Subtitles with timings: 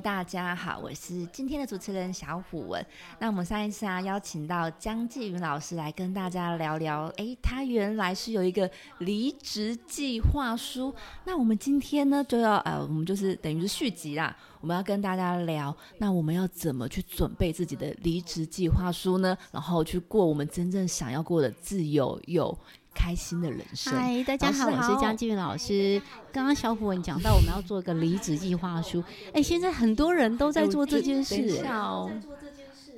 [0.00, 2.84] 大家好，我是今天的主持人小虎文。
[3.18, 10.94] 那我们上一次啊，邀请到江继云老师来跟大家聊聊，诶，他原来是有一个离职计划书。
[11.24, 19.36] 那我们今天呢，就要呃，我们就是等于是续集啦，我们要跟大家聊，那我们要怎么去准备自己的离职计划书呢？
[19.50, 22.56] 然后去过我们真正想要过的自由有
[22.98, 23.94] 开心的人生。
[23.94, 26.02] 嗨，大家好，我是江继云老师。
[26.32, 31.64] 刚刚小虎文讲到我们要做一个离职计划书，哎，现在很多人都在做这件事。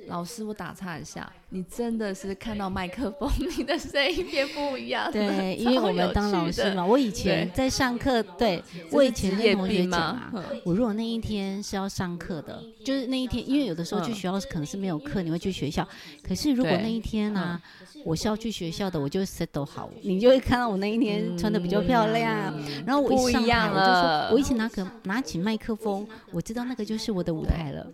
[0.07, 5.11] 老师，我打岔一下，你真的是看到麦克风，你的声音变不一样。
[5.11, 10.33] 对， 因为我们当老师嘛，我以前在上课，对我以前跟同学讲啊，
[10.65, 15.87] 我如果那一天是要上课的，就是那一天，因为有的时候去学校可能是没有课，你会去学校。
[16.23, 17.61] 可是如果那一天呢？
[18.03, 22.51] 我是要去学校的，我就 set 好，你就会看到我那一天穿的比较漂亮。
[22.83, 27.85] 然后我一上台，我就说，我一起拿个拿起麦克风，我知道那个就是我的舞台了。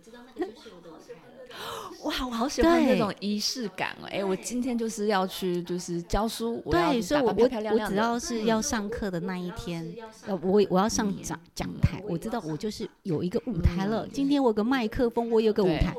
[2.08, 4.08] 哇，我好喜欢那种仪式感哦！
[4.10, 9.86] 哎，我今天就是要去，就是教书，对，所以我我我只要是要上课的那一天，
[10.26, 14.08] 呃，我我要上讲讲台，我知道我就是有一个舞台了。
[14.10, 15.94] 今天我有个麦克风，我有个舞台。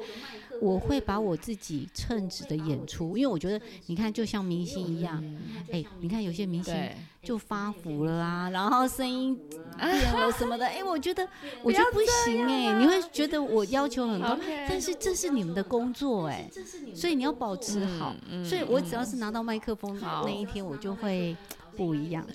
[0.61, 5.23] 我会把我自己称职的演出，因为我觉得，你看，就像明星一样，
[5.71, 6.73] 哎，你看有些明星
[7.21, 9.37] 就发福了啊，然后声音
[9.77, 11.27] 变了什么的，哎，我觉得
[11.63, 16.49] 我觉得不行哎，你会觉得我要求很高，但是这是你们的工作哎，
[16.93, 21.35] 所以你要保持好，所以我只要是拿到麦克风那一天，我就会
[21.75, 22.25] 不一样。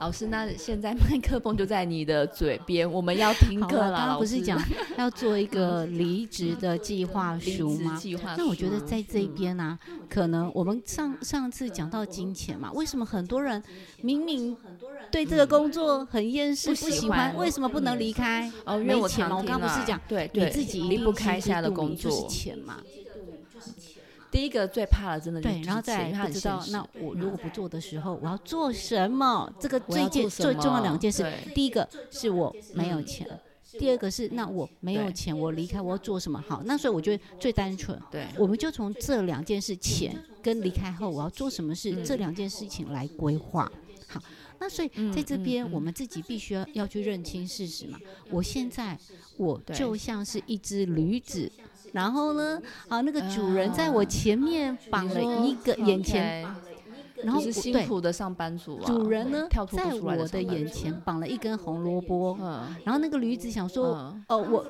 [0.00, 3.92] 老师，那现在麦克风就在你的嘴边，我们要听课了。
[3.92, 4.58] 刚刚不是讲
[4.96, 8.00] 要做一个 离职的计划书吗？
[8.34, 13.62] 那我觉得在这边呢，可能我们上上次讲到金钱嘛，为什么很多人
[14.00, 14.56] 明明
[15.12, 18.50] 对这个工作很厌世、不喜欢，为什么不能离开？
[18.64, 19.36] 哦，没钱嘛。
[19.36, 22.80] 我刚刚不是讲，对，你自己离不开下的工作，就是钱嘛。
[24.30, 29.52] 第一个最怕的，真的对，然后再不知道，那我如果不做的时候，我要做什么？
[29.58, 33.28] 这个最件最重要两件事，第一个是我没有钱，
[33.72, 36.40] 第二个是那我没有钱，我离开我要做什么？
[36.46, 43.70] 好，那所以我觉得最单纯，对，我们就从这两件事，钱跟离开后我要做什么事这两件事情来规划。
[44.06, 44.22] 好，
[44.60, 47.98] 那所以在这边我们自己必须要要去认清事实嘛。
[48.30, 48.96] 我现在
[49.36, 51.50] 我就像是一只驴子。
[51.92, 52.60] 然后呢？
[52.88, 56.42] 啊，那个主人在我前面绑了一个眼前，
[57.22, 58.84] 然后辛苦的上班族啊。
[58.86, 62.36] 主人呢，在我的眼前绑了一根红萝卜。
[62.40, 62.74] 嗯。
[62.84, 64.66] 然后那个驴子想说：“哦，我，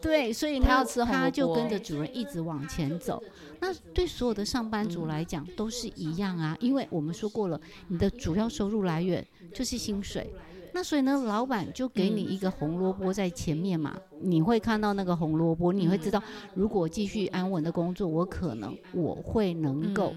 [0.00, 3.22] 对，所以他要吃他就跟着主人一直往前走。
[3.60, 10.32] 那对所有的上班族来讲都是一样啊，因为我们说过了，你的主要收入来源就是薪水。
[10.72, 16.22] 那所以呢，老板就给你一个红萝卜在前面嘛，你会看到那个红萝卜，你会知道，
[16.54, 20.14] 如果继续安稳的工作，我可能我会能够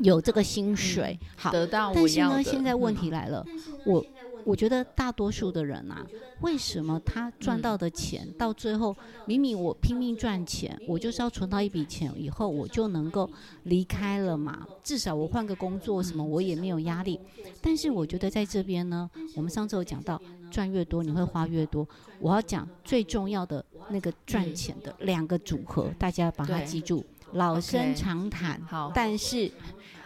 [0.00, 3.44] 有这个薪水，好，得到但是呢，现在问题来了，
[3.84, 4.04] 我。
[4.44, 6.04] 我觉得大多数的人啊，
[6.40, 8.96] 为什么他赚到的钱到最后，
[9.26, 13.28] 明明我拼命赚钱，我就是要存到一笔钱以后，我就能够
[13.64, 14.66] 离开了嘛？
[14.82, 17.20] 至少我换个工作什么，我也没有压力。
[17.60, 21.86] 但是我觉得在这边呢，我们上次有讲到，赚越多你会花越多。
[22.18, 27.04] 我要讲最重要的那个赚钱的两个组合，大家把它记住。
[27.34, 29.48] 老生常谈，好，但是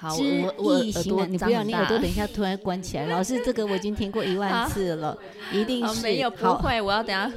[0.04, 3.06] 好，我我耳朵，你不要，你耳朵等一下突然关起来。
[3.08, 5.16] 老师，这个我已经听过一万次了，
[5.50, 7.32] 一定是没有不会，我要等下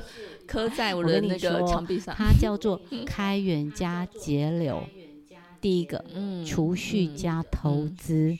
[0.45, 2.13] 磕在我的那个墙壁上。
[2.13, 4.83] 它叫做 开源加节流，
[5.61, 8.37] 第一个，嗯，储蓄加投资。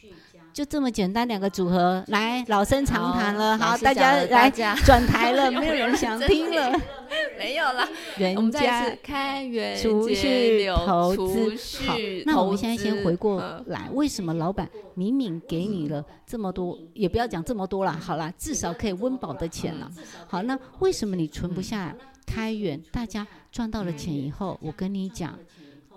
[0.58, 4.50] 就这么简单两个组合，来老生常谈了，好，大家来
[4.84, 6.72] 转台了， 没有人想听了，
[7.38, 7.88] 没有了。
[8.18, 11.94] 人家开源储蓄投资，好，
[12.26, 19.88] 那我们现在先回过来，为什么老板明明给你了这么多，也不要讲这么多了，好了，至少可以温饱的钱了。
[20.26, 21.96] 好，那为什么你存不下
[22.26, 22.82] 开源？
[22.92, 25.38] 大家赚到了钱以后，我跟你讲。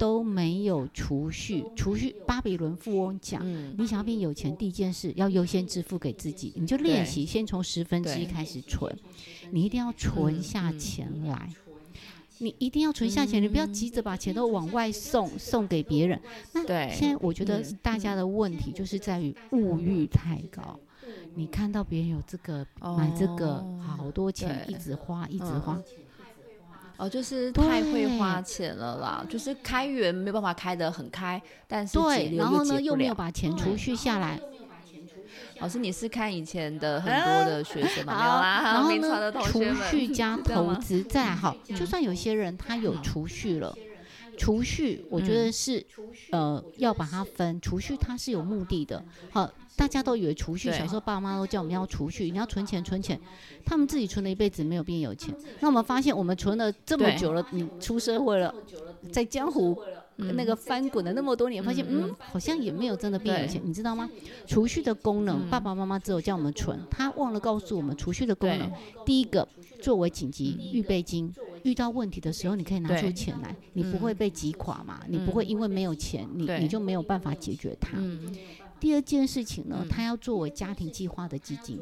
[0.00, 2.16] 都没有储蓄，储蓄。
[2.26, 8.96] 巴比伦富翁讲，你想要变有钱，第一件事要优先支付给自己，你就练习，先从十分之一开始存，
[9.50, 11.52] 你一定要存下钱来，
[12.38, 16.18] 你一定要存下钱，你不要急着把钱都往外送，送给别人。
[16.54, 20.80] 那现在我觉得大家的问题就是在于物欲太高，
[21.34, 22.66] 你看到别人有这个
[22.96, 25.78] 买这个，好多钱一直花，一直花。
[27.00, 34.38] 哦，就是太会花钱了啦，就是开源没办法开得很开，但是对，然后呢又没有把钱储蓄下来，
[35.60, 38.12] 老师，你是看以前的很多的学生吗？
[38.20, 43.74] 没有啦，然后呢， 储蓄加投资再好，就算有些人他有储蓄了，
[44.36, 45.82] 储蓄我觉得是
[46.32, 49.50] 呃要把它分，储蓄它是有目的的，好。
[49.76, 53.18] 大家都以为储蓄，小时候爸妈都叫我们要储蓄，你要存钱存钱，
[53.64, 55.34] 他们自己存了一辈子没有变有钱。
[55.60, 58.54] 那我们发现，我们存了这么久了，你出社会了，
[59.10, 59.80] 在江湖
[60.16, 64.10] 那个翻滚了那么多年，发现嗯，好像也没有真的变有钱，你知道吗？
[64.46, 68.70] 储蓄的功能，爸爸妈妈只有叫我们存，他忘了告诉我们储蓄的功能。
[69.06, 69.48] 第一个，
[69.80, 71.32] 作为紧急预备金，
[71.62, 75.00] 遇到问题的时候你可以拿出钱来，你不会被挤垮嘛？
[75.08, 77.96] 你不会因为没有钱，你你就没有办法解决它。
[78.80, 81.78] 第二件事情呢，他要作为家庭计划的基金，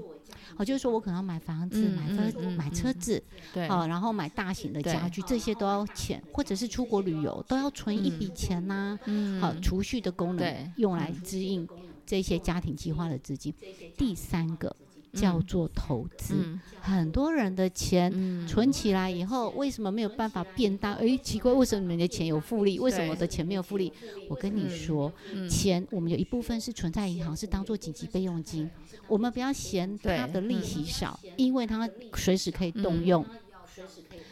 [0.57, 3.23] 好，就是说我可能要买房子、买车、买车子，
[3.55, 8.99] 对，好，然后买大型的家具，这些都要钱，或者是出国旅游都要存一笔钱呐，
[9.41, 11.67] 好，储蓄的功能用来支应
[12.05, 13.55] 这些家庭计划的资金。
[13.97, 14.75] 第三个。
[15.13, 16.35] 叫做投资，
[16.81, 18.13] 很多人的钱
[18.47, 20.93] 存起来以后，为什么没有办法变大？
[20.95, 22.79] 哎，奇怪，为什么你的钱有复利？
[22.79, 23.93] 为什么我的钱没有复利？
[24.29, 25.13] 我跟你说，
[25.49, 28.69] 钱我们有一部分是存在银行，是当做紧急备用金。
[29.07, 33.25] 我们不要嫌它的利息少，因为它随时可以动用，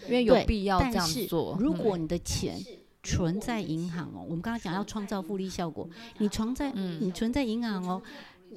[0.06, 1.56] 因为有必要这样做。
[1.58, 2.56] 如果你的钱
[3.02, 5.88] 存在银行哦，我们刚刚讲要创造复利效果，
[6.18, 8.02] 你存在你存在银行哦。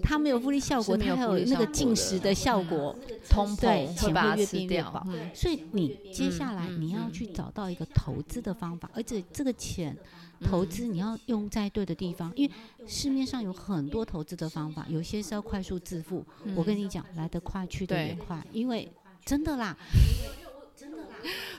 [0.01, 2.95] 它没有复利效果，它还有那个进食的效果，
[3.29, 5.05] 通对，钱会越变越薄。
[5.33, 9.95] 所以你接下来你要去找到一个投资的方法，而且这个钱
[10.41, 12.53] 投资你要用在对的地方，因为
[12.87, 16.25] 市面上有很多投资的方法，有些是要快速致富。
[16.55, 18.89] 我跟你讲，来得快去得也快，因为
[19.25, 19.77] 真的啦，
[20.75, 21.07] 真的啦，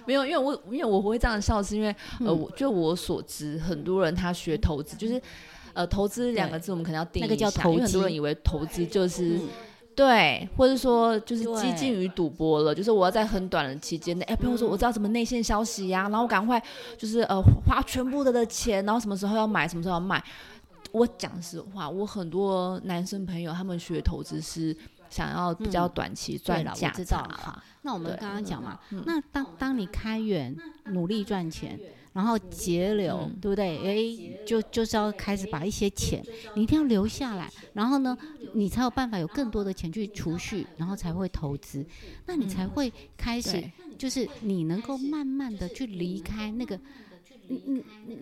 [0.07, 5.21] 没有，因为我因为我会这样笑，是因为呃，我就我所知，很多人他学投资就是。
[5.81, 9.41] 呃，投资两个字我们可能要定义一下，因为很多人以为投资就是
[9.95, 16.63] 对，或者说就是接近于赌博了，就是我要在很短的期间内，哎，比如说我知道什么内线消息呀，然后赶快
[16.99, 20.23] 就是呃花全部的的钱，然后什么时候要买，什么时候要卖。
[20.93, 24.77] 我讲实话，我很多男生朋友他们学投资是
[25.09, 27.63] 想要比较短期赚价差。
[27.81, 30.55] 那我们刚刚讲嘛，那当当你开源
[30.89, 31.81] 努力赚钱。
[32.13, 33.79] 然后节流，对不对？
[33.79, 36.25] 哎，就就是要开始把一些钱，
[36.55, 37.51] 你一定要留下来。
[37.73, 38.17] 然后呢，
[38.53, 41.85] 你才有办法有更多的钱去储蓄，然后才会投资。
[42.27, 43.63] 那你才会开始，
[43.97, 46.79] 就是你能够慢慢的去离开那个。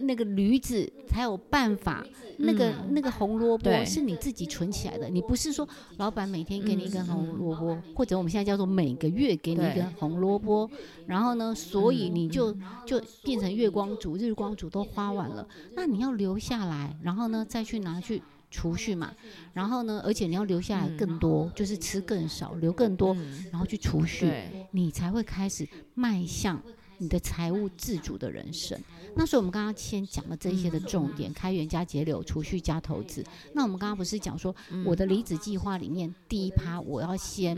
[0.01, 2.03] 那个驴子才有办法，
[2.39, 10.71] 那个那个红萝卜是你自己存起来的，你不是说老板每天给你一根红萝卜，或者我们现在叫做每个月给你一根红萝卜，
[11.07, 15.47] 然后呢，所以你就就变成月光族、日光族都花完了，
[15.77, 19.13] 那你要留下来，然后呢再去拿去储蓄嘛，
[19.53, 23.15] 然后呢，而且你要留下来更多，就是吃更少，留更多，
[23.51, 24.33] 然后去储蓄，
[24.71, 26.63] 你才会开始迈向。
[27.01, 28.77] 你的财务自主的人生，
[29.15, 33.25] 那所以我们刚刚先讲了这些的重点：开源加节流、储蓄加投资。
[33.53, 37.57] 那我们刚刚不是讲说，我的离职计划里面第一趴，我要先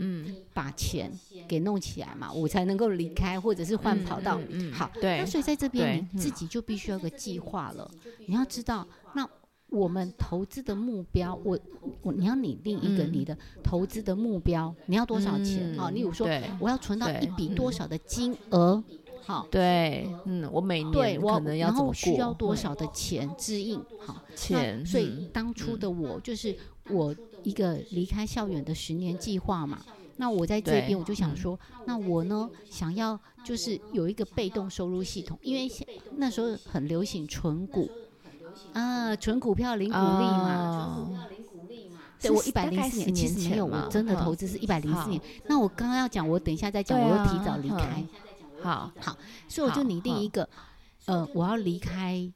[0.53, 1.11] 把钱
[1.47, 4.39] 给弄起来嘛，我才能够离开或者是换跑道。
[4.71, 7.89] 好，那所以在这边你自己就必须要个计划了。
[8.25, 9.27] 你要知道，那
[9.69, 11.57] 我们投资的目标，我
[12.01, 15.89] 我你要拟定一个你的投资的目标，你要多少钱啊？
[15.91, 16.27] 例如说，
[16.59, 18.83] 我要存到一笔多少的金额？
[19.31, 23.81] 好，对，嗯，我每年可能要然后需要多少的钱支应？
[24.05, 24.85] 好，钱。
[24.85, 26.53] 所以当初的我就是
[26.89, 29.79] 我一个离开校园的十年计划嘛。
[30.17, 35.71] 那我在这边我就想说，那我呢想要就是有一个被动收入系统，因为
[36.17, 37.89] 那时候很流行存股
[38.73, 41.09] 啊，存股票领股利嘛。
[42.19, 45.19] 对我一百零四年其实没有，我真的投资是一百零四年。
[45.47, 48.03] 那我刚刚要讲，我等一下再讲，我又提早离开。
[48.61, 50.47] 好好，所以我就拟定一个，
[51.05, 52.31] 呃，我要离开，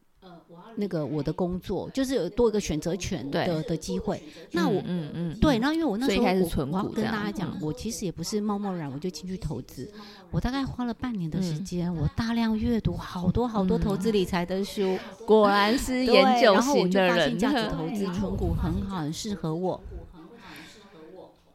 [0.76, 4.22] 那个我的工作，就是有多一个选择权的的机会。
[4.52, 6.26] 那我，嗯嗯，对，然后因为我那时候
[6.66, 9.90] 我要跟大家讲，我其实也不是贸贸然我就进去投资，
[10.32, 19.80] 我大概花了半年的时间，我大量阅读好多好多投资理财的书，果然是研究型的人，价值 投资、存股很好，很适合我。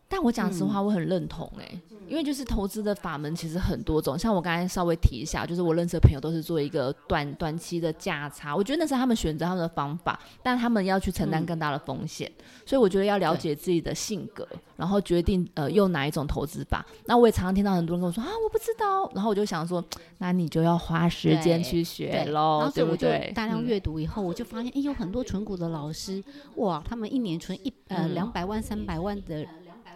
[0.08, 1.80] 但但我讲实话，我很认同哎。
[2.10, 12.28] 因为就是投资的法门其实很多种，像我刚才稍微提一下，就是我认识的朋友都是做一个短短期的价差，我觉得那是他们选择他们的方法，但他们要去承担更大的风险，
[12.66, 14.44] 所以我觉得要了解自己的性格，
[14.76, 16.84] 然后决定呃用哪一种投资法。
[17.06, 19.84] 那我也常常听到很多人跟我说啊我不知道，然后我就想说，
[20.18, 23.30] 那你就要花时间去学喽，对不对？
[23.36, 26.20] 大量阅读以后，我就发现，哎，有很多存股的老师，
[26.56, 29.46] 哇，他们一年存一呃两百万、三百万的。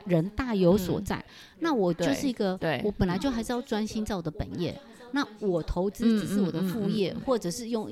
[0.07, 1.25] 人大有所在，
[1.61, 4.79] 那我就是一个，我本来就还是要专心在我的本业，
[5.13, 7.89] 那我投资只是我的副业，或者是用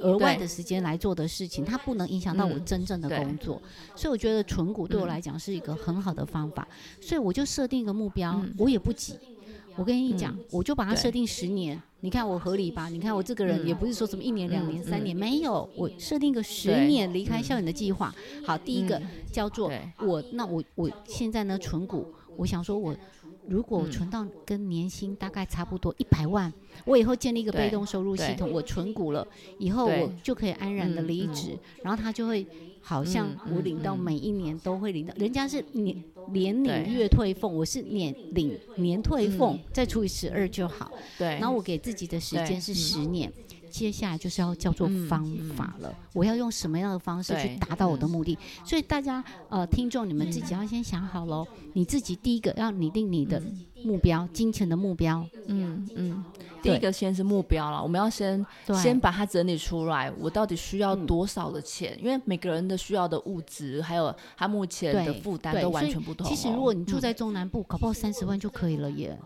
[0.00, 3.60] 额外的时间来做的事情，它不能影响到我真正的工作，
[3.96, 6.66] 所以我觉得存股对我来讲是一个很好的方法，
[7.00, 9.18] 所以我就设定一个目标，我也不急。
[9.78, 12.88] 我跟你讲，我就把它设定十年，你看我合理吧？
[12.88, 18.12] 你看我这个人也不是说什么一年、两年、三年，没有，我设定个十年离开校园的计划。
[18.44, 19.00] 好，第一个
[19.32, 22.92] 叫做我，那我我现在呢存股，我想说我
[23.48, 26.52] 如果存到跟年薪大概差不多一百万，
[26.84, 29.26] 我以后建立一个被动收入系统，我存股了
[29.58, 32.46] 以后，我就可以安然的离职，然后他就会。
[32.80, 40.90] 好像我领到每一年都会领到，人家是年年领月退俸，我是年领年退俸，再除以十二就好。
[41.18, 43.30] 对，然后我给自己的时间是十年，
[43.70, 45.24] 接下来就是要叫做方
[45.56, 45.94] 法了。
[46.12, 48.36] 我要用什么样的方式去达到我的目的？
[48.64, 51.46] 所以大家呃，听众你们自己要先想好喽。
[51.74, 53.40] 你自己第一个要拟定你的
[53.84, 55.24] 目标，金钱的目标。
[55.46, 56.24] 嗯嗯。
[56.60, 58.44] 第一个先是目标了，我们要先
[58.74, 61.96] 先把它整理出来，我到底需要多少的钱？
[62.02, 66.26] 因为每个人的需要的物质，还有他目前的负担都完全不同。
[66.26, 69.16] 其实如果你住在中南部，搞不好三十万就可以了耶。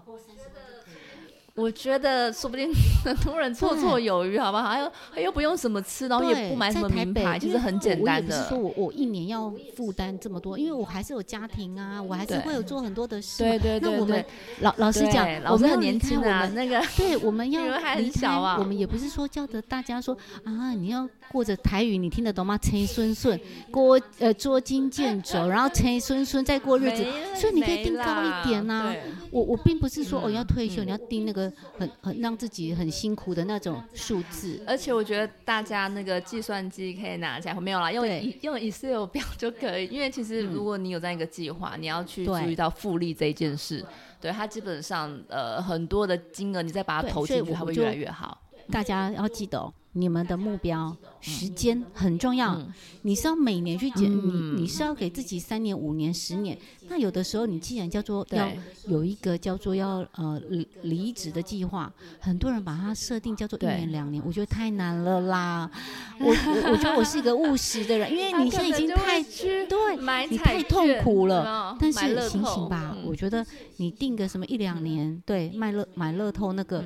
[1.55, 2.73] 我觉得说不定
[3.05, 4.71] 很多人绰绰有余，好不好？
[4.71, 4.91] 还有
[5.23, 8.35] 又不用什么吃，然后也不买什么名牌，就是很简单的。
[8.35, 13.43] 我不是说我我一年要负担这么多，因为我还是有家庭啊，我还是会有做很多的事。
[13.45, 13.91] 对对对。
[13.93, 14.25] 那我们
[14.61, 17.63] 老老实讲，我们很年轻啊，那个对，我们要
[17.97, 18.57] 离开 啊。
[18.59, 22.57] 我们也不是说叫着大家说啊，你要过着台语，你听得懂吗？
[22.57, 23.39] 陈孙孙
[23.71, 27.05] 过呃捉襟见肘，然后陈孙孙再过日子，
[27.35, 28.95] 所以你可以定高一点呐。
[29.31, 31.42] 我我并不是说哦要退休，你要定那个。
[31.79, 38.05] 很很让自己很辛苦的那种数字，而且我觉得大家那个计算机可以拿起来，没有啦，用
[38.43, 39.87] 用 Excel 表就可以。
[39.87, 43.85] 因为其实如果你有这样一个计划，你要去注意到复利这一件事，
[44.21, 48.43] 对它基本上呃很多的金额，你再把它投进去，它会越来越好。
[48.71, 49.73] 大家要记得哦。
[49.95, 52.59] 你们的目标时间很重要，
[53.03, 56.57] 你是要每年去减，你你是要给自己三年、五年、十年。
[56.89, 58.51] 那有的时候，你既然叫做要
[58.87, 65.71] 有一个叫做要呃离离职的计划，很多人把它设定叫做一年、两年，我觉得太难了啦。
[66.21, 66.27] 我
[66.71, 71.77] 我觉得我是一个务实的人，因为你现在已经太对，你太痛苦了。
[71.81, 73.45] 但是醒醒吧，我觉得
[73.77, 76.85] 你定个什么一两年，对，卖乐买乐透那个，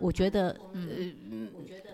[0.00, 0.80] 我觉得呃。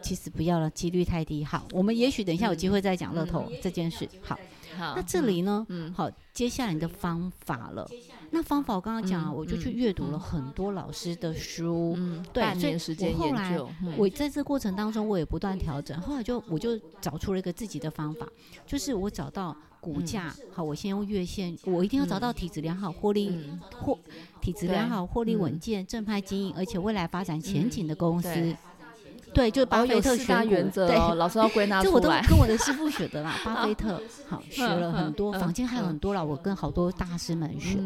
[0.03, 1.43] 其实不要了，几率太低。
[1.43, 4.07] 好，我们也许等一下有机会再讲乐透这件事。
[4.21, 4.39] 好，
[4.79, 5.67] 那这里呢？
[5.69, 7.89] 嗯，好，接下来你的方法了。
[8.31, 11.95] 那方法我刚刚讲，我就去阅读了很多老师的书。
[11.97, 13.59] 嗯，对，所以我后来
[13.97, 16.01] 我在这过程当中，我也不断调整。
[16.01, 18.27] 后来就我就找出了一个自己的方法，
[18.67, 23.49] 就是我找到股价好，我先用月线，我一定要找到体质良好、获利
[23.81, 23.97] 获
[24.41, 28.57] 体质良好、获利稳健、正派经营，而且未来发展前景的公司。
[29.35, 31.91] 对，就是巴菲特选股，对，老师要归纳 出来。
[31.91, 37.79] 这我都跟我的师傅学的啦，巴 菲特，好学了很多，房间还有很多啦，我跟好多大师们学。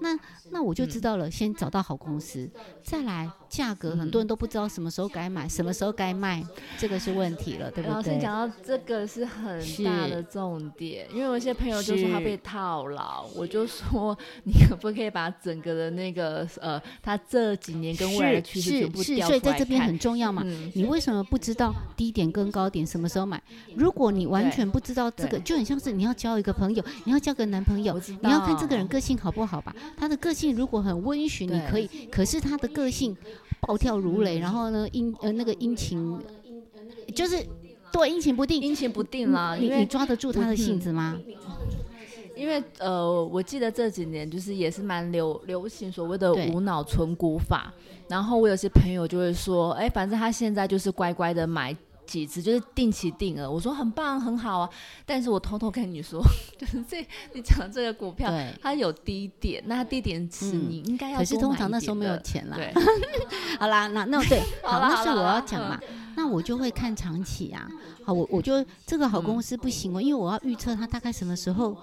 [0.00, 0.18] 那
[0.50, 2.48] 那我就知道了，先找到好公司，
[2.84, 3.30] 再来。
[3.50, 6.42] 价格很多人都不知道什么时候该买，什么时候该卖，
[6.78, 7.94] 这个是问题了，对不对？
[7.94, 20.44] 老师讲到这个是很大的重点，因为有些朋友就说他被套牢，我就说你可不可以把整个的那个呃，他这几年跟未来的趋势全部调所以在这边很重要嘛。
[20.74, 23.42] 你为什么不知道低点跟高点什么时候买？
[23.74, 29.74] 如果你完全不知道这个，就很像是你要交一个朋友，你要交个男朋友，你要看这个人个性好不好吧？
[29.96, 33.16] 他的个性如果很温驯，你可以；可是他的个性。
[33.60, 36.18] 暴跳如雷，然后呢，阴呃那个阴晴，
[37.14, 37.36] 就是
[37.92, 39.54] 对阴晴不定，阴晴不定啦。
[39.54, 41.18] 你你抓得住他的性子吗？
[42.36, 47.72] 因为呃，我记得这几年就是也是蛮流流行所谓的无脑存股法，
[48.08, 51.76] 然后我有些朋友就会说，哎，反正他现在就是乖乖的买。
[52.10, 54.70] 几次就是定期定额，我说很棒很好啊，
[55.06, 56.20] 但是我偷偷跟你说，
[56.58, 58.28] 就是这你讲这个股票，
[58.60, 62.56] 它有低点，那低点是你应该要，可是通常那时候没有钱啦。
[62.56, 62.74] 对，
[63.60, 65.80] 好啦，那那对， 好，那是我要讲嘛，
[66.16, 67.68] 那我就会看长期啊，
[68.04, 71.76] 好，我我就这个好公司不行哦，因为我要预测它大概什么时候。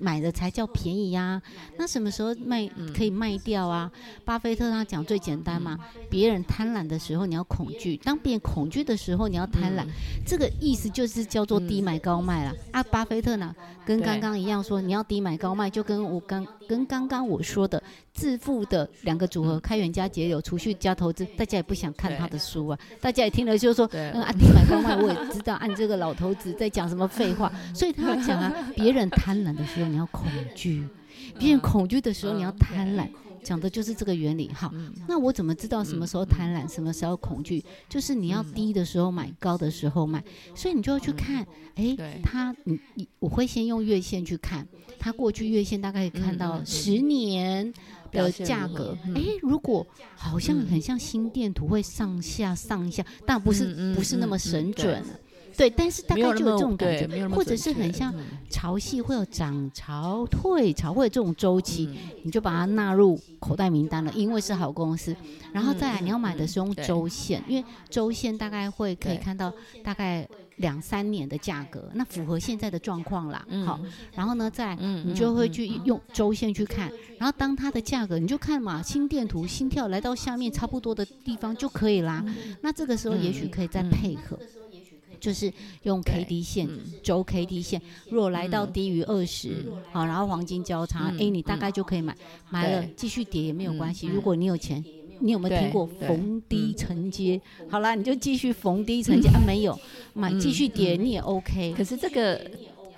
[0.00, 1.40] 买的才叫便宜呀？
[1.76, 3.90] 那什么时候卖可以卖掉啊？
[4.24, 5.78] 巴菲特他讲最简单嘛，
[6.10, 9.86] 别人贪婪的时候你要恐惧，当别人恐惧的时候你要贪婪，
[10.26, 12.54] 这个意思就是叫做低买高卖了。
[12.72, 30.86] 啊，巴菲特呢，跟刚刚一样说你要低买高卖，就跟我刚跟刚刚我说的致富的两个组合，开源加节流，储蓄加投资，大家也不想看他的书啊，大家也听了就说，嗯啊低买高卖，我也知道按这个老头子在讲什么废话，所以他讲啊， 别人贪婪的时候你要恐惧，
[31.38, 33.08] 别人恐惧的时候你要贪婪。
[33.40, 34.50] 讲的就是这个原理。
[34.52, 34.70] 好，
[35.06, 37.64] 那我怎么知道什么时候贪婪，什么时候恐惧？
[37.88, 40.22] 就是你要低的时候买，高的时候买。
[40.54, 44.66] 所以你就要去看，哎，它，你你，我会先用月线去看，
[44.98, 47.72] 它过去月线大概可以看到十年
[48.10, 48.98] 的价格。
[49.14, 55.02] 哎，如果好像很像心电图，会上下上下，但不是不是那么神准。
[55.58, 58.14] 对，但是大概就有这种感觉，或者是很像
[58.48, 65.14] 潮汐会有涨潮、退潮，会有这种周期，你就把它纳入口袋名单了，因为是好公司。
[65.52, 73.44] 然后再来，你要买的是用周线，因为周线大概会可以看到大概两三年的价格，那符合现在的状况啦。
[73.66, 73.80] 好，
[74.14, 76.88] 然后呢，再你就会去用周线去看，
[77.18, 82.24] 然后当它的价格，你就看嘛，心电图、心跳来到下面差不多的地方就可以啦。
[82.60, 84.38] 那这个时候也许可以再配合。
[85.20, 86.68] 就是用 K D 线
[87.02, 92.16] 周 K D 线，如果来到低于二十，好，然后黄金交叉，哎，你大概就可以买，
[92.50, 94.06] 买了继续跌也没有关系。
[94.06, 94.84] 如果你有钱，
[95.20, 97.40] 你有没有听过逢低承接？
[97.68, 99.78] 好啦，你就继续逢低承接 啊，没有
[100.14, 101.74] 买继续跌你也 OK。
[101.76, 102.40] 可是这个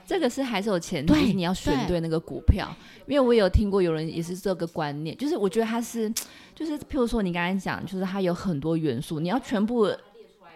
[0.06, 2.68] 这个是还是有前提，你要选对那个股票，
[3.06, 6.12] 因为我有听过有人也是这个观念，就是我觉得它是，
[6.54, 9.90] 就是譬如说你刚才讲，就是它有很多元素，你要全部。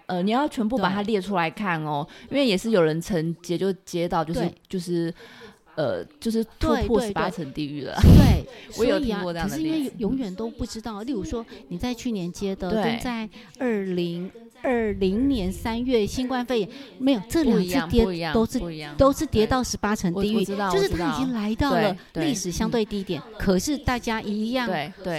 [0.07, 5.13] 呃，你要全部把它列出来看哦，因为也是有人曾接就接到，就是就是，
[5.77, 7.97] 呃，就是突破十八层地狱了。
[8.03, 8.45] 对，
[8.79, 9.57] 我有听过这样的。
[9.57, 14.31] 可是因为永远都不知道，例如说你在去年接的，跟在二零。
[14.65, 16.69] 二零年三月新冠肺炎
[16.99, 18.59] 没有这两次跌都是
[18.97, 24.69] 都是跌到十八层地狱，就是它已经来到了历史相对低点，可是大家一样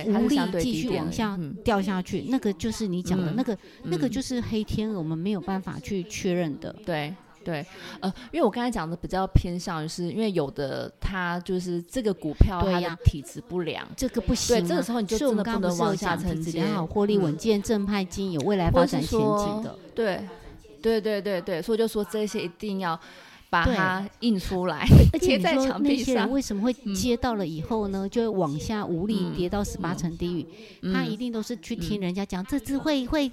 [0.07, 7.13] 无力继续往下掉下去，那个就是你讲的那个那个就是黑天鹅，我们没有办法去确认的，对。
[7.45, 7.63] 对，
[7.99, 14.55] 呃，因为我刚才讲的比较偏向于是，因为有的它就是这个股票它的体质不良，这个不行。
[14.55, 16.65] 对，这个时候你就真的不能往下承接。
[16.65, 19.77] 好，获利稳健、正派金有未来发展前景的。
[19.93, 20.27] 对，
[20.81, 22.99] 对对对对，所以就说这些一定要
[23.49, 26.29] 把它印出来，而且在墙壁上。
[26.31, 30.91] 为什么会接到了以后呢，就会往下无力跌到十八层地狱？
[30.93, 33.31] 他一定都是去听人家讲，这次会会。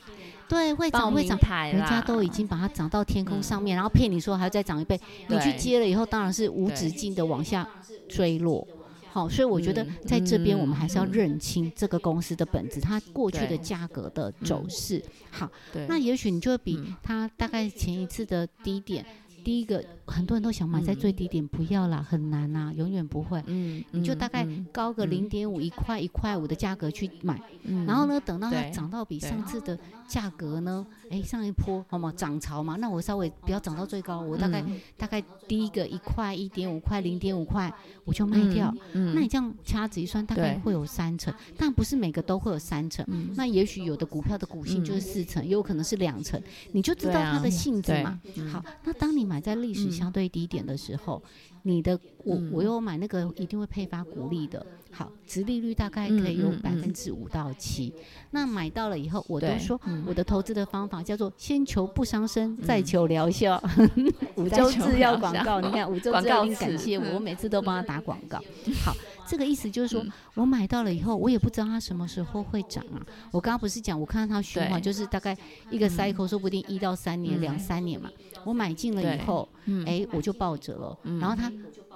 [0.48, 1.38] 对，会涨会涨，
[1.70, 7.66] 人家都已经把它涨到天空上面，然后骗你说还要再涨一倍，你去接了以后，当然是无止境的往下
[8.06, 8.66] 坠落。
[9.10, 15.02] 好，所以我觉得在这边我们还是要认清这个公司的本质，它过去的价格的走势。
[15.30, 15.50] 好，
[15.88, 19.06] 那也许你就会比它大概前一次的低点。
[19.44, 23.42] 第一个，很多人都想买在最低点，不要啦，很难啦，永远不会。
[23.46, 27.40] 嗯，你就大概高个零点五一块一块五的价格去买，
[27.86, 32.12] 然后呢，等到它涨到比上次的价格呢，哎，上一波好吗？
[32.16, 34.64] 涨潮嘛，那我稍微不要涨到最高，我大概
[34.96, 37.72] 大概低一个一块一点五块零点五块，
[38.04, 38.72] 我就卖掉。
[38.92, 43.04] 嗯，那你这样掐指一算，大概会有三成，但不是每个都会有三成。
[43.34, 48.20] 那也许有的股票的股性就是四成，也有可能是两成，你就知道它的性质嘛。
[48.50, 49.22] 好，那当你。
[49.32, 51.22] 买在历史相对低点的时候，
[51.62, 57.92] 你的我我有买那个一定会配发股利的，好，殖利率大概可以有百分之五到七。
[58.30, 63.62] 那买到了以后，我都说我的投资的方法叫做先求不伤身，再求疗效。
[64.36, 68.38] 五洲制药广告，你看五洲制药，感谢我， 我每次都帮他打广告。
[68.84, 68.94] 好。
[69.26, 70.04] 这个意思就是说，
[70.34, 73.00] 我买到了以后，我也不知道它什么时候会涨啊。
[73.30, 75.36] 我刚刚不是讲，我看到它循环，就是大概
[75.70, 78.10] 一个 cycle，说不定一到三年、两三年嘛。
[78.44, 79.48] 我买进了以后，
[79.86, 80.98] 哎，我就抱着了。
[81.20, 81.50] 然后它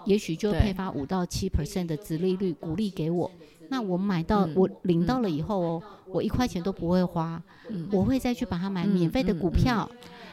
[0.05, 3.31] 也许就配发五到七 percent 的殖利率鼓励给我。
[3.69, 7.43] 那我买到我领到了以后哦，我一块钱都不会花，
[7.91, 9.91] 我会再去把它买免费的股票，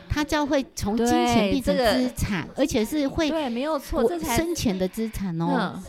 [0.07, 5.81] 它将会从金钱变成资产，而且是会对没有错，这才生钱的资产哦。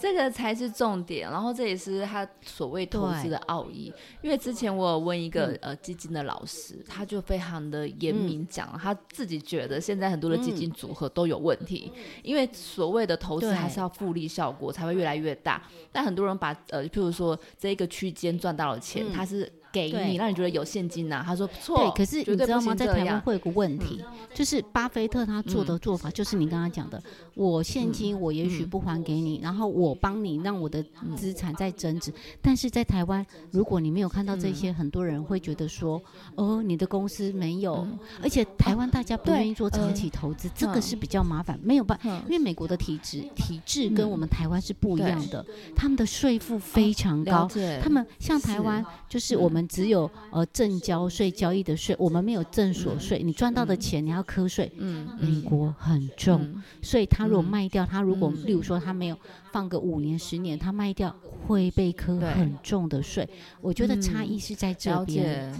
[0.00, 3.92] 这个才是重点，然后这也是他所谓投资的奥义。
[4.22, 15.62] 因为之前我有问一个呃基金的老师，他就非常的严明讲，他自己觉得现在很多的基金组合都有问题，因为所谓的投资还是要复利效果才会越来越大。
[15.90, 21.22] 但很多人把呃，譬如说这一个区间赚到了钱，他是给你，让你觉得有现金呐。
[21.26, 22.74] 他说不错，对，可是你知道吗？
[22.74, 24.02] 在台湾会有个问题，
[24.34, 27.02] 就是巴菲特他做的做法，就是你刚刚讲的，
[27.34, 30.84] 我现金我也许不还给你，然后我帮你让我的
[31.16, 32.12] 资产在增值。
[32.40, 36.00] 但是在台湾，如果你没有看到这些，很多人会觉得说，
[36.34, 37.86] 哦，你的公司没有，
[38.22, 45.44] 而且台湾大家不愿意做长期投资，这个是比较麻烦，没有办，因为美国的体制体制跟我们台湾是不一样的，
[45.76, 47.46] 他们的税负非常高，
[47.82, 49.57] 他们像台湾就是我们。
[49.66, 53.22] 只有呃正交税交易的税，我们没有正所税。
[53.22, 54.70] 你赚到的钱你要课税。
[54.76, 59.16] 嗯，美国很重，所以他如果卖掉，他如果例如说他没有
[59.50, 61.14] 放个五年十年，他卖掉
[61.46, 63.28] 会被课很重的税。
[63.60, 65.52] 我觉得差异是在这边。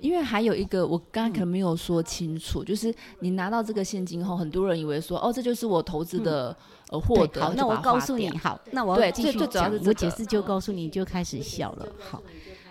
[0.00, 6.56] 因为还有一个我刚刚可能没有说清楚，就是你拿到这个现金后，很多人以为说哦这就是我投资的
[6.88, 7.42] 呃获得。
[7.42, 9.70] 好，那我告诉你，好，那我要继续讲。
[9.84, 11.86] 我解释就告诉你就开始笑了。
[11.98, 12.22] 好。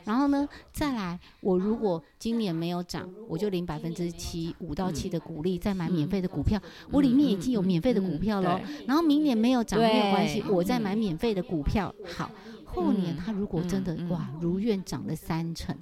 [0.05, 8.59] 然后呢，再来，我如果今年没有涨，我就领百分之七五到七的股利，再买免费的股票，我里面已经有免费的股票了。
[8.87, 12.29] 然后明年没有涨没有关系，我再买免费的股票，好。
[12.71, 15.75] 后年他如果真的哇如愿涨了三成，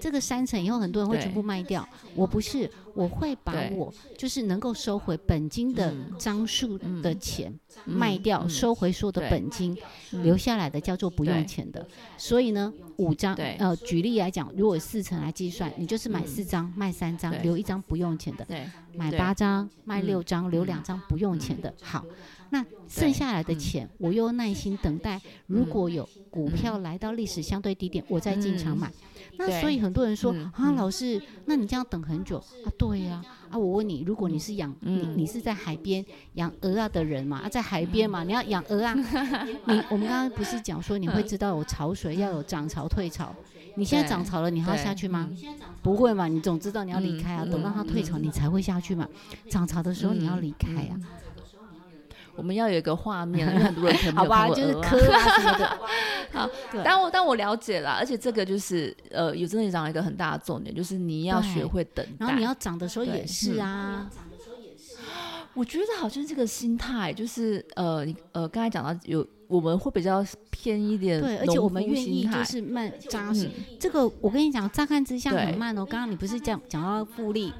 [0.00, 1.86] 这个三成以后很多人会全部卖掉。
[2.14, 7.52] 我不是，我会把我就是能够收回本金的张数的钱
[7.84, 9.76] 卖掉，收回所有的本金，
[10.10, 11.86] 留下来的叫做不用钱的。
[12.18, 18.44] 所以呢，五张呃，举例来讲，如果四成来计算，你就是买四张卖三张，留一张不用钱的；
[18.94, 21.72] 买八张卖六张，留两张不用钱的。
[21.80, 22.04] 好。
[22.54, 25.20] 那剩下来的钱，我又耐心等待。
[25.48, 28.88] 如果有股票来到历史相对低点，我再进场买。
[29.36, 32.70] 那所以很多人说啊，老师，那你这样等很久啊？
[32.78, 37.38] 对呀，啊，我问你，如果你是养你你是在海边养鹅啊的人嘛？
[37.38, 38.94] 啊，在海边嘛，你要养鹅啊？
[39.66, 43.34] 你我们刚刚不是讲说你会知道有潮水，要有涨潮退潮。
[43.76, 45.28] 你现在涨潮了，你还要下去吗？
[45.82, 47.44] 不会嘛，你总知道你要离开啊。
[47.44, 49.08] 等到它退潮，你才会下去嘛。
[49.50, 50.96] 涨潮的时候你要离开呀。
[52.36, 55.78] 我们要有一个画面，因为很多人可能没有 看过鹅啊什么的。
[56.32, 56.50] 好，
[56.84, 62.12] 但我但我了解了，而且这个就是呃，有真的讲一个很大的重点，就是你要学会等待。
[62.18, 64.10] 然后你要涨的时候也是啊。
[65.54, 73.48] 我觉得好像这个心态，就是呃你呃，刚才讲到有我们会比较偏一点，对，而且我们愿意就是慢扎实。
[73.78, 75.86] 这个我跟你讲，乍看之下很慢哦。
[75.86, 77.52] 刚刚你不是讲讲到复利，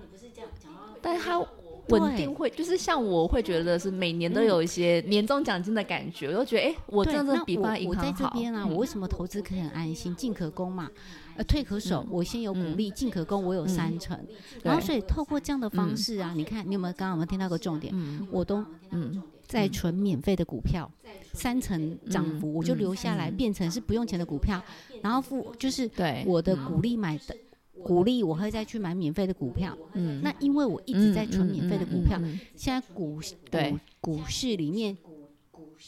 [1.01, 1.41] 但是它。
[1.89, 8.03] 稳定会就是像我会觉得是每年都有一些年终奖金的感觉，我就觉得哎，我真的比方银行好。
[8.03, 10.15] 我在这边啊，我为什么投资可以很安心？
[10.17, 10.91] 进可攻嘛，
[11.37, 12.07] 呃，退可守。
[12.11, 14.19] 我先有鼓励，进可攻，我有三成。
[14.63, 17.95] 然后所以透过这样的方式啊，你看你有没有刚刚有没有听到个重点？
[18.31, 20.91] 我都嗯在存免费的股票，
[21.35, 24.63] 三成涨幅我就留下来，变成是不用钱的股票，
[25.03, 27.37] 然后付就是对我的鼓励买的。
[27.85, 32.19] 鼓励我会再去买免费的股票，嗯，那因为我一直在存免费的股票，
[32.57, 33.21] 现在股
[33.51, 34.97] 股股市里面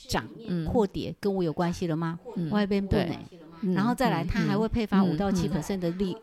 [0.09, 0.28] 涨
[0.66, 2.18] 或跌跟我有关系了吗？
[2.50, 6.16] 外边不能，然后再来，他还会配发五到七 percent 的利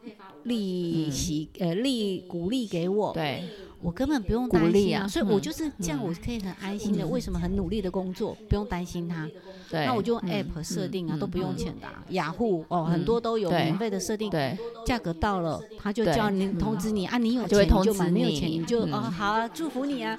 [0.43, 3.43] 利息，呃，利鼓励给我，对。
[3.83, 7.05] 我根本不用担心啊，所以我就是这样，我可以很安心的。
[7.05, 9.29] 为什么很努力的工作，不用担心他？
[9.69, 11.87] 对，那我就用 App 设定啊，都不用钱的。
[12.09, 20.17] 雅虎哦，很多都有免费的设定，对，价格到了，他就叫你通知你啊，你有钱就买，没有钱你就哦好啊，祝福你啊，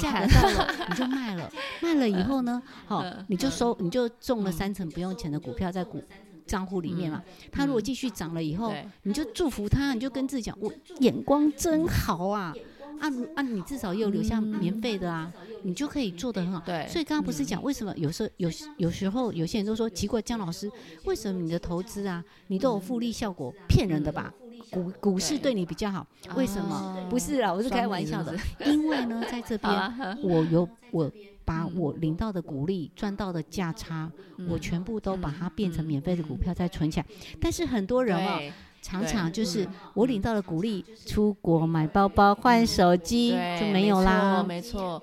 [0.00, 1.50] 价格到了你就卖了，
[1.82, 6.02] 卖了以后呢，好你就收，你就中了三成不用钱的股票在股
[6.46, 7.22] 账户里面嘛。
[7.50, 12.54] 他如果继续涨了以后，你就祝福他，你就跟自己讲，我眼光真好啊。
[13.00, 13.42] 啊啊！
[13.42, 15.32] 你至少又留下免费的啊，
[15.62, 16.62] 你就可以做得很好。
[16.64, 20.70] 对，所以刚刚不是讲为什么有时候有有时候有些人都说奇怪，姜老师
[21.04, 23.52] 为什么你的投资啊，你都有复利效果？
[23.68, 24.32] 骗人的吧？
[24.70, 27.06] 股股市对你比较好，为什么？
[27.08, 28.36] 不是啦，我是开玩笑的。
[28.64, 29.72] 因为呢，在这边
[30.22, 31.10] 我有我
[31.44, 34.10] 把我领到的股利赚到的价差，
[34.48, 37.06] 我全部都把它变成免费的股票再存起来。
[37.40, 38.38] 但是很多人啊。
[38.82, 44.42] 常常就是我领到了鼓励，出国买包包、换手机就没有啦。
[44.42, 45.00] 没错，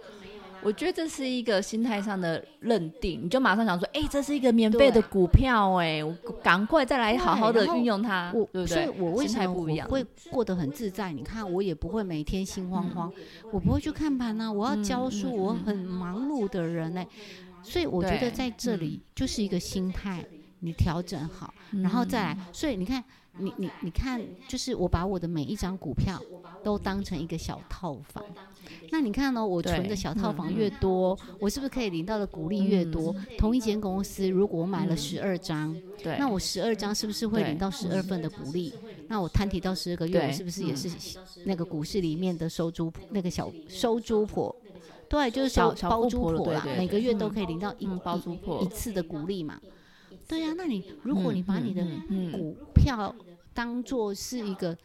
[0.63, 6.01] 我觉得这是一个心态上的认定，你就马上想说，哎，这是一个免费的股票，哎，
[6.43, 8.67] 赶快再来好好的运用它，对不对？
[8.67, 11.13] 所以我为什么我会过得很自在？
[11.13, 13.11] 你看，我也不会每天心慌慌，
[13.51, 17.05] 我不会去看盘啊，我要教书，我很忙碌的人呢。
[17.63, 20.25] 所以我觉得在这里就是一个心态。
[20.59, 22.37] 你调整好，然后再来。
[22.51, 23.03] 所以你看，
[23.39, 26.21] 你你你看，就是我把我的每一张股票
[26.63, 28.23] 都当成一个小套房。
[28.91, 29.45] 那你看呢？
[29.45, 33.15] 我存的小套房越多，我是不是可以领到的股利越多？
[33.37, 38.73] 同一间公司，如果我买了十二张，对，那我十二张是不是会领到十二份的股利？
[39.07, 40.89] 那我摊提到十二个月，我是不是也是
[41.45, 44.53] 那个股市里面的收租那个小收租婆？
[45.07, 49.57] 对，就是小包租婆啦，每个月都可以领到一包租婆一次的股利嘛？
[50.27, 51.85] 对呀，那你如果你把你的
[52.31, 53.13] 股票
[53.53, 54.77] 当做是一个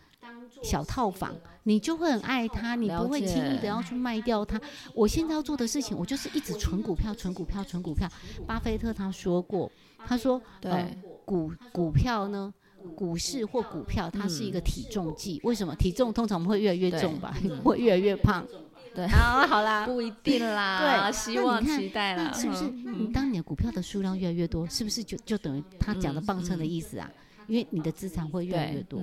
[0.62, 4.60] 小套房，你就会很爱它，你不会轻易的要去卖掉它。
[4.94, 8.08] 我现在要做的事情，我就是一直存股票，存股票，存股票。
[8.46, 9.70] 巴菲特他说过，
[10.06, 12.52] 他说，对，股股票呢，
[12.94, 15.40] 股市或股票，它是一个体重计。
[15.42, 15.74] 为什么？
[15.74, 18.46] 体重通常会越来越重吧， 会越来越胖。
[18.94, 22.64] 对啊，好啦， 不一定啦，对，希望期待啦，是不是？
[22.68, 27.10] 你当你的股票的数量越来越多，是不是就就等于他讲的磅秤的意思啊？
[27.48, 29.00] 因为你的资产会越来越多。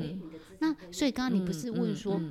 [0.60, 2.21] 那所以刚刚你不是问说，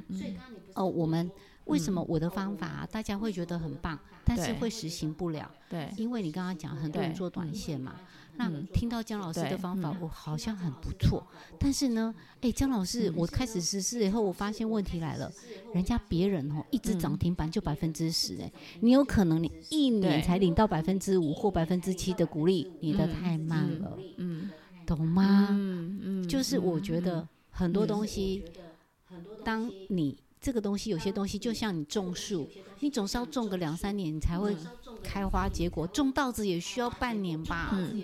[0.74, 1.30] 哦，我们
[1.64, 5.50] 为什么我的方法大家会觉得很棒，但是会实行不了？
[5.68, 7.94] 对，因为你刚刚讲很多人做短线嘛。
[8.38, 11.26] 那听到姜老师的方法，我好像很不错。
[11.58, 15.30] 但是呢，哎，姜老师，我开始实施以后，我发现问题来了。
[15.74, 24.48] 人家别人哦，一直涨停板就百分之十，哎，你有可能你一年才领到百分之五或百分之七的股利，你的太慢了，嗯，
[24.86, 25.48] 懂吗？
[25.50, 28.44] 嗯嗯，就是我觉得很多东西，
[29.44, 32.48] 当你这个东西有些东西就像你种树，
[32.78, 34.56] 你总是要种个两三年，你才会
[35.02, 35.86] 开花结果。
[35.86, 37.70] 种稻子也需要半年吧？
[37.72, 38.02] 嗯。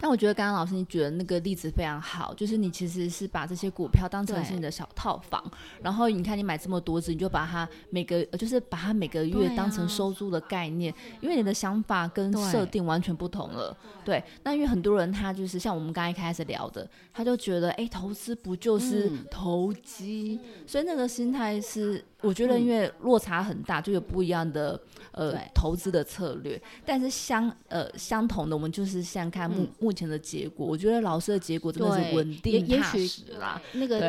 [0.00, 5.42] 但我觉得刚刚老师你举的那个例子非常好，就是你其实是把这些股票当成是你的小套房，
[5.80, 10.92] 然后你看你买这么多只，你就把它每个就是把它每个月当成收租的概念，
[11.22, 13.74] 因为你的想法跟设定完全不同了。
[14.04, 22.04] 对，那因为很多人他就是像我们刚一开始聊的，他就觉得哎，投资不就是投机，所以那个心态是。
[22.20, 24.80] 我觉得因为落差很大，就有不一样的
[25.12, 26.58] 呃投资的策略。
[26.82, 30.66] 但是相呃相同的，我们就是先看目目前的结果。
[30.66, 33.60] 我觉得老师的结果真的是稳定踏实啦。
[33.72, 34.00] 那个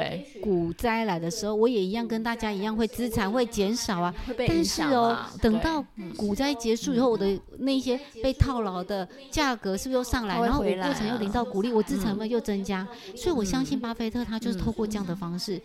[0.42, 4.14] 股灾来的时候，我也一样跟大家一样，会资产会减少啊。
[4.38, 5.84] 但是哦，等到
[6.16, 10.40] 股灾结束以后，我的那些被套牢的价格是不是又上来？
[10.40, 12.88] 然后我过程又领到股利，我资产会又增加。
[13.16, 15.62] 所以我相信巴菲特他就是透过这样的方式，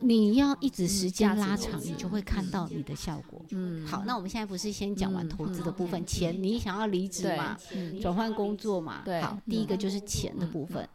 [0.00, 1.78] 你要一直时间拉长。
[1.88, 3.40] 你就会看到你的效果。
[3.50, 7.56] 嗯，好，那我们现在不是先讲完投资的部分，钱你想要离职嘛，
[8.02, 8.87] 转换工作嘛。
[9.04, 10.88] 对，好，第一个就是钱的部分，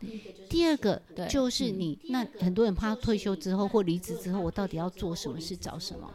[0.50, 6.12] 第二个就是你那很多人怕退休之后或离职之后，我到底要做什么事，找什么？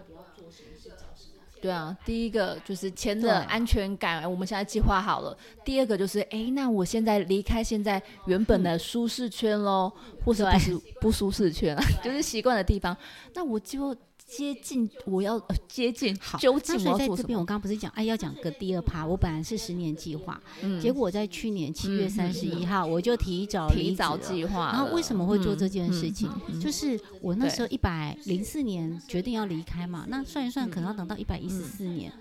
[1.61, 5.37] 对啊，第一个就是钱的安全感，我们现在计划好了。
[5.65, 9.93] 第二个就是，哎，那我现在离开现在原本的舒适圈喽，
[10.25, 12.97] 或者不是不舒适圈啊， 就是习惯的地方，
[13.35, 13.97] 那我就。
[14.29, 16.15] 接近，我要接近。
[16.21, 19.05] 好，究竟我在这边，我刚刚不是讲，哎，要讲个第二趴。
[19.05, 24.71] 我本来是十年计划，嗯，结果我在去年七月三十一号，我就提早提早计划。
[24.71, 26.29] 然后为什么会做这件事情？
[26.61, 32.13] 就是我那时候一百零四年决定要离开嘛，那算一算，可能要等到一百一十四年，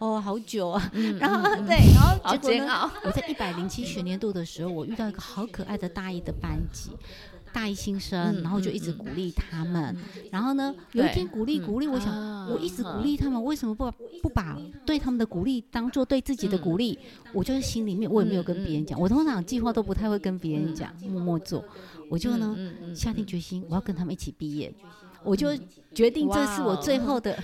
[0.00, 0.90] 哦，好久啊。
[1.20, 2.90] 然后对，然后结果呢？
[3.06, 6.90] 我在一百零七学年度的时候，我遇到一个好可爱的大一的班级。
[7.52, 9.96] 大一新生，然后就一直鼓励他们。
[10.30, 12.12] 然后呢，有一天鼓励鼓励，我想
[12.48, 13.90] 我一直鼓励他们，为什么不
[14.22, 16.98] 不把对他们的鼓励当做对自己的鼓励？
[17.32, 21.64] 我就是心里面我也没有跟别人讲，我通常计划都不太会跟别人讲，默默做。
[22.10, 22.56] 我就呢
[22.94, 24.74] 下定决心，我要跟他们一起毕业。
[25.24, 25.48] 我就
[25.94, 27.38] 决定这是我最后的，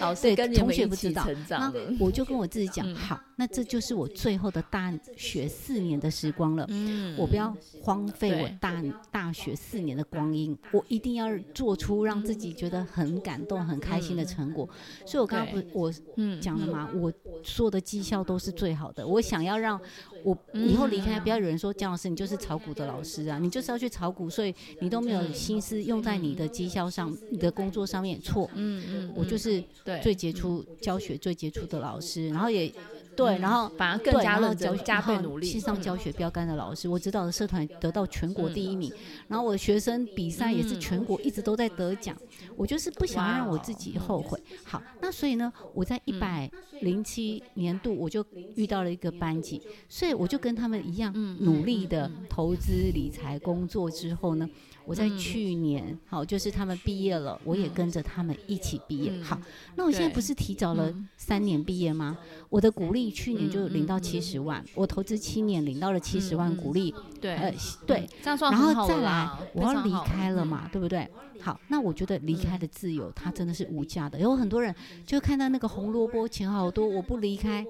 [0.00, 6.66] 老师跟同学不知道，那我就跟我自己讲，好，那这就是我最后的大学四年的时光了。
[6.68, 14.68] 嗯，我不要荒废我大大学四年的光阴，我一定要做出让自己觉得很感动、很开心的成果。
[15.06, 15.92] 所以我刚刚不我
[16.40, 19.06] 讲了嘛，我所有的绩效都是最好的。
[19.06, 19.80] 我想要让
[20.24, 26.64] 我以后离开，不要有人说姜老师你就是炒股的老师啊，你就是要去炒股，所以你都没有心思用在你的绩。
[26.64, 29.62] 效上你的工作上面错，嗯嗯，我就是
[30.02, 32.72] 最杰出教学最杰出的老师，然后也。
[33.16, 35.46] 对，然后反而更加认真、加倍努力。
[35.46, 38.92] 线上教学标杆的老师，我指导的社团得到全国第一名，
[39.28, 42.16] 然后我的学生比赛也是全国一直都在得奖。
[42.56, 44.40] 我就是不想让我自己后悔。
[44.64, 46.50] 好，那所以呢，我在一百
[46.80, 48.24] 零七年度我就
[48.56, 54.48] 遇到了一个班级，所以我就跟他们一样努力的投资理财工作之后呢，
[54.86, 59.12] 我在去年好就是他们毕业了，我也跟着他们一起毕业。
[59.22, 59.38] 好，
[59.76, 62.16] 那我现在不是提早了三年毕业吗？
[62.48, 62.94] 我的鼓励。
[62.94, 67.52] 利去年就领到七十万，我投资七年领到了七十万股利，对，呃，
[67.84, 71.08] 对，这样算然后再来来，我要离开了嘛，对不对？
[71.40, 74.20] 好，那我觉得离开的自由它真的是无价的。
[74.20, 74.72] 有很多人
[75.04, 77.66] 就看到那个红萝卜钱好多，我不离开。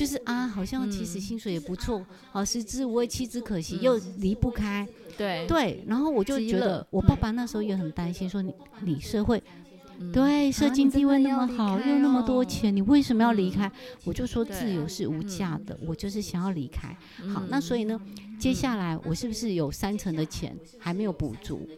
[0.00, 4.88] 就是啊，好像其实薪水也不错，啊，食之无味，弃之可惜，又离不开。
[5.18, 5.46] 对。
[5.46, 9.42] 对，然后我就觉得，我爸爸那时候也很担心，说你你社会，
[9.98, 13.72] 嗯对，社经地位那么好，又那么多哦钱，你为什么要离嗯开？
[14.04, 16.96] 我就说自由是无价的，我就是想要离开。
[17.34, 18.00] 好，那所以呢，
[18.38, 21.68] 接下来我是不是有三成的钱还没有补足？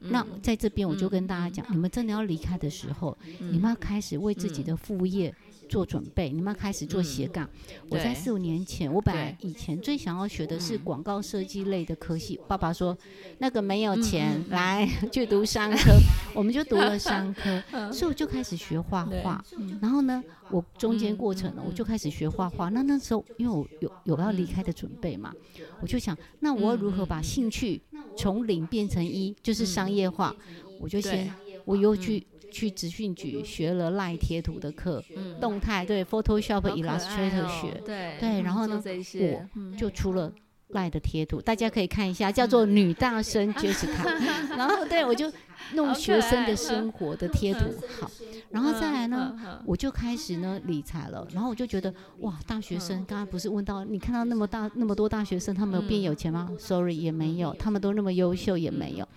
[0.00, 5.34] 那在这边我就跟大家讲，你们真的要离开的时候，你们要开始为自己的副业
[5.72, 7.48] 做准备，你们要开始做斜杠。
[7.88, 12.94] 我在四五年前，我本来以前最想要学的是广告设计类的科系，爸爸说
[13.38, 15.98] 那个没有钱，来 去读商科，
[16.36, 19.42] 我们就读了商科， 所以我就开始学画画。
[19.80, 22.68] 然后呢，我中间过程呢，我就开始学画画。
[22.68, 25.32] 那那时候因为我有有要离开的准备嘛，
[25.80, 27.80] 我就想，那我要如何把兴趣
[28.14, 30.36] 从零变成一，就是商业化？
[30.78, 31.32] 我就先，
[31.64, 32.26] 我又去。
[32.52, 35.02] 去职训局学了赖贴图的课，
[35.40, 39.76] 动态对 Photoshop、Illustrator 学，对对然后呢做这一些，嗯。
[39.76, 40.30] 就出了
[40.72, 44.04] 赖的贴图，大家可以看一下，叫做“女大生 Jessica”。
[44.56, 45.30] 然后对我就
[45.74, 47.60] 弄学生的生活的贴图，
[48.00, 48.10] 好，
[48.50, 59.08] 然后再来呢，我就开始呢理财了，然后我就觉得哇，大学生刚刚不是问到你看到那么大那么多大学生，他们有变有钱吗、s o r r y 也没有，他们都那么优秀也没有，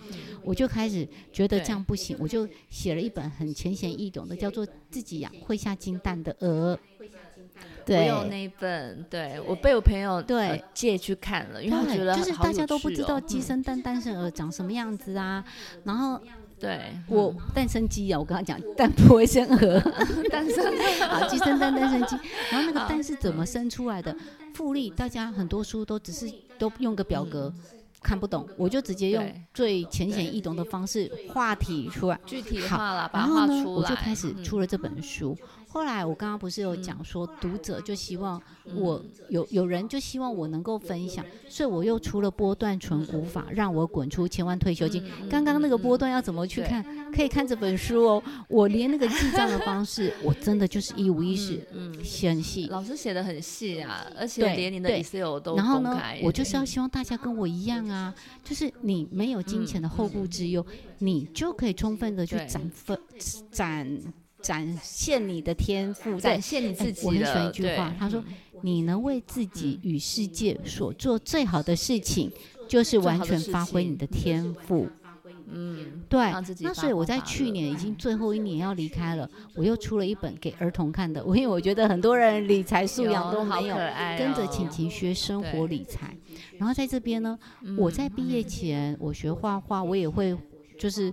[0.42, 6.76] 我就开始觉得这样不行，我就写了一本很浅显易懂的，叫做《自己养会下金蛋的鹅》。
[7.94, 15.44] 我有那一本，对我被我朋友对呃借去看了，因为他觉对，得就是大家都不知道鸡生蛋，蛋生鹅长什么样子啊。
[15.84, 16.20] 然后
[16.58, 19.78] 对我蛋生鸡啊，我跟他讲蛋不会生鹅，
[20.30, 20.64] 蛋生
[21.08, 22.16] 好，鸡生蛋，蛋生鸡。
[22.50, 24.16] 然后那个蛋是怎么生出来的？
[24.54, 27.52] 复利，大家很多书都只是都用个表格。
[28.02, 32.16] 看不懂，我就直接用最浅显易懂的方式画题出来。
[32.24, 35.36] 具体好化了，把然后呢，我就开始嗯出了这本书。
[35.68, 38.40] 后来我刚刚不是有讲说，读者就希望
[38.74, 45.04] 我有有人就希望我能够分享，所以我又出了波段存股法，让我滚出千万退休金。
[45.28, 46.84] 刚刚那个波段要怎么去看？
[47.12, 48.22] 可以看这本书哦。
[48.48, 52.66] 我连那个记账的方式， 我真的就是一五一十，嗯，写很细。
[52.68, 60.64] 老师写的很细啊，而且对连你的对 Excel 都然后呢，我就是要希望大家跟我一样啊，就是你没有金钱的后顾之忧，
[60.98, 62.98] 你就可以充分的去攒分
[63.50, 63.86] 展
[64.46, 67.06] 展现你的天赋，展现你哎自己的。
[67.08, 72.30] 我很喜欢一句话，他说嗯：“你能为自己与世界所做最好的事情，
[72.68, 74.86] 就是完全发挥你的天赋。”
[75.48, 81.24] 嗯，对那所以我在去年已经最后一年要离开了，我又出了一本给儿童看的。
[81.24, 83.76] 我因为我觉得很多人理财素养都没有
[84.18, 86.16] 跟着哦晴晴学生活理财。
[86.58, 87.38] 然后在这边呢，
[87.78, 90.36] 我在毕业前我学画画，我也会
[90.78, 91.12] 就是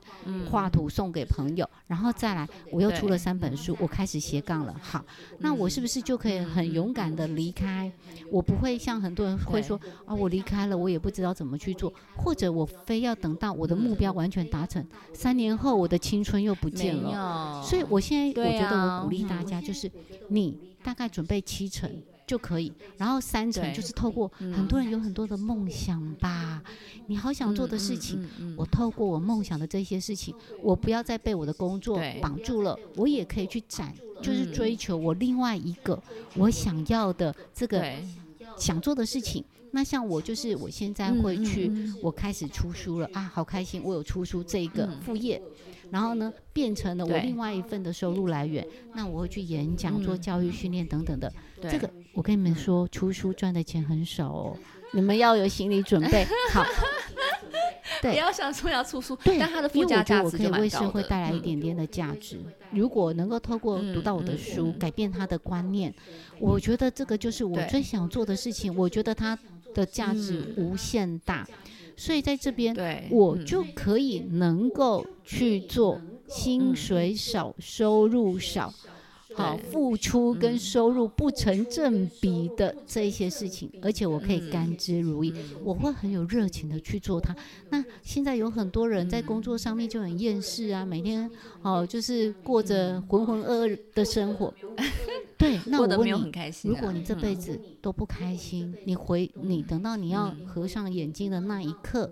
[0.49, 4.76] 画图送给朋友，然后再来我又出了三本书，我开始斜杠了。
[4.82, 5.04] 好，
[5.39, 7.91] 那我是不是就可以很勇敢的离开？
[8.32, 17.62] 我不会像很多人会说啊，我离开了，我也不知道怎么去做，或者我非要等到我的目标完全达成，三年后我的青春又不见了。
[17.63, 18.93] 所以我现在我觉得啊。
[18.93, 19.89] 我鼓励大家，就是
[20.30, 21.89] 你大概准备七成
[22.26, 26.64] 就可以，然后三成就是透过很多人有很多的梦想吧，
[27.08, 28.26] 你好想做的事情，
[28.58, 34.54] 我透过我梦想的这些事情，我不要再被我的工作绑住了，我也可以去展，就是嗯。
[34.54, 36.02] 追求我另外一个
[36.36, 37.84] 我想要的这个，
[38.58, 39.44] 想做的事情。
[39.72, 43.82] 那像我就是我现在会嗯去，我开始出书了啊，好开心！
[43.84, 45.02] 我有出书这一个嗯。
[45.02, 45.42] 副业，
[45.93, 48.67] 然后呢变成了我另外一份的收入来源。
[48.95, 51.32] 那我会去演讲、做嗯教育训练等等的。
[51.62, 54.58] 对这个我跟你们说，出书赚的钱很少哦，
[54.93, 56.25] 你们要有心理准备。
[56.51, 62.39] 好，不对要想说要出书，对但它的因为我可以为社会带来一嗯点点的价值。
[62.71, 65.93] 如果能够透过读到我的嗯书，嗯改变他的观念，
[66.39, 68.75] 我觉得这个就是我最想做的事情。
[68.75, 69.38] 我觉得它
[69.75, 71.47] 的价值无限大，
[71.95, 72.75] 所以在这边
[73.10, 78.73] 我就可以能够去做薪水少、收入少。
[79.36, 87.36] 好，付出跟嗯收入不成正比的这一些事情，而且我可以甘之如饴，我会很有热情的去做它。
[87.69, 91.30] 那现在有很多人在工作上面就很厌世啊，每天
[91.62, 94.54] 哦就是过着浑浑噩噩的生活。
[95.38, 96.32] 对，那我问你。
[96.63, 102.10] 如果你这辈子都不开心，你回你等到你要合上眼睛的那一刻，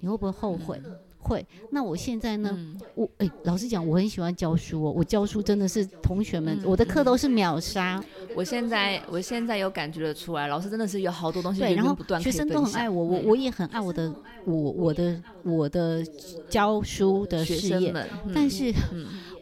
[0.00, 0.80] 你会不会后悔？
[1.22, 1.44] 会。
[1.70, 2.56] 那我现在呢？
[2.94, 4.92] 我哎，老实讲，我很喜欢教书哦。
[4.94, 8.02] 我教书真的是同学们，我的课都是秒杀。
[8.34, 14.12] 我现在我现在有感觉得出来，老师真的是有好多东西对，然后学生都很爱我，我我也很爱我的
[14.44, 16.04] 我我的我的
[16.48, 17.94] 教书的事业。
[18.34, 18.72] 但是。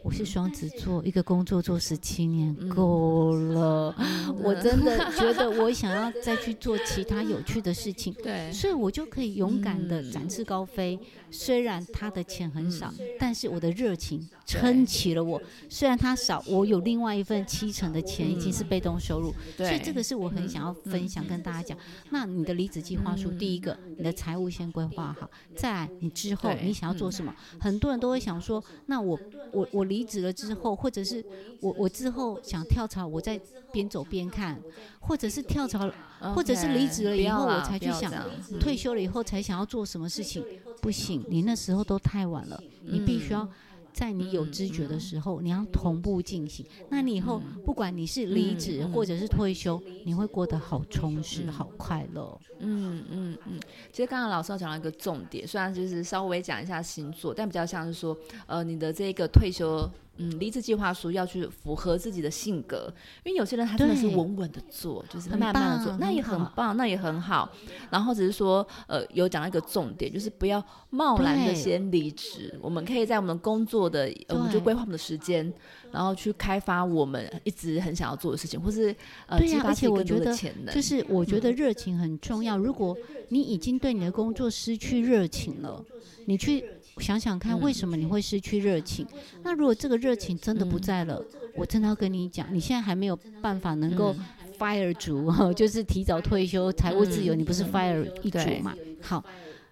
[0.03, 3.95] 我是双子座，一个工作做十七年够了，
[4.43, 4.97] 我真的。
[5.11, 10.99] 觉得我想要再去做其他有趣的事情， 对，所以我就可以勇敢的展翅高飞。
[11.29, 15.41] 虽然他的钱很少，但是我的热情撑起了我。
[15.69, 21.77] 虽然他少，我有另外一份七成的钱已经是被动收入，所以这个是我很想要分享跟大家讲。
[22.09, 27.33] 那你的离职计划书，第一个，你的财务先规划好，再来你之后你想要做什么？
[27.59, 29.19] 很多人都会想说，那我
[29.51, 31.23] 我我离职了之后，或者是
[31.61, 33.39] 我我之后想跳槽，我再
[33.71, 34.59] 边走边看，
[34.99, 35.89] 或者是跳槽，
[36.35, 38.11] 或者是离职了以后我才去想
[38.59, 40.43] 退休了以后才想要做什么事情。
[40.81, 42.61] 不行，你那时候都太晚了。
[42.83, 43.47] 你必须要
[43.93, 46.65] 在你有知觉的时候，你要同步进行。
[46.89, 52.39] 那你以后不管你是离职或者是退休，你会过得好充实、好快乐。
[52.59, 53.59] 嗯嗯嗯。
[53.91, 58.17] 其实刚刚老师讲到一个重点，虽然就是稍微讲一下星座，但比较像是说，
[58.47, 59.89] 呃，你的这个退休。
[60.17, 62.93] 嗯，离职计划书要去符合自己的性格，
[63.23, 67.49] 因为有些人他真的是稳稳的做，就是慢慢的做，那也很棒，那也很好。
[67.89, 72.53] 然后只是说，呃，有讲到一个重点，就是不要贸然的先离职。
[72.61, 75.51] 我们可以在我们工作的，我们就规划我们的时间，
[75.91, 78.95] 然后去开发我们一直很想要做的事情，或是
[79.27, 80.75] 呃，激发自己更多的潜能。
[80.75, 82.57] 就是我觉得热情很重要。
[82.57, 82.95] 如果
[83.29, 85.83] 你已经对你的工作失去热情了，
[86.25, 86.63] 你去。
[86.97, 89.05] 想想看，为什么你会失去热情？
[89.43, 91.23] 那如果这个热情真的不在了，
[91.55, 94.15] 我真的要跟你讲，你现在还没有办法能够
[94.57, 98.75] fire 族， 就是提早退休、财务自由，你不是 fire 一族嘛？
[99.01, 99.23] 好，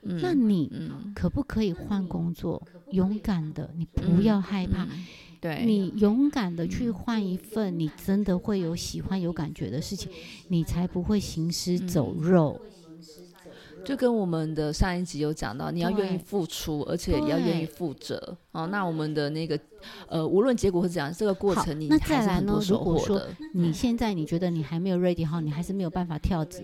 [0.01, 2.61] 那你可不可以换工作？
[2.91, 4.87] 勇敢的，你不要害怕，
[5.39, 5.63] 对。
[5.65, 10.11] 你勇敢的去换一份你真的会有喜欢、有感觉的事情，
[10.47, 12.59] 你才不会行尸走肉。
[13.89, 18.67] 就跟我们的上一集有讲到，你要愿意付出，而且也要愿意负责哦。
[18.67, 19.59] 那我们的那个
[20.07, 23.29] 呃，无论结果是怎样，这个过程你还是很多收获的。
[23.55, 26.63] 你现在你觉得你还没有 ready 好，你还是没有办法跳级，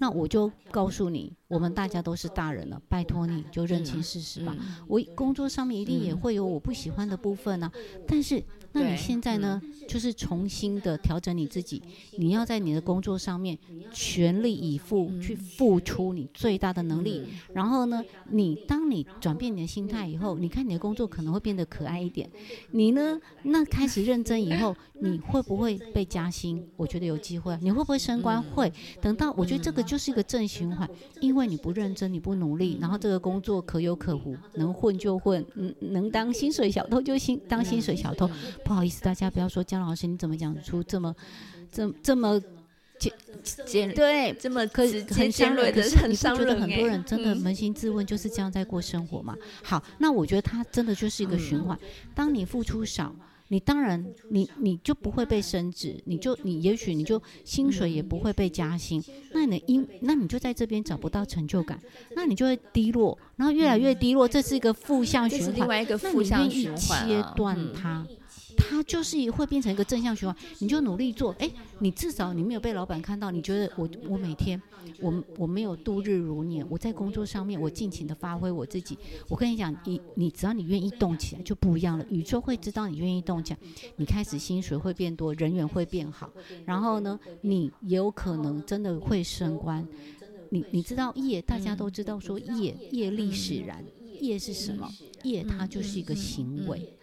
[0.00, 4.52] 那我就告诉你，我们大家都是大人了，拜托你就认清事实吧。
[4.88, 7.70] 我工作上面一定也会有我不喜欢的部分呢，
[8.04, 8.42] 但是。
[8.74, 9.62] 那你现在呢？
[9.86, 11.82] 就是重新的调整你自己，
[12.16, 13.56] 你要在你的工作上面
[13.92, 17.22] 全力以赴去付出你最大的能力。
[17.52, 22.28] 然后呢，你当你转变你的心态以后，你看你的工作可能会变得可爱一点。
[22.70, 26.66] 你呢，那开始认真以后，你会不会被加薪？
[26.76, 27.56] 我觉得有机会。
[27.60, 28.42] 你会不会升官？
[28.42, 28.72] 会。
[29.02, 30.88] 等到我觉得这个就是一个正循环，
[31.20, 38.26] 因为你不认真，你不努力，然后这个工作可有可无，能混就混，嗯，能当薪水小偷就薪当薪水小偷。
[38.64, 41.14] 不好意思，大家不要说姜老师，你怎么讲出这么、
[41.70, 42.40] 这、这么
[42.98, 43.12] 简
[43.66, 45.82] 简对这么可很尖锐的？
[46.08, 49.36] 你不觉得很多人真的扪心自问，就是这样在过生活吗？
[49.62, 51.78] 好，那我觉得他真的就是一个循环。
[52.14, 53.14] 当你付出少，
[53.48, 59.02] 你当然你你就不会被升职，你就你也许你就薪水也不会被加薪。
[59.32, 61.78] 那你因那你就在这边找不到成就感，
[62.14, 65.54] 那你就会低落，然后越来越低落，这是一个负向循环。
[65.54, 68.06] 另外一个负向循环，切断它。
[68.56, 71.50] 它就是会变成一个正向循环，你就努力做，哎，
[71.80, 74.60] 你至少你没有被老板看到，你觉得我我每天
[75.00, 78.98] 我我没有度日如年，我在工作上面我尽情的发挥我自己。
[79.28, 83.58] 我跟你讲，你你只要你愿意动起来就不一样了，宇宙会知道你愿意动起来，
[83.96, 86.30] 你开始薪水会变多，人缘会变好，
[86.64, 89.86] 然后呢，你也有可能真的会升官。
[90.50, 93.84] 你你知道业，大家都知道说业业力使然，
[94.20, 94.88] 业是什么？
[95.24, 96.94] 业它就是一个行为。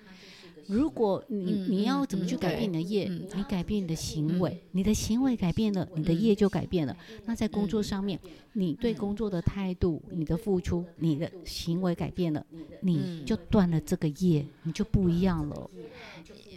[0.72, 3.08] 如果你你要怎么去改变你的业？
[3.36, 6.96] 你改变你的行为，你的行为改变了，你的业就改变了。
[7.26, 8.18] 那在工作上面，
[8.54, 12.46] 你对工作的态度、你的付出、你的行为改变了，
[12.80, 15.70] 你就断了这个业，你就不一样了。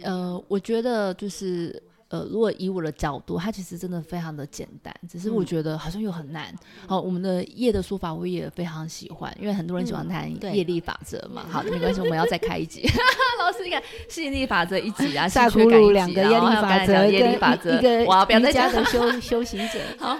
[0.03, 1.83] 呃，我觉得就是。
[2.09, 6.53] 呃，如果以我的角度，它其实真的非常的简单，只是我觉得好像又很难。
[6.87, 11.45] 好，我们的业的说法我也非常喜欢，因为很多人喜欢谈业力法则嘛。
[11.49, 12.87] 好，没关系，我们要再开一集。
[13.39, 19.79] 老师，你看吸引力法则一集啊， 下苦鲁两个业力法则，业力法则，一个哇，不要再加的 修修行者。
[19.99, 20.17] 好，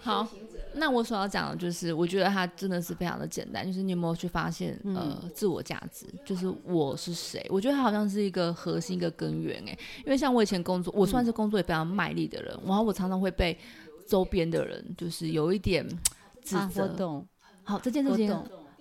[0.00, 0.28] 好。
[0.76, 7.46] 那我所要讲的就是，我觉得它真的是非常的简单，就是你有没有去发现，呃，自我价值，就是我是谁？
[7.48, 13.56] 我觉得它好像是一个核心、一个根源，哎，因为像我以前工作，我算是工作也非常卖力的人，然后我常常会被
[14.06, 15.86] 周边的人就是有一点
[16.42, 16.88] 指责。
[16.88, 17.26] 懂。
[17.62, 18.36] 好，这件事情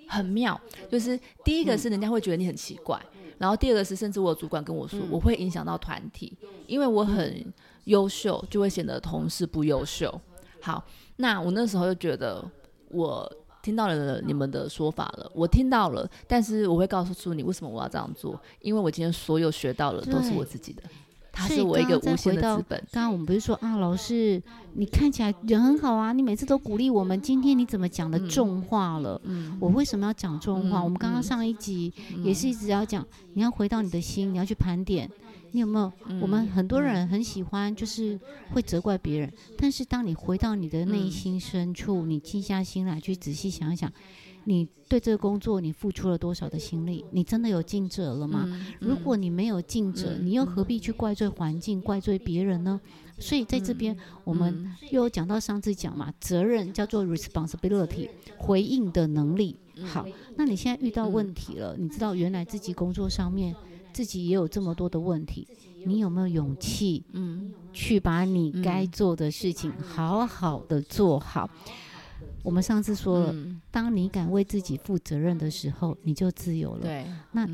[0.08, 0.60] 很妙。
[0.90, 3.00] 就是第一个是人家会觉得你很奇怪，
[3.38, 6.38] 然后第二个是甚至我主管跟我说，我会影响到团体，
[6.68, 7.46] 因为我很
[7.86, 10.20] 优秀，就会显得同事不优秀。
[10.62, 10.86] 好，
[11.18, 12.44] 那我那时候就觉得
[12.90, 13.32] 我。
[13.64, 20.84] 听到了你们的说法了，我听到了，但是我会告诉你为什么我要这样做，因为我今天所有学到了都是我自己的，
[21.32, 22.78] 它是我一个无限的资本。
[22.92, 24.44] 刚刚我们不是说啊，老师，
[24.74, 29.22] 你看起来人很好啊，你每次都鼓励我们，今天你怎么讲的重话了？
[29.24, 30.84] 嗯，我为什么要讲重话？
[30.84, 35.10] 我们刚刚上一集也是一直要讲，你要回到你的心，你要去盘点。
[35.54, 36.20] 你有没有？
[36.20, 38.20] 我们很多人很喜欢，就是
[38.52, 39.32] 会责怪别人。
[39.56, 43.92] 但是当你回到你的内心深处，你静下心来去仔细想一想，
[44.46, 47.06] 你对这个工作你付出了多少的心力？
[47.12, 48.50] 你真的有尽责了吗？
[48.80, 52.82] 如果你没有尽责，你又何必去怪罪环境、怪罪别人呢？
[53.20, 59.56] 所以在这边，我们又有讲到上次讲嘛，责任叫做 responsibility，回应的能力。
[59.84, 60.04] 好，
[60.36, 63.56] 那你现在遇到问题了，你知道原来自己工作上面。
[63.94, 65.48] 自己也有这么多的问题，
[65.86, 71.50] 你有没有勇气，嗯，去把你该做的事情好好的做好？
[72.42, 73.36] 我们上次说了，
[73.70, 76.82] 当你敢为自己负责任的时候，你就自由了。
[76.82, 77.46] 对，那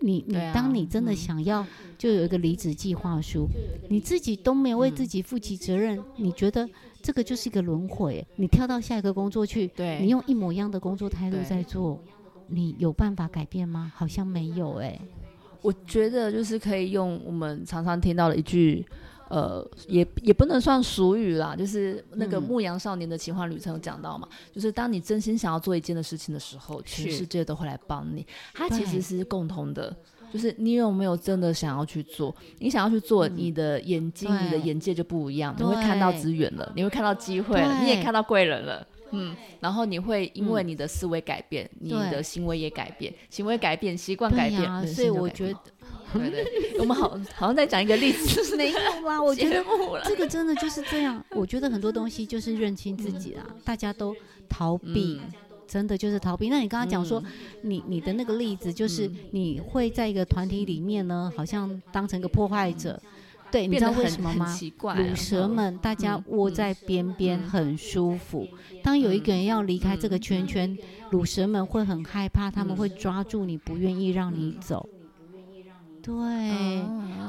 [0.00, 1.66] 你你当你真的想要，
[1.98, 3.46] 就有一个离职计划书，
[3.88, 6.68] 你自己都没有为自己负起责任，你觉得
[7.02, 8.24] 这个就是一个轮回？
[8.36, 12.00] 你跳到下一个工作去，对，你用一模一样的工作态度在做，
[12.48, 13.92] 你有办法改变吗？
[13.94, 15.00] 好像没有，哎。
[15.62, 18.84] 我觉得就是可以用我们常常听到的一句，
[19.28, 28.26] 呃，也也不能算俗语啦，就是那个《牧羊少年的奇幻旅程》有讲到嘛，就是当你真心想要做一件的事情的时候，全世界都会来帮你。
[28.54, 29.94] 它其实是共同的，
[30.32, 32.34] 就是你有没有真的想要去做？
[32.58, 38.86] 你想要去做，你的眼睛、你的眼界就不一样，你会看到资源了，你会看到机会了，你也看到贵人了。
[39.10, 45.58] 嗯，然后你会因为你的思维改变，你的行为也改变，行为改变，习惯改变，所以我觉得，
[46.12, 49.64] 对对，我们好好像在讲一个例子，没有啦，我觉得
[50.04, 51.24] 这个真的就是这样。
[51.30, 54.14] 我觉得很多东西就是认清自己啦，大家都
[54.48, 55.20] 逃避，
[55.66, 56.48] 真的就是逃避。
[56.48, 57.22] 那你刚刚讲说，
[57.62, 63.00] 你你的那个例子，就是你会在一个团体里面呢，好像当成一个破坏者。
[63.56, 64.54] 对，你知道为什么吗？
[64.98, 68.46] 乳蛇们，大家窝在边边很舒服。
[68.82, 70.76] 当有一个人要离开这个圈圈，
[71.10, 74.86] 乳蛇们会很害怕，他们会抓住你，不愿意让你走。
[76.02, 76.14] 对，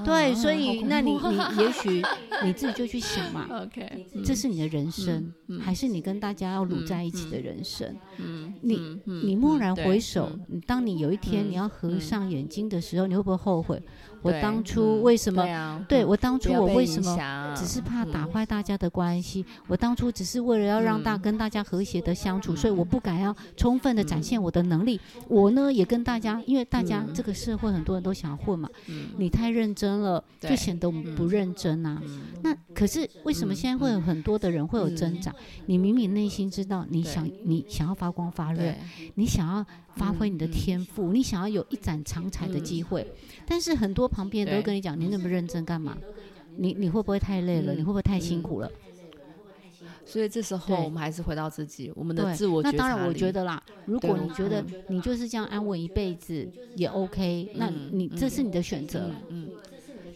[0.05, 1.17] 对，所以那你你
[1.63, 2.03] 也许
[2.43, 3.47] 你自己就去想嘛。
[3.63, 7.95] OK，这是你的人生，还是你跟大家要撸在一起的人生？
[8.17, 10.29] 嗯，你你蓦然回首，
[10.67, 13.81] 当你有一天你要合上眼睛的时候，你会不会后悔？
[14.27, 15.85] 我当初为什么？
[15.87, 19.45] 对我当初我为什么只是怕打坏大家的关系？
[19.67, 24.99] 我当初只是为了要让大跟大家和谐的相处，所以我不敢要充分的展现我的能力。
[25.27, 28.69] 我呢也跟大家，因为大家这个社会很多人都想混嘛。
[29.17, 32.01] 你太认真了，就显得我们不认真啊。
[32.43, 35.33] 那可是为什么现在会有很多的人会有挣扎？
[35.65, 38.73] 你明明内心知道你想你想要发光发热，
[39.15, 39.65] 你想要
[39.97, 43.05] 发挥你的天赋，你想要有一展长才的机会，
[43.45, 44.07] 但是很多。
[44.07, 45.95] 旁边都跟你讲，你那么认真干嘛？
[46.55, 47.73] 你你会不会太累了？
[47.73, 48.71] 你会不会太辛苦了？
[50.05, 52.63] 所以这时候我们还是回到自己，我们的自我。
[52.63, 59.11] 那当然，我觉得啦，如果你觉得你就是这样安稳一辈子也 OK，那你这是你的选择。
[59.27, 59.49] 嗯，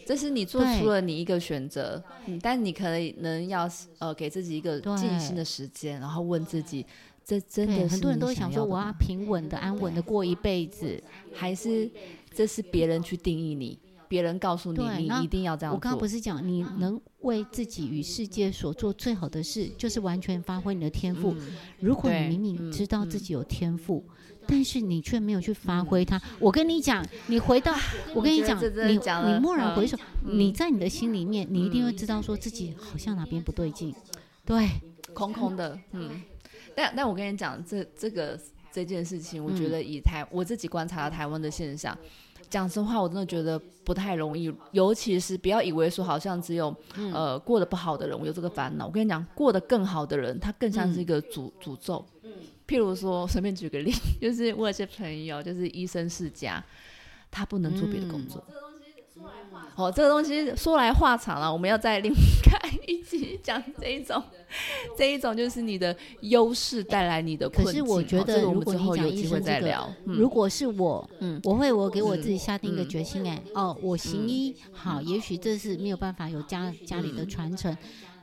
[0.05, 2.01] 这是你做出了你一个选择。
[2.25, 3.69] 嗯，但你可能要
[3.99, 6.85] 呃给自己一个静心的时间，然后问自己，
[7.23, 11.01] 这真的很多人都会想说，我要平稳的、安稳的过一辈子，
[11.33, 11.89] 还是
[12.33, 13.79] 这是别人去定义你？
[14.07, 15.77] 别人告诉你，你一定要这样做。
[15.77, 21.33] 我刚刚不是讲，你能为自己与世界所做最好的事，就是完全发挥你的天赋。
[21.79, 24.03] 如果你明明知道自己有天赋，
[24.45, 27.73] 但是你却没有去发挥它，我跟你讲，你回到，
[28.13, 28.99] 我跟你讲，你你
[29.39, 33.95] 蓦然回首，你在你的心里面，你一定会知道说自己好像哪边不对劲，
[34.43, 34.67] 对，
[35.13, 36.21] 空空的，嗯。
[36.75, 38.39] 但但我跟你讲，这这个
[38.71, 41.97] 这件事情，我觉得以台我自己观察到台湾的现象。
[42.49, 46.75] 讲实话，我真的觉得不太容易，尤其是不要以为说好像只有
[47.13, 48.87] 呃过得不好的人我有这个烦恼。
[48.87, 52.05] 我跟你讲，过得更好的人，他更像是一个诅诅咒。
[52.67, 56.61] 譬如说，随便举个例， 就是我有些朋友就是医生世家，
[57.29, 58.43] 他不能做别的工作。
[59.85, 62.13] 哦，这个东西说来话长了，我们要再另
[62.43, 62.57] 开
[62.87, 64.21] 一集讲这一种，
[64.97, 67.73] 这一种就是你的优势带来你的困境。
[67.73, 77.75] 可是我觉得，如果你讲医生这个，如果是我，嗯，我会我给我自己下定一个决心，哎，哦，我行医好，也许这是没有办法有家家里的传承，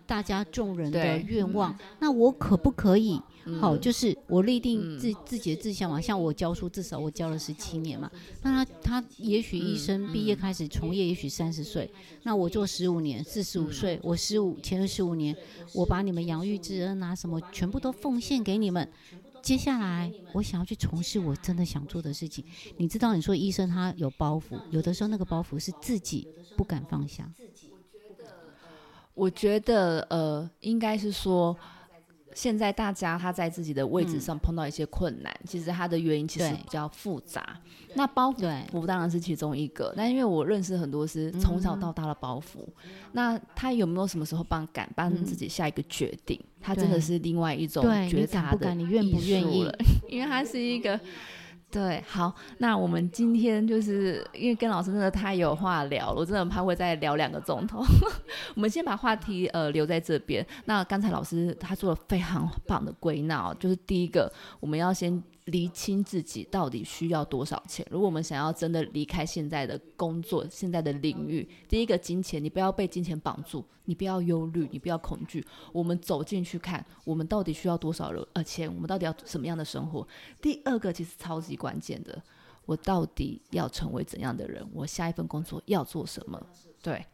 [0.08, 3.20] 大家众人的愿望，那我可不可以？
[3.60, 6.00] 好，就是我立定自自己的志向嘛。
[6.00, 8.10] 像我教书，至少我教了十七年嘛。
[8.42, 11.90] 那他他也许医生毕业开始从业，也许三十岁。
[12.22, 15.36] 那我做十五年，四十五岁，我十五前十五年，
[15.74, 18.86] 我把你们养育之恩啊什么全部都奉献给你们。
[19.42, 22.44] 接下来我想要去从事我真的想做的事情。
[22.76, 27.30] 你知道，你说医生他有包袱，有的时候那个包袱是自己不敢放下。
[29.18, 31.56] 我觉得，呃，应该是说。
[32.34, 37.58] 现在大家他在自己的位置上碰到一些困难，其实他的原因其实比较复杂。
[37.94, 39.92] 那包袱当然是其中一个。
[39.96, 42.58] 那因为我认识很多是从小到大的包袱，
[43.10, 46.40] 那他有没有什么时候帮敢帮自己下一个决定？
[46.60, 49.68] 他真的是另外一种觉察的你愿不愿意，
[50.08, 51.00] 因为他是一个。
[51.70, 57.80] 对，好，那我们今天就是因为跟老师真的太有话聊了，我真的怕会再聊两个钟头。
[58.56, 60.46] 我们先把话题呃留在这边。
[60.64, 65.22] 那刚才老师他做了非常棒的归纳，就是第一个，我们要先。
[65.48, 67.86] 厘清自己到底需要多少钱。
[67.90, 75.42] 如果我们想要真的离开现在的工作、现在的领域，第一个金钱，你不要被金钱绑住，你不要忧虑，你不要恐惧。
[75.72, 78.72] 我们走进去看，我们到底需要多少人呃钱？
[78.72, 80.06] 我们到底要什么样的生活？
[80.42, 82.22] 第二个其实超级关键的，
[82.66, 84.66] 我到底要成为怎样的人？
[84.72, 86.38] 我下一份工作要做什么？
[86.82, 87.04] 对，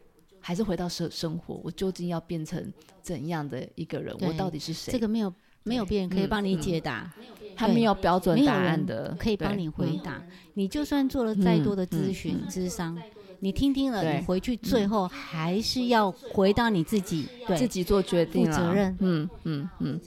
[0.41, 4.17] 还是回到生生活，我究竟要变成怎样的一个人？
[4.21, 4.91] 我到底是谁？
[4.91, 5.33] 这个没有。
[5.67, 7.11] 没有别人可以帮你解答，
[7.57, 10.23] 他没有标准答案的，可以帮你回答。
[10.55, 12.97] 你就算做了再多的咨询、咨商，
[13.41, 17.27] 你听听了，你回去最后还是要回到你自己，
[17.57, 18.97] 自己做决定，负责任。
[19.01, 20.01] 嗯嗯嗯。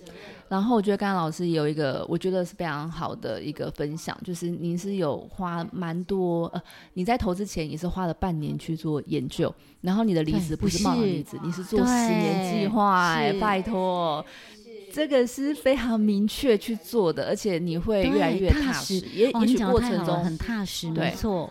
[0.49, 6.61] 然后我觉得刚刚老师有一个，我觉得是非常好的一个分享，就是您是有花蛮多呃，
[6.93, 14.25] 你在投资前也是花了半年去做研究，然后你的离职不是冒离职，你是做十年计划，哎，拜托。
[14.97, 18.95] 这个是非常明确去做的，而且你会越来越踏实。
[18.95, 21.47] 也也许过程中很踏实，没错。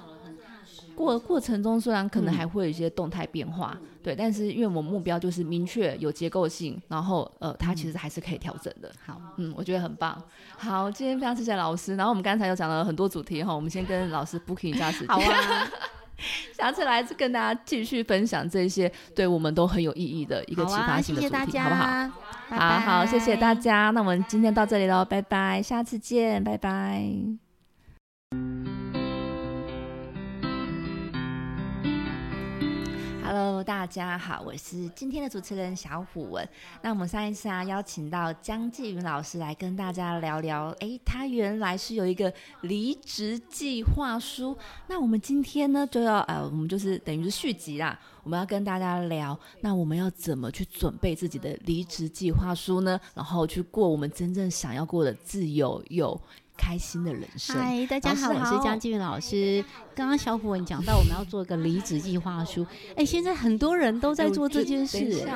[0.97, 8.91] 过过程中虽然可能还会有一些动态变化，对，但是因为我们目标就是明确有结构性，然后呃，它其实还是可以调整的。
[9.07, 10.21] 好，嗯，我觉得很棒。
[10.57, 11.95] 好，今天非常谢谢老师。
[11.95, 15.09] 然后我们刚才有讲了很多主题哈，我们先跟老师 booking 一下时间。
[15.09, 15.71] 好啊。
[16.57, 22.11] 下次来跟大家继续分享这些对我们都很有意义的一个启发性的主题，好不好？
[22.49, 23.91] 好好，谢谢大家。
[23.91, 27.05] 那我们今天到这里喽，拜拜，下次见，拜拜。
[33.47, 36.49] Hello，大家好，我是今天的主持人小虎文。
[36.83, 42.33] 那我们上一次啊，邀请到江继云老师来跟大家聊聊，哎，他原来是有一个
[42.63, 44.59] 离职计划书。
[44.89, 53.01] 那我们今天呢，就要呃，我们就是等于是续集啦，我们要跟大家聊，那我们要怎么去准备自己的离职计划书呢？
[53.15, 56.21] 然后去过我们真正想要过的自由有。
[56.57, 57.57] 开心的人生。
[57.57, 59.65] 嗨，大家好，我是江继云老师。
[59.95, 62.67] 刚刚小虎文讲到，我们要做一个离职计划书。
[62.97, 65.27] 哎，现在很多人都在做这件事。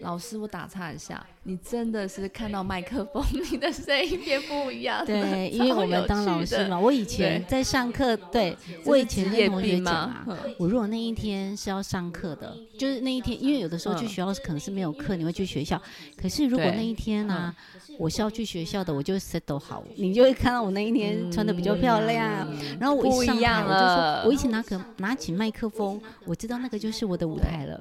[0.00, 5.04] 老师，我打岔一下，你真的是看到麦克风，你的声音变不一样。
[5.04, 10.26] 对， 因为我们当老师嘛，我以前在上课，对我以前跟同学讲啊，
[10.58, 15.80] 我如果那一天是要上课的，就是那一天，因为有的时候去学校可能是没有课，你会去学校。
[16.16, 17.54] 可是如果那一天呢，
[17.98, 22.48] 我是要去学校的，我就 set 好，你就会看到我那一天穿的比较漂亮。
[22.78, 27.80] 然后我一上台，我就说，我一起拿可拿起麦克风，我知道那个就是我的舞台了。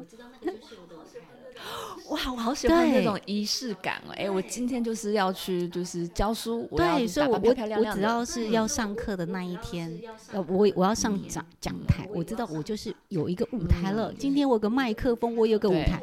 [2.09, 4.11] 哇，我好喜欢那种仪式感哦！
[4.15, 9.95] 哎，我今天就是要去，就是教书，我对，所以我我我只要是要上课的那一天，
[10.31, 14.11] 呃，我我要上讲讲台，我知道我就是有一个舞台了。
[14.17, 16.01] 今天我有个麦克风，我有个舞台。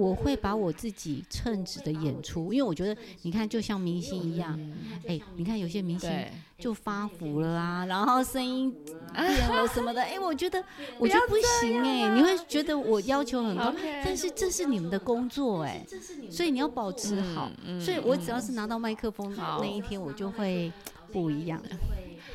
[0.00, 4.58] 我会把我自己称职的演出，因为我觉得，你看，就像明星一样，
[5.06, 6.10] 哎，你看有些明星
[6.58, 8.74] 就发福了啊，然后声音
[9.12, 10.64] 变了什么的，哎，我觉得
[10.98, 15.84] 我就不行哎，你会觉得我要求很高，但是这是你们的工作哎，
[16.30, 20.72] 所以你要保持好，所以我只要是拿到麦克风那一天，我就会
[21.12, 21.60] 不一样。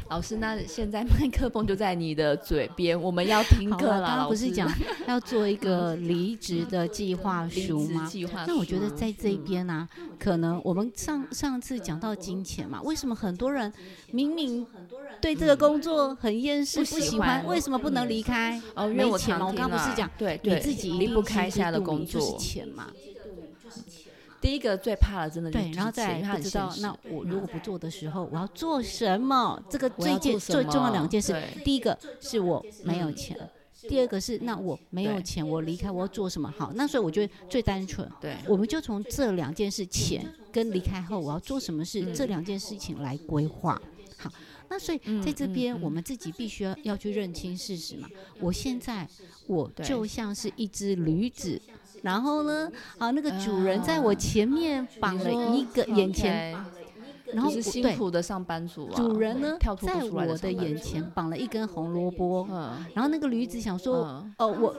[0.09, 4.05] 老师，那现在麦克风就在你的嘴边，我们要听课了。
[4.05, 4.71] 刚刚不是讲
[5.07, 8.07] 要做一个离职的计划书吗？
[8.07, 9.87] 计划那我觉得在这边呢，
[10.19, 13.71] 可能我们上上次讲到金钱嘛，为什么很多人
[14.11, 14.65] 明明
[15.19, 18.61] 对这个工作很厌世、不喜欢，为什么不能离开？
[18.75, 19.47] 哦，没钱嘛。
[19.47, 22.91] 我刚不是讲，对，你自己离不开下的工作，就是钱嘛。
[24.45, 29.59] 第一个最怕的，真的对，然后再不知道，那我如果不做的时候，我要做什么？
[29.67, 33.35] 这个最件最重要两件事，第一个是我没有钱，
[33.89, 36.53] 第二个是那我没有钱，我离开我要做什么？
[36.55, 43.81] 好，那所以我觉得最单纯，对，我们就从这两件事，钱跟离开后我要做什么事，这两件事情来规划。
[44.17, 44.31] 好，
[44.69, 48.07] 那所以在这边我们自己必须要要去认清事实嘛。
[48.39, 49.07] 我现在
[49.47, 51.59] 我就像是一只驴子。
[52.05, 52.71] 然后呢？
[52.99, 56.55] 啊，那个主人在我前面绑了一个眼前，
[57.33, 58.93] 然后辛苦的上班族啊。
[58.95, 62.47] 主人呢，在我的眼前绑了一根红萝卜。
[62.51, 62.85] 嗯。
[62.93, 64.75] 然后那个驴子想说：“哦，我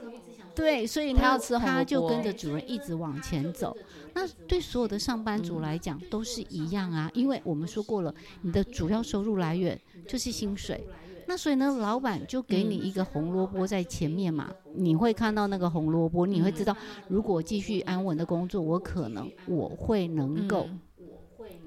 [0.55, 3.75] 对，所以它要吃他就跟着主人一直往前走。
[4.13, 10.87] 那对所有的上班族来讲都是一样啊，因为我们说过了，你的主要收入来源就是薪水。
[11.27, 16.75] 那所以呢，老板就给你一个红萝卜在前面嘛，你会看到那个红萝卜，你会知道，
[17.07, 20.67] 如果继续安稳的工作，我可能我会能够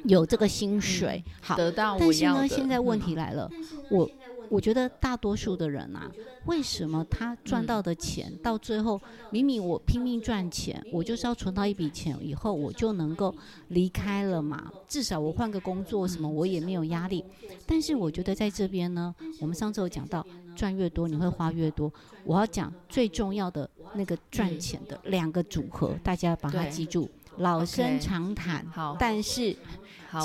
[0.04, 1.96] 有这个薪水，好，得到。
[1.98, 3.50] 但是呢，现在问题来了，
[3.90, 4.08] 我。
[4.50, 6.10] 我觉得大多数的人啊，
[6.46, 13.32] 为什么他赚到的钱到最后，明明我拼命赚钱，我就是要存到一笔钱以后，我就能够
[13.68, 14.70] 离开了嘛？
[14.88, 17.24] 至少我换个工作什么，我也没有压力。
[17.64, 20.26] 但是我觉得在这边呢，我们上次有讲到，
[20.56, 21.92] 赚越多你会花越多。
[22.24, 28.66] 我要讲最重要的那个赚钱的两个组合，大家把它记住，老生常谈。
[28.66, 29.56] 好，但是。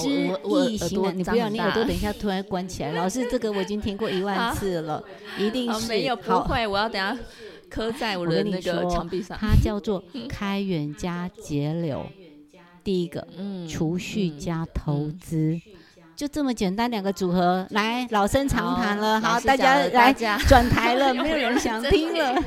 [0.02, 2.92] 知易行难，你不要，你耳朵 等一下突然关起来。
[2.94, 5.04] 老师，这个我已经听过一万次了，
[5.38, 7.18] 一定是没有不会，我要等下
[7.70, 9.38] 磕在我的那个墙壁上。
[9.40, 12.06] 它叫做开源加节流，
[12.84, 15.60] 第一个，嗯储蓄加投资。
[16.16, 22.42] 就这么简单两个组合，来老生常谈了，好，大家来转台了，没有人想听了，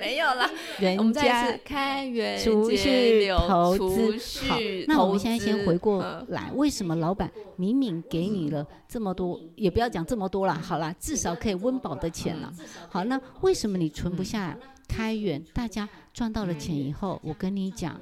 [0.00, 0.50] 没有了。
[0.98, 4.58] 我们再开源储蓄投资，好，
[4.88, 12.52] 那我们现在先回过来，为什么老板明明给你了这么多，也不要讲这么多了，好了，至少可以温饱的钱了。
[12.88, 14.56] 好，那为什么你存不下
[14.88, 15.40] 开源？
[15.52, 18.00] 大家赚到了钱以后，我跟你讲。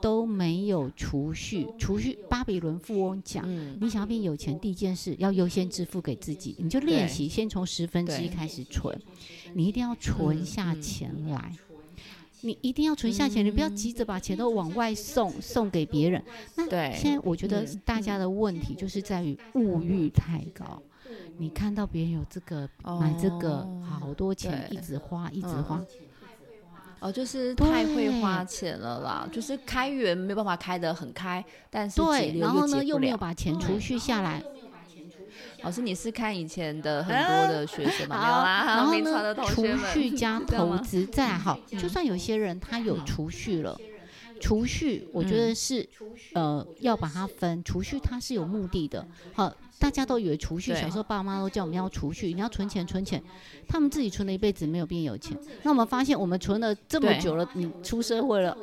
[0.00, 2.18] 都没有储蓄，储蓄。
[2.28, 3.48] 巴比伦富翁讲，
[3.80, 8.96] 你想要变有钱，第一件事要优先支付给自己，你就练习先从十分之一开始存，
[9.54, 11.52] 你一定要存下钱来，
[12.42, 16.22] 你一定要存下钱，你不要急着把钱都往外送，送给别人。
[16.54, 20.80] 那现在我觉得大家的问题就是在于物欲太高，
[21.38, 22.68] 你看到别人有这个
[23.00, 25.84] 买这个，好多钱一直花，一直花。
[27.00, 34.42] 哦，就是太会花钱了啦，就是开源没有办法开得很开，但是对，然后呢又没有把钱储蓄下来。
[35.62, 38.16] 老师，你是看以前的很多的 学生吗？
[38.20, 43.76] 没有啦，然后呢，储蓄加 投资再好，就算有些人他有储蓄了，
[44.40, 45.88] 储蓄我觉得是
[46.34, 49.52] 呃要把它分，储蓄它是有目的的，好。
[49.80, 53.22] 大家都以为储蓄，小时候爸妈都叫我们要储蓄，你要存钱存钱。
[53.68, 55.38] 他们自己存了一辈子没有变有钱。
[55.62, 58.58] 那我们发现，我们存了这么久了，你出社会了，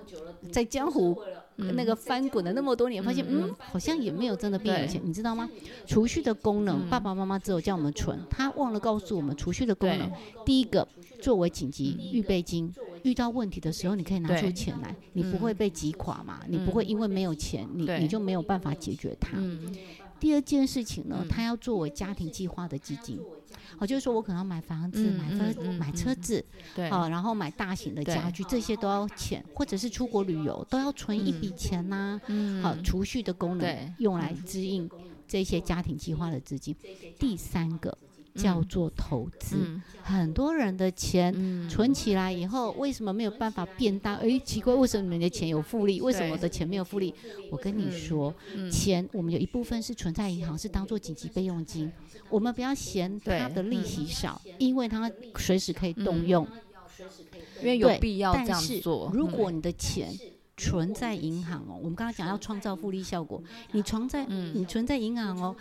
[0.51, 1.17] 在江湖
[1.55, 4.99] 那个翻滚了那么多年，发现嗯，好像也没有真的变有钱。
[5.05, 5.49] 你知道吗？
[5.87, 10.11] 储蓄的功能，爸爸妈妈只有叫我们存，他忘了告诉我们储蓄的功能。
[10.45, 10.85] 第一个，
[11.21, 12.71] 作为紧急预备金，
[13.03, 16.41] 遇到问题的时候你可以拿出钱来，你不会被击垮嘛？
[16.47, 19.37] 你不会因为没有钱，你你就没有办法解决它。
[20.19, 23.19] 第二件事情呢，他要作为家庭计划的基金，
[23.77, 26.43] 好，就是说我可能要买房子、买车、买车子，
[26.73, 32.19] 对，好，然后买大型的家具，这些都要钱，或者是出国旅游都要存一笔钱呐，
[32.63, 34.89] 好，储蓄的功能用来支应
[35.27, 36.75] 这些家庭计划的资金。
[37.19, 37.95] 第三个。
[38.35, 39.55] 叫做投资，
[40.03, 41.33] 很多人的钱
[41.69, 44.15] 存起来以后，为什么没有办法变大？
[44.15, 46.01] 哎，奇怪，为什么你的钱有复利？
[46.01, 47.13] 为什么我的钱没有复利？
[47.49, 48.33] 我跟你说，
[48.71, 51.91] 钱我们有一部分是存在银行，是当做紧急备用金。
[52.29, 56.45] 我们不要嫌它的利息少，因为它随时可以动用。
[57.61, 59.09] 因为有必要这样做。
[59.13, 60.13] 如果你的钱
[60.57, 65.55] 存在银行哦，我们刚刚讲要创造复利效果，你存在你存在银行哦。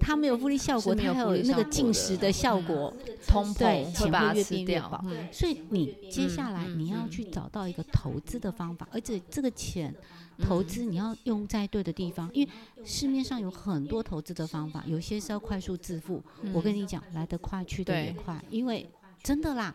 [0.00, 2.92] 它没有复利效果，它还有那个进食的效果，
[3.28, 5.04] 通对，钱会越变越薄。
[5.30, 9.94] 所以你接下来你要去找到一个投资的方法，而且这个钱
[10.38, 12.50] 投资你要用在对的地方，因为
[12.84, 16.22] 市面上有很多投资的方法，有些是要快速致富。
[16.52, 18.88] 我跟你讲，来得快去得也快，因为
[19.22, 19.74] 真的啦，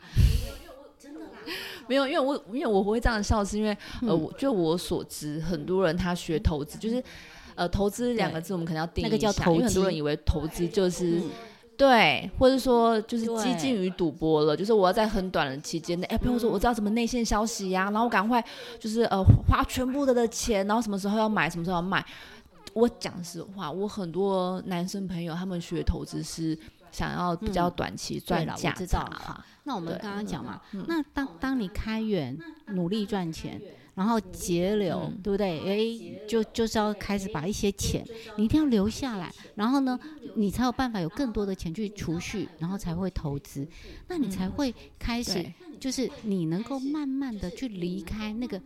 [0.99, 1.32] 真的啦，
[1.88, 7.01] 没有，因为我因为我会这样笑，是因为呃，我就我所知，很多人他学投资就是。
[7.58, 11.20] 呃，投资两个字我们可能要定一下，因为很多人以为投资就是
[11.76, 18.43] 对，或者说就是激进于赌博了，就是我要在很短的期间内，哎，比如说我知道什么内线消息呀，然后赶快
[18.80, 22.05] 就是呃花全部的的钱，然后什么时候要买，什么时候要卖。
[22.74, 26.55] 我讲实话，我很多男生朋友他们学投资是
[26.91, 32.38] 想要比较短期赚价差好，那我们刚刚讲嘛，那当当你开源
[32.68, 33.60] 努力赚钱。
[33.98, 35.60] 然后节流，对不对？
[35.62, 38.06] 诶，就就是要开始把一些钱，
[38.38, 39.34] 你一定要留下来。
[39.56, 40.00] 然后呢，
[40.36, 43.68] 你才有办法有更多的钱去储蓄，然后才会投资。
[44.08, 45.43] 那你才会开始，
[45.80, 48.62] 就是你能够慢慢的去离开那个。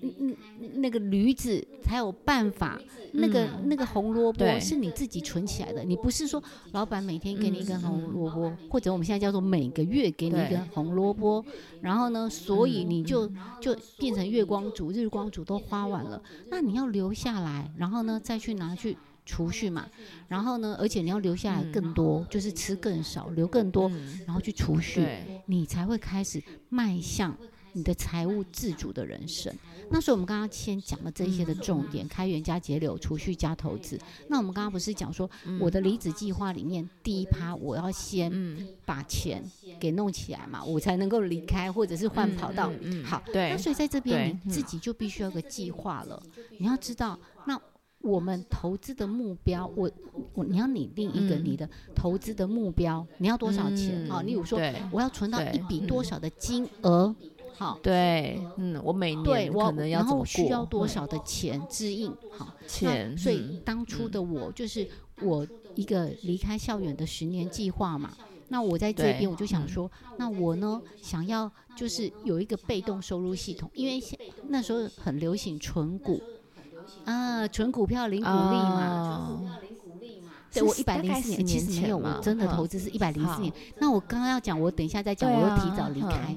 [0.00, 0.36] 嗯嗯，
[0.80, 2.78] 那个驴子才有办法，
[3.12, 6.42] 那个那个红萝卜是你自己存起来的，你不是说
[6.72, 11.44] 老板每天给你一根红萝卜，或者我们现在叫做每个月给你一根红萝卜，
[11.80, 13.26] 然后呢，所以你就
[13.60, 18.96] 就变成月光族、日光族都花完了，那你要留下来，然后呢再去拿去
[19.26, 19.86] 储蓄嘛，
[20.28, 23.90] 然后呢，而且你要留下来更多，就是吃更少，留更多，
[24.26, 25.06] 然后去储蓄，
[25.46, 27.36] 你才会开始迈向。
[27.78, 29.54] 你的财务自主的人生，
[29.88, 33.96] 那所以我们刚刚先讲了这些的重点：开源加节流、储蓄加投资。
[34.26, 39.40] 那我们刚刚不是讲说，我的离职计划里面第一趴，我要先把钱
[39.78, 42.68] 给弄起来嘛，我才能够离开或者是换跑道。
[43.04, 43.50] 好，对。
[43.50, 46.20] 那所以在这边你自己就必须要个计划了。
[46.58, 47.16] 你要知道，
[47.46, 47.56] 那
[48.00, 49.88] 我们投资的目标，我
[50.34, 54.20] 我你要拟定一个你的投资的目标，你要多少钱啊？
[54.22, 54.58] 例如说，
[54.90, 57.14] 我要存到一笔多少的金额。
[57.58, 62.16] 好，对，嗯，我每年可能要然后需要多少的钱支应？
[62.30, 63.18] 好，钱。
[63.18, 64.88] 所以当初的我就是
[65.20, 65.44] 我
[65.74, 68.12] 一个离开校园的十年计划嘛。
[68.50, 74.00] 那我在这边我就想说，那我呢想要就是有一个被动收入系统，因为
[74.46, 76.22] 那时候很流行存股，
[77.04, 79.42] 啊，存股票领股利嘛。
[80.50, 83.52] 对我一百零四年其实没有，我真的投资是一百零四年。
[83.78, 86.34] 那我刚刚要讲，我等一下再讲，我又提早离开。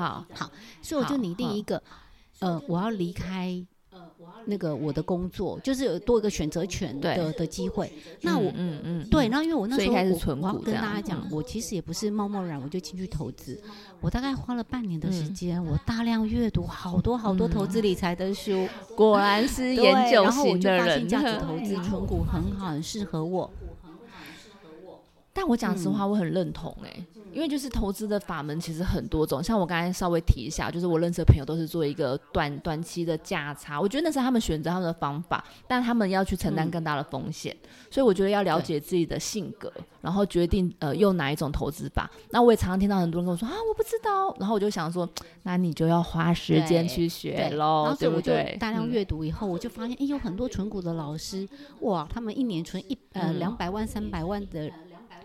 [0.00, 1.82] 好好，所以我就拟定一个，
[2.40, 3.62] 呃，我要离开，
[4.46, 7.92] 那个我的工作，就是有多一个选择权的的机会。
[8.22, 13.60] 那我，嗯嗯，对，然后因为我那时候我要跟大家讲，我其实也不是贸贸然我就进去投资，
[14.00, 23.50] 我大概花了半年的时间，我大量阅读好多好多投资理财的书，果然是 研究型的人，价值投资存股很好，很适合我。
[25.32, 27.06] 但我讲实话，我很认同哎。
[27.32, 37.56] 因为就是投资的法门其实很多种，像我刚才稍微提一下，就是我认识的朋友都是做一个短短期的价差，我觉得那是他们选择他们的方法，但他们要去承担更大的风险，
[37.88, 42.10] 所以我觉得要了解自己的性格，然后决定呃用哪一种投资法。
[42.30, 45.08] 那我也常常听到很多人跟我说啊我不知道，然后我就想说，
[45.44, 48.56] 那你就要花时间去学喽，对不对？
[48.58, 51.48] 大量阅读以后，我就发现，哎，有很多存股的老师，
[51.82, 54.68] 哇，他们一年存一呃两百万、三百万的。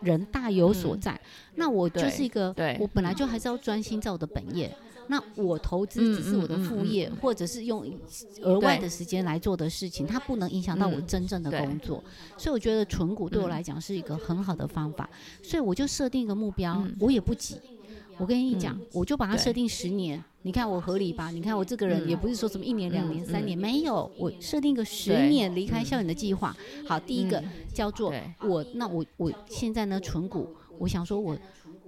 [0.06, 1.20] 人大有所在，
[1.56, 4.74] 那我就是一个，我本来就还是要专心在我的本业。
[5.08, 7.86] 那我投资只是我的副业，或者是用
[8.42, 12.04] 额外的时间来做的事情，它不能影响到我真正的工作。
[12.38, 15.08] 所以我觉得存股对我来讲是一个很好的方法。
[15.44, 17.58] 所以我就设定一个目标，我也不急。
[18.18, 20.24] 我跟你讲，我就把它设定十年。
[20.46, 21.32] 你看我合理吧？
[21.32, 24.10] 你看我这个人也不是说什么一年、两年、三年，没有。
[24.16, 26.56] 我设定个十年离开校园的计划。
[26.88, 27.44] 好，第一个
[27.74, 31.36] 叫做我，那我我现在呢存股，我想说我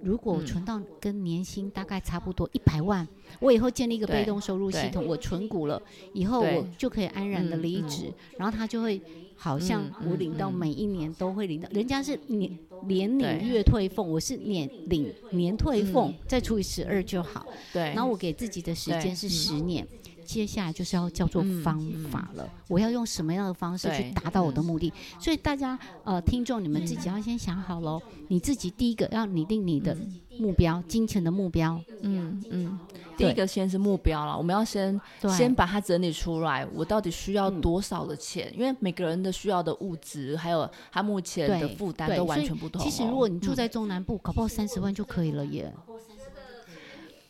[0.02, 3.06] 如果存到跟年薪大概差不多一百万，
[3.38, 5.80] 我以后建立一个被动收入系统，我存股了
[6.12, 9.00] 以后，我就可以安然的离职，然后他就会
[9.38, 12.58] 好像我领到每一年都会领到，人家是年。
[12.86, 17.44] 年领月退俸，我是年领年退俸，再除以十二就好。
[17.72, 19.84] 对，然后我给自己的时间是十年，
[20.28, 22.46] 接下来就是要叫做方法了。
[22.68, 24.92] 我要用什么样的方式去达到我的目的？
[25.18, 27.98] 所以大家呃，听众你们自己要先想好喽。
[28.28, 29.96] 你自己第一个要拟定你的
[30.38, 31.80] 目标，金钱的目标。
[32.02, 32.78] 嗯嗯。
[33.16, 35.00] 第一个先是目标了，我们要先
[35.34, 38.52] 先把它整理出来，我到底需要多少的钱？
[38.54, 42.82] 因为每个人的需要的物质，还有他目前的负担都完全不同。
[42.82, 45.72] 其实如果你住在中南部，搞不好三十万就可以了耶。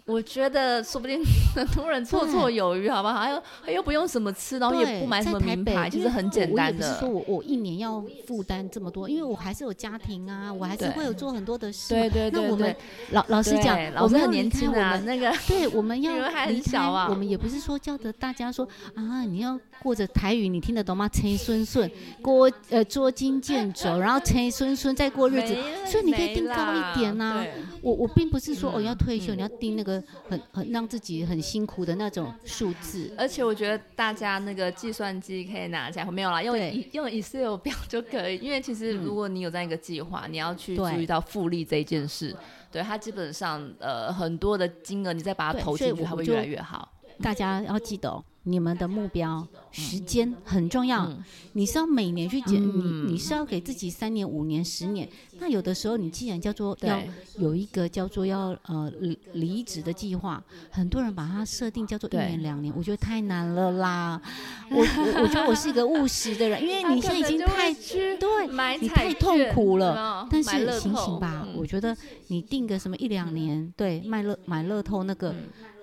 [0.08, 1.22] 我觉得说不定
[1.54, 3.28] 很多人绰绰有余，好不好？
[3.66, 6.86] 又又不用什么吃，然后也不买什么名牌，其实很简单的。
[6.86, 11.92] 我也不是说我我一年要负担这么多，因为我还是有家庭啊，我还是会有做很多的事。
[11.92, 12.42] 对对对。
[12.42, 12.74] 那我们
[13.10, 16.10] 老老实讲，我们很年轻啊，那个 对，我们要
[16.48, 17.08] 离开啊。
[17.10, 21.06] 我们也不是说叫着大家说啊，你要过着台语，你听得懂吗？
[21.10, 21.90] 陈孙孙
[22.22, 25.54] 过呃捉襟见肘，然后陈孙孙再过日子，
[25.84, 27.44] 所以你可以定高一点呐。
[27.82, 29.97] 我我并不是说我要退休，你要定那个。
[30.28, 36.56] 很很让自己很辛苦的那种数字，而且我觉得大家那个计算机可以拿起来，没有啦，用
[36.92, 38.38] 用 Excel 表就可以。
[38.38, 42.34] 因为其实如果你有这样一个计划，你要去注意到复利这一件事，
[42.70, 46.90] 对它基本上呃很多的金额，你再把它投进去，它会越来越好。
[47.20, 48.24] 大家要记得哦。
[48.44, 51.12] 你们的目标时间很重要，
[51.52, 55.06] 你是要每年去减，你你是要给自己三年、五年、十年。
[55.38, 56.98] 那有的时候，你既然叫做要
[57.36, 64.18] 有一个叫做要呃离离职的计划，很多人把它设定叫做一年、两年，我觉得太难了啦。
[64.72, 70.26] 我我我觉得我是一个务实的人，因为你现在已经太对，你太痛苦了。
[70.30, 71.94] 但是醒醒吧，我觉得
[72.28, 75.34] 你定个什么一两年，对，卖乐买乐透那个，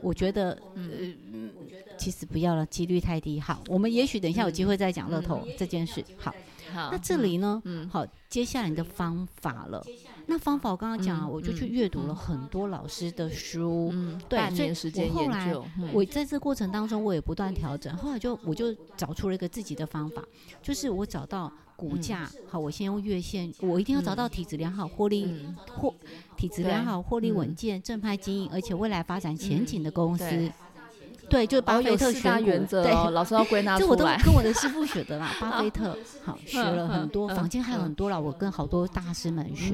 [0.06, 0.82] 我觉得呃。
[1.98, 3.40] 其实不要了，几率太低。
[3.40, 6.04] 好，我们也许等一下有机会再讲乐透这件事。
[6.18, 6.30] 好，
[6.74, 7.62] 好，那这里呢？
[7.64, 9.82] 嗯，好，接下来你的方法了。
[10.26, 13.92] 那方法我刚刚讲，我就去阅读了很多老师的书。
[13.94, 15.56] 嗯，对，所以我后来
[15.94, 17.96] 我在这过程当中，我也不断调整。
[17.96, 20.22] 后来就我就找出了一个自己的方法，
[20.62, 22.30] 就是我找到股价。
[22.48, 25.94] 好，我先用月线，我一定要找到体质良好、获利获
[26.38, 30.52] 体质良好、获利稳健、正派经营，而且未来发展前景的公司。
[31.30, 33.86] 对，就巴菲特学原则，对，老师要归纳出来。
[33.86, 39.74] 这我都跟我的师傅学的啦， 巴菲特， 好学了很多，房间还有很多啦，我跟好多大师们学。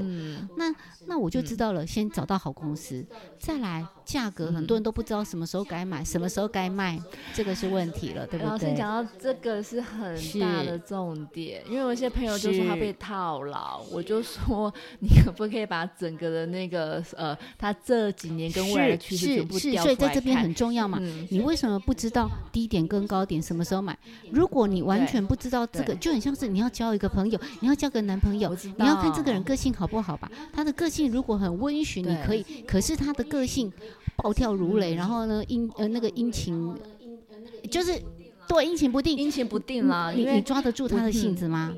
[0.57, 0.73] 那
[1.07, 3.05] 那我就知道了，先找到好公司，
[3.39, 3.85] 再来。
[4.03, 6.99] 价格很多人都不知道什么时候该买，什么时候该卖，
[7.33, 8.49] 这个是问题了，对不对？
[8.49, 20.99] 老师讲到这个是很大的重点，因为有些朋友就说他被套牢，我就说你可不可以把整个的那个呃，他这几年跟未来的趋势全部调所以在这边很重要嘛。
[21.29, 23.97] 你为什么不知道低点跟高点什么时候买？
[24.31, 30.31] 如果你完全不知道这个，就很像是你要交一个朋友，你要交个男朋友，你要看这个人个性好不好吧？
[30.53, 33.71] 他的个性如果很温驯，你可以；可是他的个性。
[34.17, 36.75] 暴跳如雷，然后呢，阴呃那个阴晴，
[37.71, 37.99] 就是
[38.47, 40.11] 对阴晴不定，阴晴不定啦。
[40.11, 41.73] 你你抓得住他的性子吗？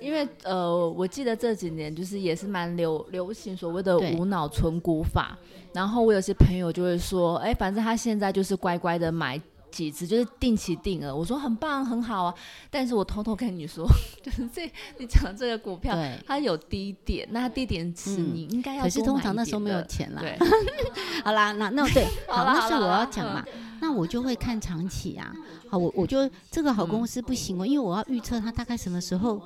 [0.00, 5.38] 因为呃，我记得这几年就是也是蛮流流行所谓的无脑存股法，
[5.72, 9.40] 然后我有些朋友就会说，哎，反正他现在就是乖乖的买。
[9.70, 12.34] 几只就是定期定额，我说很棒很好啊，
[12.68, 13.86] 但是我偷偷跟你说，
[14.20, 15.96] 就是这你讲这个股票，
[16.26, 18.82] 它有低点，那低点是你应该要。
[18.82, 20.22] 可是通常那时候没有钱啦。
[20.22, 20.36] 对。
[21.22, 23.44] 好啦，那那对， 好，那是我要讲嘛，
[23.80, 25.32] 那我就会看长期啊。
[25.68, 29.40] 好，我我就这个好公司不行哦，因为我要预测它大概什么时候。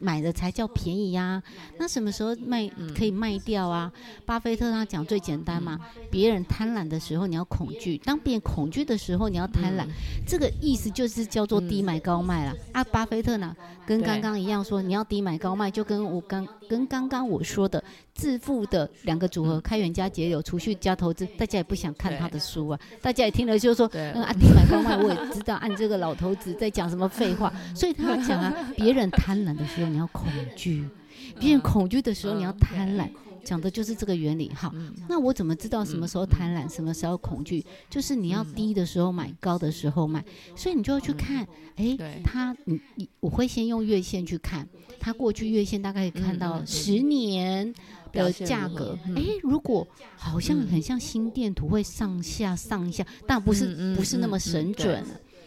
[0.00, 1.42] 买的才叫便宜呀，
[1.78, 3.92] 那什么时候卖可以卖掉啊？
[4.26, 5.78] 巴菲特他讲最简单嘛，
[6.10, 9.86] 别人贪婪的时候你要恐惧，当别人恐惧的时候你要贪婪，
[10.26, 12.54] 这个意思就是叫做低买高卖了。
[12.72, 13.54] 啊，巴菲特呢
[13.86, 17.82] 跟刚刚一样说你要低买高卖，就跟我刚跟刚刚我说的。
[18.14, 22.78] 致富的两个组合，开源加节流，储蓄加投资，大家也不想看他的书啊。
[23.02, 27.52] 大家也听了就说，嗯，阿弟买方外，我也知道，按这个老头子在讲什么废话。
[27.74, 30.88] 所以他讲啊，别人贪婪的时候你要恐惧，
[31.40, 33.08] 别人恐惧的时候你要贪婪，
[33.44, 34.50] 讲的就是这个原理。
[34.54, 34.72] 好，
[35.08, 37.64] 那我怎么知道什么时候贪婪，什么时候恐惧？
[37.90, 40.24] 就是你要低的时候买，高的时候卖。
[40.56, 44.66] 所以你就要去看，哎，它，你你，我会先用月线去看，
[44.98, 47.74] 它过去月线大概可以看到十年。
[48.14, 49.84] 的价格，哎，如果
[50.14, 55.04] 好像很像心电图会上下上下，但不是不是那么神准，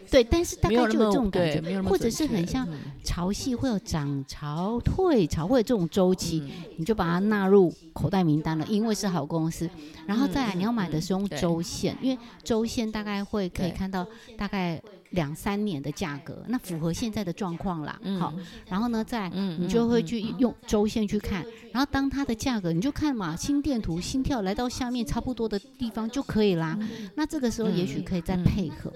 [0.10, 2.68] 对，但是大概就有这种感觉，或者是很像
[3.04, 6.44] 潮汐会有涨潮退潮，或者这种周期，
[6.78, 9.70] 你就把它纳入口袋名单了，因为是好公司。
[10.06, 14.06] 然后再来，你要买的是用周线，因为周线大概会可以看到
[14.38, 14.82] 大概。
[15.12, 17.98] 两三年的价格，那符合现在的状况啦。
[18.20, 18.34] 好，
[18.68, 26.78] 然后呢，再你就会去用周线去看，然后当它的价格，你就看嘛，心电图心跳来到下面差不多的地方就可以啦。
[27.16, 28.92] 那这个时候也许可以再配合，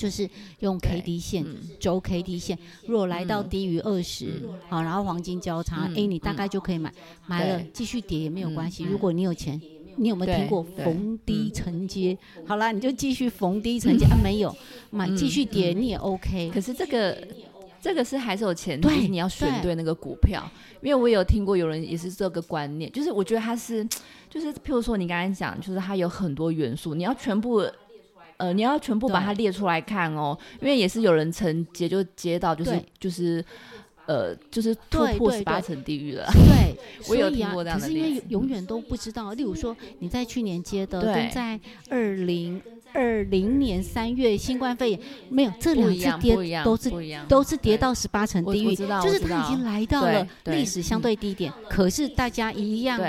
[0.00, 0.28] 就是
[0.60, 1.44] 用 K D 线
[1.78, 6.90] 周 K D 线，如果来到低于二十，好，然后黄金交叉，哎，你大概就可以买，
[7.26, 8.84] 买了继续跌也没有关系。
[8.84, 9.60] 如果你有钱。
[9.96, 12.16] 你有没有听过逢低承接？
[12.46, 14.16] 好啦，你就继续逢低承接啊！
[14.22, 14.56] 没有，
[14.88, 16.48] 买继续跌你也 OK。
[16.54, 17.18] 可是这个
[17.82, 20.48] 这个是还是有前提，你要选对那个股票。
[20.80, 23.86] 因为我有听过有人也是这个观念，就是我觉得它是，
[24.30, 27.62] 就是譬如说你刚才讲，就是它有很多元素，你要全部
[28.40, 30.36] 呃，你要全部把它列出来看哦。
[30.60, 33.44] 因为也是有人曾接就接到，就是就是。
[34.06, 36.26] 呃，就是突破十八层地狱了。
[36.32, 36.74] 对，
[37.08, 37.86] 我有听过这样的。
[37.86, 42.60] 可是因为永远都不知道，例如说你在去年接的，跟在二零
[42.92, 46.90] 二零年三月新冠肺炎没有这两次跌都是
[47.28, 53.00] 都是跌到十八层地狱，就是它已经来到了历史相对低点，可是大家一样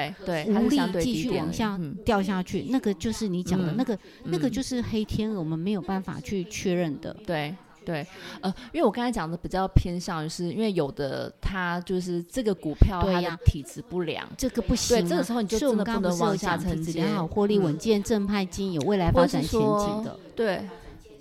[0.48, 2.66] 无力继续往下掉下去。
[2.70, 7.16] 那个就是你讲的那个，那个就是黑天鹅，我们没有办法去确认的。
[7.26, 7.56] 对。
[7.86, 8.06] 对，
[8.42, 14.98] 呃，因为我刚才讲的比较偏向于是，因为有的它就是这个股票它的体质不良，这个不行。
[14.98, 17.06] 对，这个时候你就真的不能往下承接。
[17.08, 20.20] 好，获利稳健，正派经有未来发展前景的。
[20.36, 20.62] 对，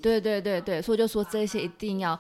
[0.03, 2.19] 对对对对，所以就说这些一定要。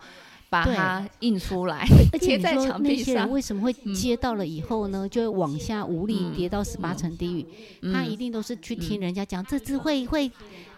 [0.51, 3.30] 把它印出来，而且在墙壁上。
[3.30, 5.09] 为什么会接到了以后呢？
[5.09, 7.93] 就往下无力跌到十八层地狱？
[7.93, 10.28] 他一定都是去听人家讲，这只会会，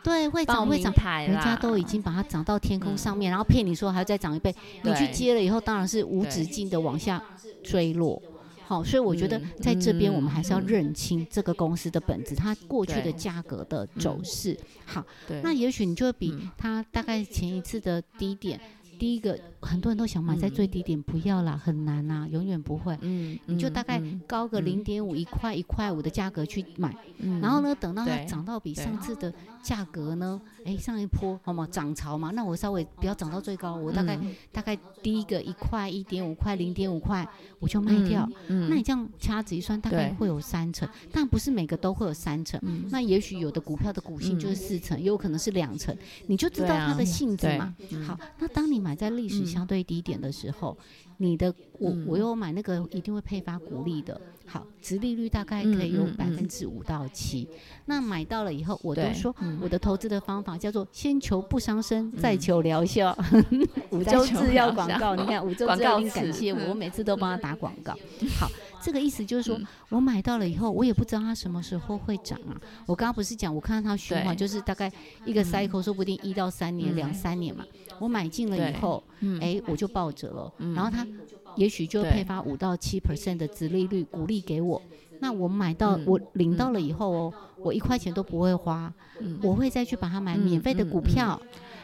[0.03, 0.93] 对，会涨会涨。
[1.27, 4.55] 人家都已经把它涨到天空上面，然后骗你说还要再涨一倍。
[4.83, 7.23] 你去接了以后，当然是无止境的往下
[7.63, 8.21] 坠落。
[8.65, 14.59] 好，所以我觉得在这边我们还是要认清这个公司的本质，它过去的价格的走势。
[14.87, 15.05] 好，
[15.43, 18.61] 那也许你就会比它大概前一次的低点。
[18.99, 22.97] 第一个，很多人都想买在最低点，不要啦，很难呐，永远不会。
[23.01, 26.95] 嗯，你就大概高个零点五一块一块五的价格去买，
[27.41, 31.69] 然后呢，等到它涨到比上次的价格呢，哎，上一波好吗？
[31.71, 34.19] 涨潮嘛，那我稍微不要涨到最高，我大概
[34.51, 38.27] 大概低一个一块一点五块零点五块我就卖掉。
[38.47, 42.61] 嗯，那你这样掐指一算，大概会有三成，但不是每个都会有三成。
[42.91, 45.95] 那也许有的股票的股性就是四成，也有可能是两成，
[46.29, 47.75] 你就知道它的性质嘛。
[48.07, 48.93] 好，那当你买。
[49.03, 50.79] 在历史相对低点的时候，
[51.19, 57.49] 你的我我有买那个一定会配发股利的，好，殖利率大概可以有百分之五到七。
[57.87, 63.17] 那买到了以后，我都说我的投资的方法叫做先求不伤身，再求疗效。
[63.91, 67.93] 五洲制药广告，你看五洲制药，感谢我，我每次都帮他打广告。
[68.39, 68.51] 好。
[68.83, 69.59] 这个意思就是说，
[69.89, 72.61] 我买到了以后，我也不知道它什么时候会涨啊。
[72.87, 74.91] 我刚刚不是讲，我看到它循环，就是大概
[75.24, 77.64] 一个 cycle，说不定一到三年、两三年嘛。
[77.99, 79.03] 我买进了以后，
[79.41, 80.53] 哎，我就抱着了。
[80.74, 81.07] 然后它
[81.55, 84.83] 也许就配发五到七 percent 的殖利率，鼓励给我。
[85.20, 88.93] 那我买到，我领到了以后哦，我一块钱都不会花，
[89.41, 91.41] 我会再去把它买免费的股票，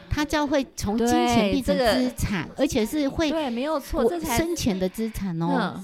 [0.09, 5.81] 它就会从金钱变成资产，而且是会对，没有错，这才生钱的资产哦。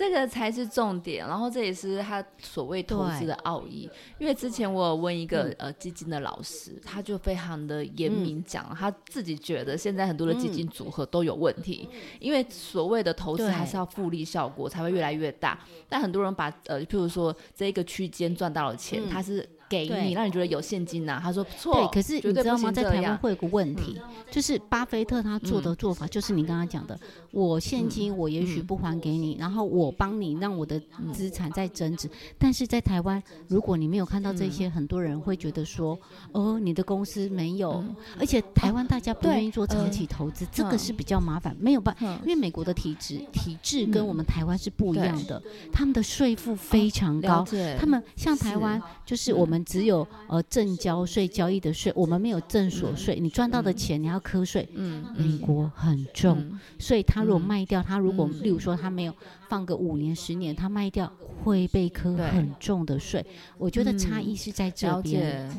[0.00, 3.86] 这个才是重点，然后这也是他所谓投资的奥义。
[4.18, 11.86] 因为之前我有问一个呃基金的老师，他就非常的严明讲，他自己觉得现在很多的基金组合都有问题，
[12.18, 15.60] 因为所谓的投资还是要复利效果才会越来越大。
[15.86, 19.46] 但很多人把呃，譬如说这一个区间赚到了钱，他是。
[19.70, 21.20] 给你，让你觉得有现金呐？
[21.22, 21.74] 他说不错。
[21.74, 22.72] 对，可是你知道吗？
[22.72, 23.96] 在台湾会有个问题，
[24.28, 26.98] 就是巴菲特他做的做法，就是你刚刚讲的，
[27.30, 32.10] 我现金我也许不还给你，然后我帮你让我的资产在增值。
[32.36, 35.96] 但是在台湾，如果你没有看到这些，很多人会觉得说，
[36.32, 37.84] 哦，你的公司没有，
[38.18, 45.40] 而且台湾大家不愿意做长期投资，这个是比较麻烦，没有办法，因为美国的体制体制跟我们台湾是不一样的，
[45.72, 47.46] 他们的税负非常高，
[47.78, 49.59] 他们像台湾就是我们。
[49.64, 53.18] 只有呃正交税交易的税，我们没有正所税。
[53.20, 59.14] 你赚到的钱你要课税，嗯，美国很重，所以他如果卖掉，他如果例如说他没有
[59.48, 63.24] 放个五年十年，他卖掉会被课很重的税。
[63.58, 65.50] 我觉得差异是在这边。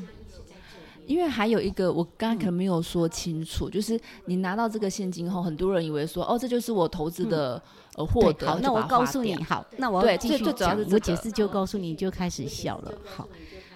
[1.07, 7.61] 因为还有一个我刚刚可能没有说清楚，就是你拿到这个现金后，很多人以为说哦，这就是我投资的
[7.95, 8.47] 呃获得。
[8.47, 12.93] 好，那我告诉你，好，那我要继续讲，我解释就告诉你就开始笑了。
[13.03, 13.27] 好。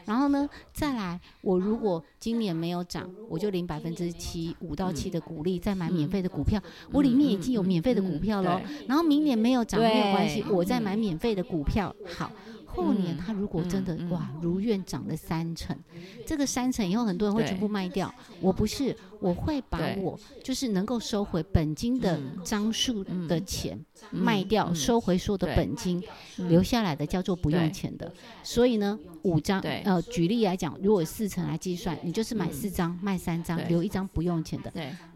[0.05, 8.61] 然后呢，再来，我如果今年没有涨，我就领百分之七五到七的股利，再买免费的股票，我里面已经有免费的股票了。
[8.87, 12.31] 然后明年没有涨没有关系，我再买免费的股票，好。
[12.75, 15.77] 后年他如果真的哇如愿涨了三成，
[16.25, 18.13] 这个三成以后很多人会全部卖掉。
[18.41, 23.79] 我不是，我会把我就是能够收回本金的张数的钱
[24.11, 26.03] 卖掉，收回所有的本金，
[26.37, 28.11] 留下来的叫做不用钱的。
[28.43, 34.69] 所以呢，五张呃，举例来讲，如果四成来计算，你就是买四张卖三张，留一张不用钱的；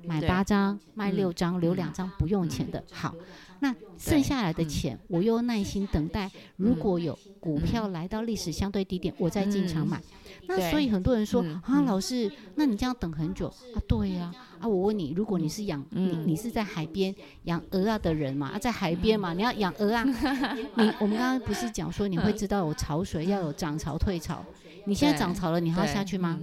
[0.05, 2.84] 买八张卖六张，留两张不用钱的。
[2.91, 3.14] 好。
[3.60, 6.32] 那剩下来的钱，我又耐心等待。
[6.55, 10.01] 如果有股票来到历史相对低点，我再进场买。
[10.47, 13.78] 那所以很多人说啊，老师，那你这样等很久啊？
[13.88, 18.47] 对呀，啊，我问你，如果你是养你你是在海边养鹅啊的人嘛？
[18.47, 20.03] 啊，在海边嘛，你要养鹅啊？
[20.03, 24.43] 你我们刚刚不是讲说你会知道有潮水，要有涨潮退潮。
[24.86, 26.39] 你现在涨潮了，你还要下去吗？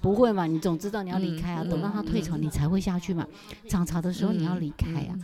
[0.00, 1.64] 不会嘛，你总知道你要离开啊。
[1.64, 3.26] 等到它退潮，你才会下去嘛。
[3.66, 5.18] 涨潮的时候你要离开啊。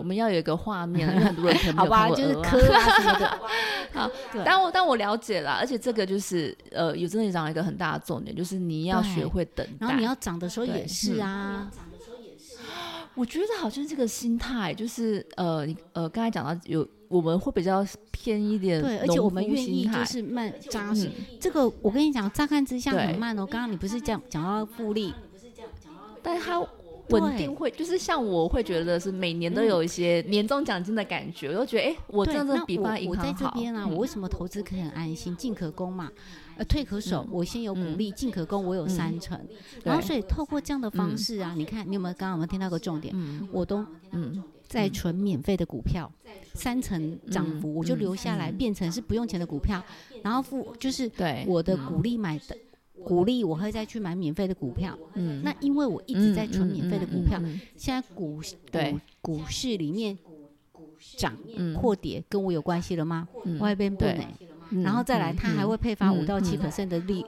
[0.00, 3.40] 我们要有一个画面， 因为很多人可能好吧，就是磕啊 什么的。
[3.92, 4.10] 好，
[4.44, 11.70] 但我但我了解了，而且这个就是呃，有真的讲了一个很大的重点，就是你要学会等待，然后你要涨的时候也是啊。
[13.16, 21.10] 我觉得好像这个心态，就是呃，你呃，刚才讲到有我们会比较偏一点，对，而且我们愿意就是慢扎实。
[21.40, 23.44] 这个我跟你讲，乍看之下很慢哦。
[23.44, 25.12] 刚刚你不是讲讲到复利？
[26.22, 26.64] 但是它
[27.10, 33.22] 稳定会就是像我会觉得是每年都有一些年终奖金的感觉，我就觉得哎，我这样子比方银行好。
[33.22, 36.10] 我在这边啊，我为什么投资可以很安心，进可攻嘛，
[36.56, 37.26] 呃，退可守。
[37.30, 39.38] 我先有鼓励，进可攻，我有三成。
[39.84, 43.14] 然后所以透过这样的方式啊，你看你有没有刚刚有没有听到个重点？
[43.52, 46.10] 我都嗯在存免费的股票，
[46.54, 49.82] 三成涨幅我就留下来，变成是不用钱的股票，
[50.22, 52.56] 然后付就是对我的鼓励买的。
[53.04, 57.40] 鼓励我会再去买免费的股票，嗯，那因为我一直在存免费的股票，
[57.76, 58.40] 现在股
[58.70, 60.16] 股股市里面
[61.16, 61.36] 涨
[61.80, 63.28] 或跌跟我有关系了吗？
[63.58, 67.24] 外边不能，然后再来，他还会配发五到七 percent 的利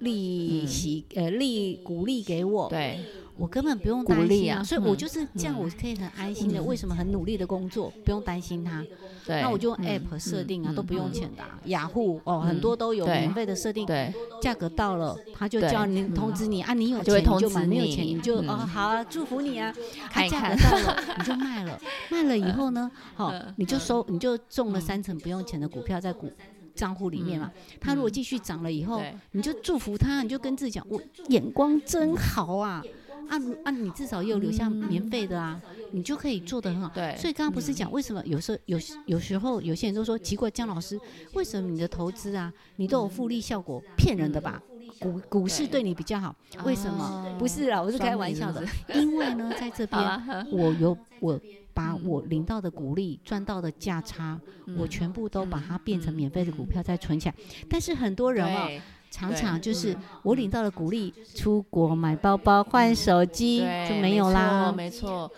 [0.00, 2.98] 利息，呃，利鼓励给我，对。
[3.36, 6.62] 我根本不用担心啊，所以我就是这样，我可以很安心的。
[6.62, 8.86] 为什么很努力的工作，不用担心它？
[9.26, 11.42] 对，那我就用 App 设定啊，都不用钱的。
[11.66, 19.74] 雅虎哦，很多都有免费的设定，对，价格到了，他就叫你通知你啊，你有钱你就买，没有钱你就哦好啊，祝福你啊。
[20.10, 21.80] 看价格到了你就卖了，
[22.10, 26.30] 卖了以后呢，好你就收，你就中了三成不用钱的股票在股
[26.74, 27.50] 账户里面嘛。
[27.80, 29.02] 它如果继续涨了以后，
[29.32, 32.82] 你就祝福他，你就跟自己讲，我眼光真好啊。
[33.28, 33.70] 啊啊！
[33.70, 35.60] 你至少又留下免费的啊，
[35.92, 36.90] 你就可以做得很好。
[36.94, 37.16] 对。
[37.16, 40.98] 所以刚刚不是讲为什么有时候有有时候有些人都说奇怪，姜老师
[41.32, 43.82] 为什么你的投资啊，你都有复利效果？
[43.96, 44.62] 骗人的吧？
[45.00, 46.34] 股股市对你比较好，
[46.64, 47.34] 为什么？
[47.38, 48.64] 不是啦，我是开玩笑的。
[48.94, 50.02] 因为呢，在这边
[50.50, 51.40] 我有我
[51.72, 54.40] 把我领到的股利赚到的价差，
[54.78, 57.34] 我全部都把它变成免费的股票再存起来。
[57.68, 58.68] 但是很多人哦。
[59.14, 64.72] 常常就是我领到了鼓励，出国买包包、换手机就没有啦。
[64.76, 65.30] 没错，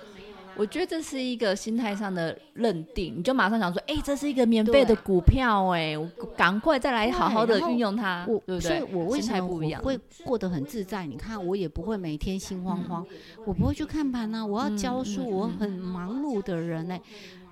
[0.56, 8.60] 我觉得这是一个心态上的认定，你就马上想说，哎，这是一个免费的股票，哎，我赶快再来好好的运用它，对不对？
[8.60, 11.04] 所以我为什么我会过得很自在？
[11.04, 13.06] 你看，我也不会每天心慌慌，
[13.44, 16.98] 我不会去看盘呐，我要教书，我很忙碌的人呢。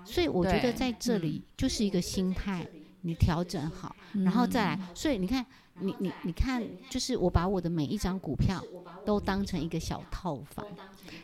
[0.07, 2.67] 所以我觉得在这里就是一个心态，
[3.03, 3.95] 你调整好，
[4.25, 4.81] 然后再来。
[4.95, 5.45] 所以你看。
[5.81, 8.63] 你你你看，就是我把我的每一张股票
[9.05, 10.65] 都当成一个小套房。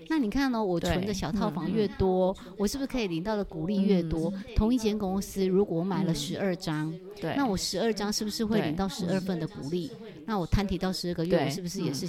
[0.09, 0.63] 那你看呢？
[0.63, 4.33] 我存的小套房越多，我是不是可以领到的股利越多？
[4.57, 9.91] 同一间公司，如果我买了十二张，对，那我十二张是不是会领到十二份的股利？
[10.27, 12.07] 那我摊提到十二个月，我是不是也是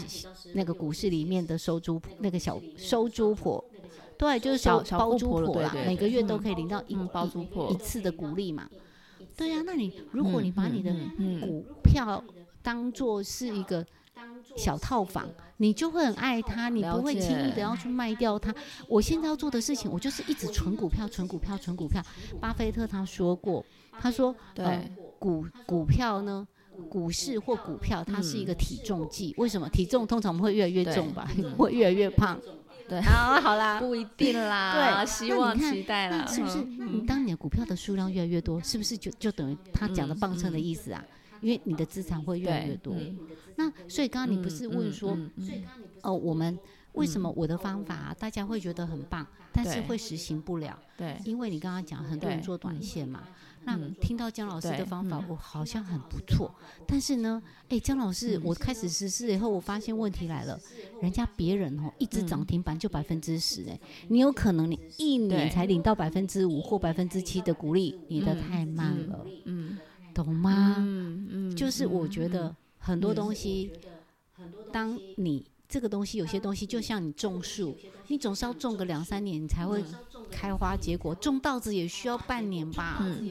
[0.53, 3.63] 那个股市里面的收租那个小收租婆？
[4.17, 8.69] 对，就是小包租婆啦，每个月都可以领到一包租婆一次的股利嘛。
[9.37, 10.93] 对呀，那你如果你把你的
[11.39, 12.23] 股票
[12.61, 13.85] 当做是一个
[14.55, 15.27] 小套房，
[15.57, 18.53] 你就会很爱它，你不会轻易的要去卖掉它。
[18.87, 22.01] 我现在要做的事情，我就是一直存股票，存股票，存股票。
[22.39, 23.63] 巴菲特他说过，
[23.99, 26.47] 他说，对，股股票呢，
[26.89, 29.33] 股市或股票，它是一个体重计。
[29.37, 29.67] 为什么？
[29.69, 32.39] 体重通常会越来越重吧，会越来越胖。
[32.87, 36.57] 对，好， 好啦，不一定啦， 对，希望期待啦，是不是？
[36.63, 41.01] 你当你的股票的数量越来越多，是不是就就等于他讲的磅秤的意思啊？
[41.41, 42.95] 因为你的资产会越来越多。
[43.55, 45.17] 那所以刚刚你不是问说，
[46.01, 46.57] 哦，我们
[46.93, 50.79] 为什么我的方法大家会觉得很棒，但是会实行不了？
[50.97, 53.23] 对，因为你刚刚讲很多人做短线嘛。
[53.63, 56.51] 那听到姜老师的方法，我好像很不错。
[56.87, 57.39] 但是呢，
[57.69, 60.59] 哎，姜老师，我开始实施以后，我发现问题来了。
[60.99, 69.77] 人家别人哦，一直涨停板就百分之十，哎，你有可能你一年才领到百分之五或百分之七的鼓励，你的太慢了，嗯，
[70.13, 70.75] 懂吗？
[70.79, 73.71] 嗯嗯，就是我觉得很多东西，
[74.71, 77.77] 当你这个东西有些东西就像你种树，
[78.07, 79.83] 你总是要种个两三年，你才会。
[80.33, 82.99] 开花结果，种稻子也需要半年吧。
[83.01, 83.29] 嗯，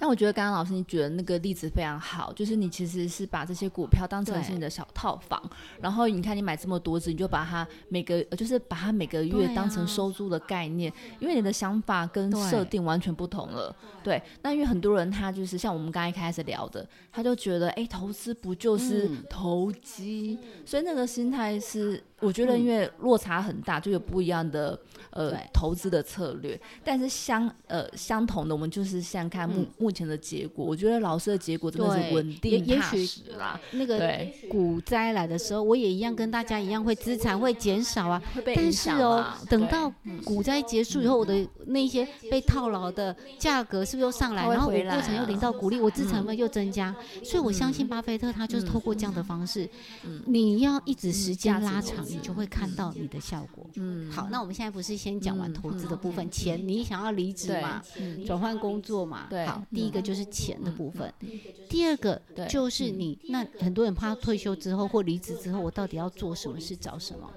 [0.00, 5.42] 但我觉得刚刚老师你举的那个例子非常好，就是你其实是把这些股票当成是你的小套房，
[5.80, 13.74] 然后你看你买这么多只，你就把它每个就是把它每个月当成收租的概念，因为你的想法跟设定完全不同了。
[14.04, 22.02] 对，那因为很多人他就是像我们刚一开始聊的，他就觉得哎，投资不就是投机，所以那个心态是。
[22.20, 24.76] 我觉得因为落差很大，就有不一样的
[25.10, 26.60] 呃投资的策略。
[26.82, 30.64] 但是相呃相同的，我们就是像看目目前的结果。
[30.64, 33.60] 我觉得老师的结果真的是稳定踏实啦。
[33.72, 34.00] 那个
[34.48, 38.22] 股灾来的时候，我也一样跟大家一样会资产会减少啊。
[38.56, 39.92] 但是哦，等到
[40.24, 44.42] 股灾结束以后，我的那些被套牢的价格是不是又上来？
[44.48, 46.94] 然后我过程又领到股利，我资产们又增加。
[47.22, 49.68] 所以我相信巴菲特他就是透过这样的方式，
[50.26, 51.98] 你要一直时间拉长。
[52.08, 53.66] 你就会看到你的效果。
[53.74, 57.82] 嗯，好，那我们现在不是先讲完投资的部分，钱你想要离职嘛，
[58.26, 59.26] 转换工作嘛。
[59.28, 61.12] 对，好，第一个就是钱的部分，
[61.68, 67.30] 第二个就是你那很多人怕退休之后或离职之后，我到底要做什么事，找什么？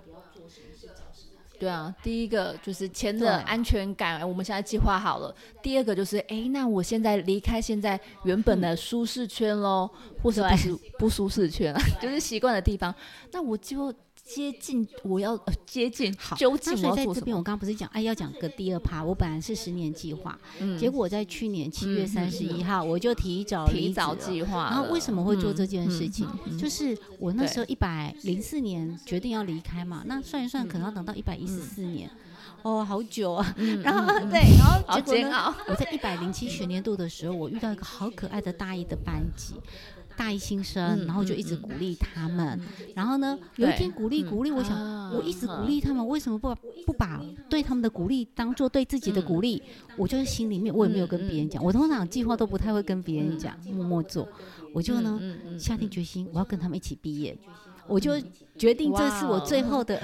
[1.59, 5.35] 对啊，第一个就是钱的安全感，我们现在计划好了。
[5.61, 9.89] 第二个就是，哎，那我现在离开现在原本的舒适圈喽，
[10.23, 12.93] 或者不是不舒适圈， 就是习惯的地方，
[13.31, 13.93] 那我就。
[14.23, 16.15] 接近，我要接近。
[16.17, 19.03] 好，究竟所以在这边，我刚刚不是讲，哎，要讲个第二趴。
[19.03, 20.39] 我本来是十年计划，
[20.79, 24.69] 结果在去年七月三十一号，我就提早提早计划。
[24.69, 26.27] 然后为什么会做这件事情？
[26.57, 32.09] 就是我那时候一百零四年决定要离开嘛，那算一算，可能要等到一百一十四年，
[32.61, 33.55] 哦，好久啊。
[33.83, 35.55] 然后对，然后结果呢？
[35.67, 39.55] 我在一百零七学年度的时候，我遇到一个好可爱的大一的班级。
[40.17, 42.59] 大一新生，然后就一直鼓励他们。
[42.95, 46.55] 然后呢，有一天鼓励鼓励，我想我一直鼓励他们，为什么不
[46.85, 49.61] 不把对他们的鼓励当做对自己的鼓励？
[49.97, 54.27] 我就是心里面我也没有跟别人讲，我通常计划都不太会跟别人讲，默默做。
[54.73, 55.19] 我就呢
[55.59, 57.37] 下定决心，我要跟他们一起毕业。
[57.87, 58.13] 我就
[58.57, 60.01] 决定这是我最后的，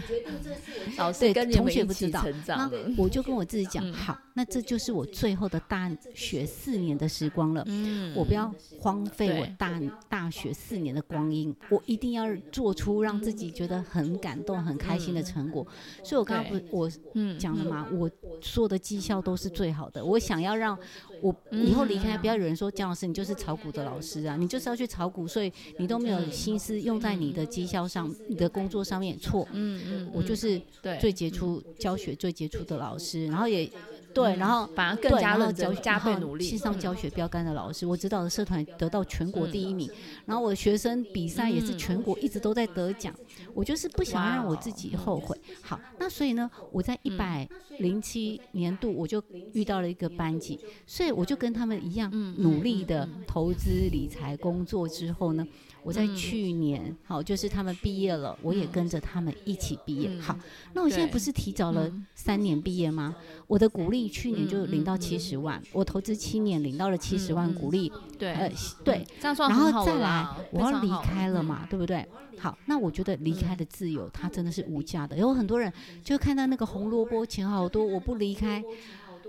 [0.97, 7.63] 老师跟同学不知道，那我就跟我自己讲，好，那这就是我最后的大学四年的时光了。
[7.67, 9.79] 嗯，我不要荒废我大
[10.09, 15.65] 大学四年的光阴，我一定要做出让自己觉得很感动、很开心的成果。
[16.03, 16.89] 所以我刚刚不我
[17.37, 18.09] 讲了嘛，我
[18.41, 20.03] 所有的绩效都是最好的。
[20.03, 20.77] 我想要让
[21.21, 29.47] 我以后离开，不要有人说姜老师你就是炒股的老师啊，你就是要去炒股，所以你都没有心思用在你的绩效上，你的工作上面也错。
[29.51, 30.61] 嗯嗯，我就是
[30.99, 33.69] 最杰出教学最杰出的老师，然后也
[34.13, 36.45] 对，然后反而更加认真、加倍努力。
[36.45, 39.89] 线上教学标杆的老师，我指导的社团得到全国第一名，
[40.25, 43.13] 然后我的学生比赛也是全国一直都在得奖。
[43.53, 45.39] 我就是不想让我自己后悔。
[45.61, 47.47] 好，那所以呢，我在一百
[47.79, 49.21] 零七年度我就
[49.53, 55.45] 遇到了一个班级，所以我就跟他们一样努力的投资理财工作之后呢。
[55.87, 60.19] 我在去年，好，就是他们毕业了，我也跟着他们一起毕业。
[60.19, 60.37] 好，
[60.73, 63.15] 那我现在不是提早了三年毕业吗？
[63.47, 67.89] 我的鼓励去年就领到七十万，我投资七年领到了七十万鼓励。
[68.19, 68.51] 对，呃，
[68.83, 72.05] 对，这样算然后再来，我要离开了嘛，对不对？
[72.37, 75.17] 好，那我觉得离开的自由，它真的是无价的。
[75.17, 75.71] 有很多人
[76.03, 78.61] 就看到那个红萝卜钱好多，我不离开。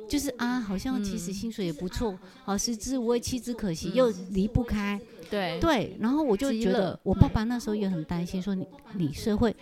[0.09, 5.01] 就是啊，好像其实薪水也不错，好食之无味，弃之可惜，又离不开。
[5.31, 9.55] 对对，然后我就觉得，我爸爸那时候也很担心，说你你社会，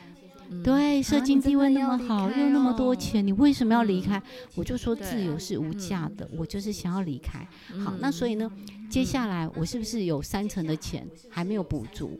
[0.63, 4.23] 对社经地位那么好，又那么多钱，你为什么要离开？
[4.55, 7.45] 我就说自由是无价的，我就是想要离开。
[7.85, 8.49] 好，那所以呢，
[8.89, 12.17] 接下来我是不是有三成的钱还没有补足？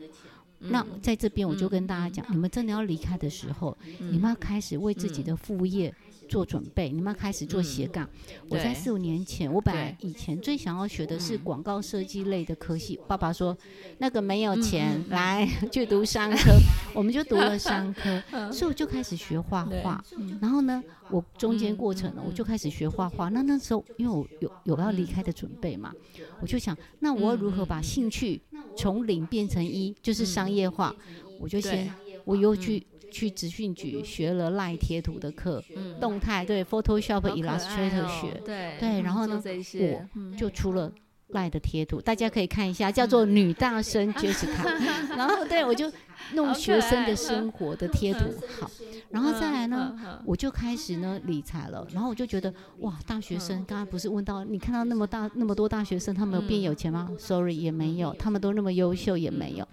[0.59, 5.93] 那在这边我就跟大家讲，你们真的要离开的时候，你们要开始为自己的副业。
[6.27, 8.07] 做准备，你们要开始做斜杠。
[8.49, 12.99] 我在四五年前，我本来以前最想要学的是广告设计类的科系。
[13.07, 13.57] 爸爸说
[13.97, 16.51] 那个没有钱，来去读商科，
[16.93, 18.21] 我们就读了商科，
[18.51, 20.03] 所以我就开始学画画。
[20.41, 23.29] 然后呢，我中间过程呢，我就开始学画画。
[23.29, 25.93] 那那时候因为我有有要离开的准备嘛，
[26.41, 28.41] 我就想，那我要如何把兴趣
[28.75, 30.93] 从零变成一，就是商业化？
[31.39, 31.91] 我就先
[32.25, 32.85] 我又去。
[33.11, 35.63] 去职训局学了赖贴图的课，
[35.99, 40.91] 动态对 Photoshop、Illustrator 学，对对，然后呢，我就出了
[41.29, 44.63] 赖的贴图，大家可以看一下，叫做女大生 Jessica，
[45.15, 45.91] 然后对我就。
[46.33, 48.25] 弄学生的生活的贴图
[48.59, 48.69] 好，
[49.09, 51.87] 然后再来呢，我就开始呢理财了。
[51.93, 59.67] 然后我就觉得哇，大学生刚刚不是问到你看到那么大那么多大学生，他们有变有钱吗？Sorry，也没有，他们都那么优秀也没有。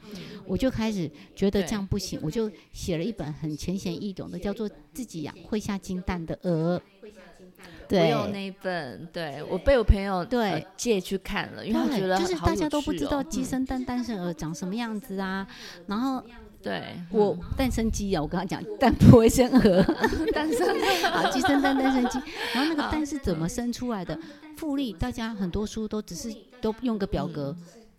[0.47, 6.79] 我就开始觉得这样不行，我就写了一本很浅显易懂的，叫做《自己养会下金蛋的鹅》。
[7.91, 15.47] 我有那一本，对我被我朋友对借去看了，因为我觉得就是大家都不知道鸡生蛋，蛋生鹅长什么样子啊。
[15.87, 16.23] 然后
[16.65, 16.83] 对。
[17.11, 19.83] 我蛋生鸡啊，我跟他讲蛋不会生鹅，
[20.35, 20.67] 蛋生
[21.13, 22.19] 啊鸡生蛋，蛋生鸡。
[22.55, 24.19] 然后那个蛋是怎么生出来的？
[24.57, 27.55] 复利，大家很多书都只是都用个表格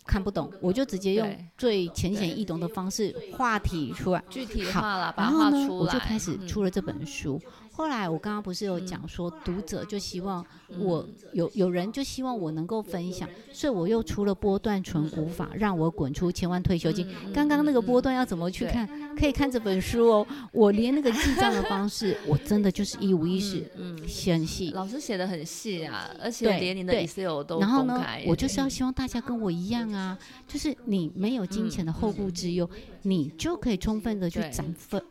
[0.05, 7.39] 看不懂，我就直接用最浅显易懂的方式画体出来，具体化了，然后呢，我就开始出了这本书。
[7.75, 10.43] 后来我刚刚不是有讲说，读者就希望
[10.79, 17.05] 我有有人就希望我能够分享，所以我又出了波段存股法，让我滚出千万退休金。
[17.33, 18.87] 刚刚那个波段要怎么去看？
[19.17, 20.27] 可以看这本书哦。
[20.53, 24.71] 我连那个记账的方式，我真的就是一五一十，嗯，很细。
[24.71, 32.69] 老师写的很细啊，而且连你的 Excel 都然后呢，我就是要希望大家跟我一样啊，就是你没有金钱的后顾之忧，
[33.01, 35.03] 你就可以充分的去展分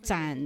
[0.00, 0.38] 展。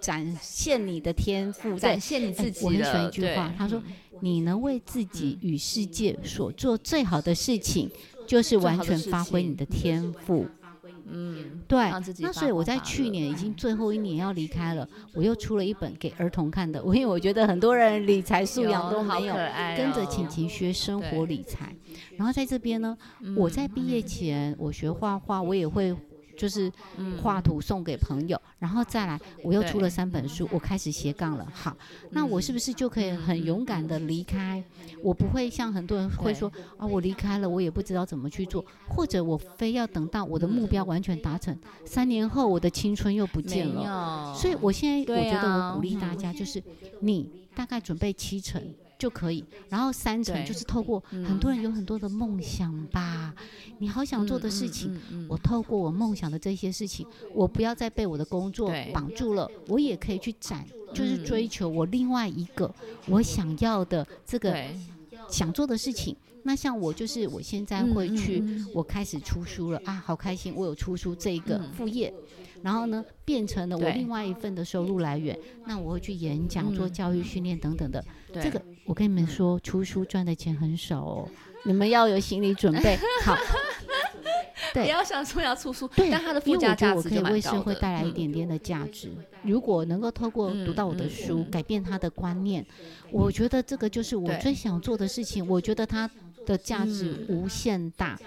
[0.00, 2.64] 展现你的天赋，展现你自己。
[2.64, 3.82] 我很喜欢一句话，他说
[4.20, 7.90] ：“你能为自己与世界所做最好的事情，
[8.26, 10.46] 就是完全发挥你的天赋。”
[11.12, 11.90] 嗯，对
[12.20, 16.80] 那所以我在去年已经最后一年要离开了，我又出了一本给儿童看的。
[16.84, 19.34] 我因为我觉得很多人理财素养都没有
[19.76, 21.74] 跟着哦晴晴学生活理财。
[22.16, 22.96] 然后在这边呢，
[23.36, 25.96] 我在毕业前我学画画，我也会。
[26.40, 26.72] 就是
[27.20, 31.46] 画图送给朋友，然后再来，我又出了三本书，我开始斜杠了。
[31.52, 31.76] 好，
[32.12, 34.64] 那我是不是就可以很勇敢的离开？
[35.02, 41.54] 我不会像很多人会说啊，我离开了，我也不知道怎么去做，或者我非要等到我的目标完全达成，
[41.84, 44.34] 三年后我的青春又不见了。
[44.34, 46.62] 所以我现在我觉得啊我鼓励大家，就是
[47.00, 48.62] 你大概准备七成
[49.00, 53.34] 就可以，然后三成就是透过很多人有很多的梦想吧，
[53.78, 62.72] 你好想做的事情，嗯嗯嗯我透过我梦想的这些事情，我不要再被我的工作绑住了，我也可以去展，就是嗯追求我另外一个
[63.06, 64.54] 我想要的这个，
[65.30, 66.14] 想做的事情。
[66.42, 70.54] 那像我就是我现在嗯会去，嗯我开始出书了啊，好开心！
[70.56, 71.72] 我有出书这一个嗯。
[71.72, 72.12] 副业，
[72.62, 75.38] 然后呢变成了我另外一份的收入来源。
[75.66, 78.04] 那我会去演讲、做嗯教育训练等等的。
[78.34, 81.28] 这个我跟你们说，出书赚的钱很少哦，
[81.64, 82.96] 你们要有心理准备。
[83.24, 83.36] 好，
[84.72, 87.60] 对不要想说要出书，对，但它的附因为我觉加价值得我可以为社。
[87.60, 89.10] 会带来一嗯点点的价值。
[89.42, 92.64] 如果能够透过读到我的书，嗯改变他的观念，
[93.10, 95.46] 我觉得这个就是我最想做的事情。
[95.46, 96.08] 我觉得它
[96.46, 98.18] 的价值无限大，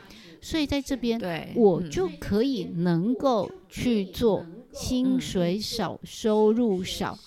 [0.44, 1.18] 所以在这边
[1.56, 7.18] 我就可以能够去做薪嗯水少、收入少。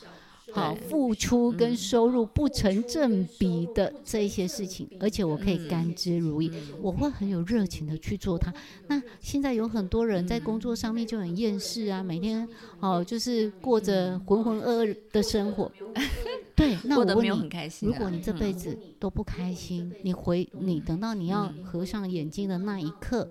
[0.52, 8.52] 好，对付出跟嗯收入不成正比的这一些事情，而且我可以嗯甘之如饴，我会很有热情的去做它。
[8.86, 12.48] 那现在有很多人在工作上面就很厌世啊，每天
[12.81, 15.70] 哦就是过着浑浑噩噩的生活。
[16.55, 17.93] 对，那我问你，很开心啊。
[17.93, 23.28] 如果你这辈嗯子都不开心，你回你等到你要合上眼睛的那一刻，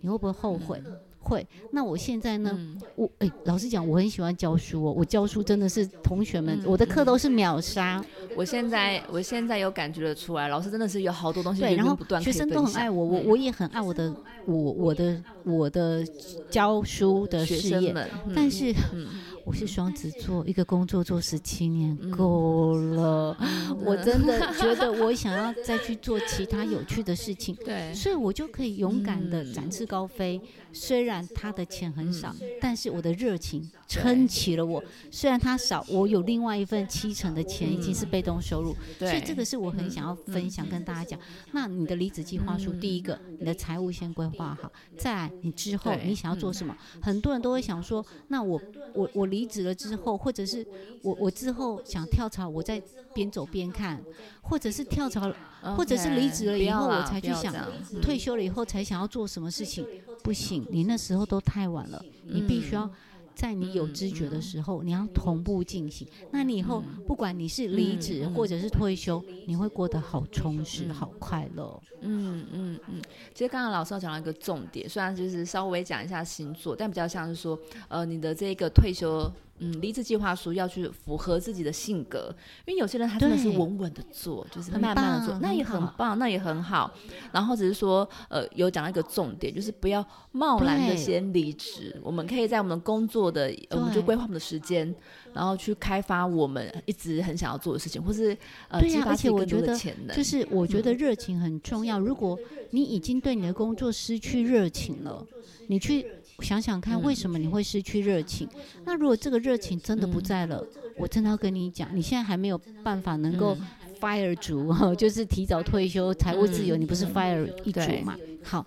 [0.00, 0.80] 你会不会后悔？
[1.28, 1.46] 会。
[1.72, 2.50] 那我现在呢？
[2.56, 4.92] 嗯我诶，老实讲，我很喜欢教书哦。
[4.96, 8.04] 我教书真的是同学们，嗯我的课都是秒杀。
[8.34, 14.14] 我现在我现在有感觉得出来，老师真的是有好多东西对，源然后学生都很爱我，我嗯我也很爱我的
[14.46, 16.04] 我我的我的
[16.50, 17.92] 教书的事业。
[17.92, 19.06] 嗯但是嗯
[19.44, 23.34] 我是双子座，一个工作做十七年嗯够了，
[23.82, 27.56] 我真的觉得我想要再去做其他有趣的事情。
[27.64, 30.38] 对，所以我就可以勇敢的嗯展翅高飞。
[30.78, 34.82] 虽然他的钱很少，嗯但是我的热情撑起了我。
[35.10, 41.18] 虽然他少，我有另外一份七成的钱已经是被动收入，对，所以这个是我很想要分享跟大家讲。
[41.52, 46.76] 那你的离职计划书，嗯第一个，你的财务先规划好，再来你之后你想要做什么？
[47.02, 48.60] 很多人都会想说，那我
[48.94, 50.64] 我我离职了之后，或者是
[51.02, 52.80] 我我之后想跳槽，我再
[53.18, 54.00] 边走边看，
[54.42, 55.32] 或者是跳槽
[55.76, 57.52] 或者是离职了以后我才去想
[58.00, 59.84] 退休了以后才想要做什么事情，
[60.22, 62.88] 不行，你那时候都太晚了，你必须要
[63.34, 66.06] 在你有知觉的时候，你要同步进行。
[66.30, 70.94] 那你以后不管你是离职或者是退休，你会过得好充实、嗯。
[70.94, 71.82] 好快乐。
[72.00, 73.02] 嗯嗯嗯，
[73.34, 77.58] 其实刚刚老师要讲到一个重点，虽然就是稍微讲一下星座，但比较像是说，
[77.88, 79.28] 呃，你的这个退休，
[79.58, 82.34] 嗯，离职计划书要去符合自己的性格，
[82.66, 86.92] 因为有些人他真的是稳稳的做，就是很慢慢的做，那也很棒，那也很好。
[87.32, 94.94] 然后只是说，呃，有讲到一个重点，就是不要贸然的先离职，我们可以在我们工作的，呃我们就规划我们的时间，
[95.32, 98.36] 然后去开发我们一直很想要做的事情，或是
[98.68, 100.82] 呃对呀而激发自己更多且我觉得的潜能，就是我觉嗯。
[100.82, 101.98] 得热情很重要。
[101.98, 102.38] 如果
[102.70, 105.26] 你已经对你的工作失去热情了，
[105.66, 106.06] 你去
[106.44, 108.48] 想想看，嗯为什么你会失去热情？
[108.84, 110.64] 那如果这个热情真的不嗯在了，
[110.96, 113.66] 我真的要跟你讲，你现在还没有办法能够嗯
[114.00, 118.16] fire 族， 就是提早退休、财务自由，嗯你不是 fire 一族对嘛？
[118.42, 118.64] 好，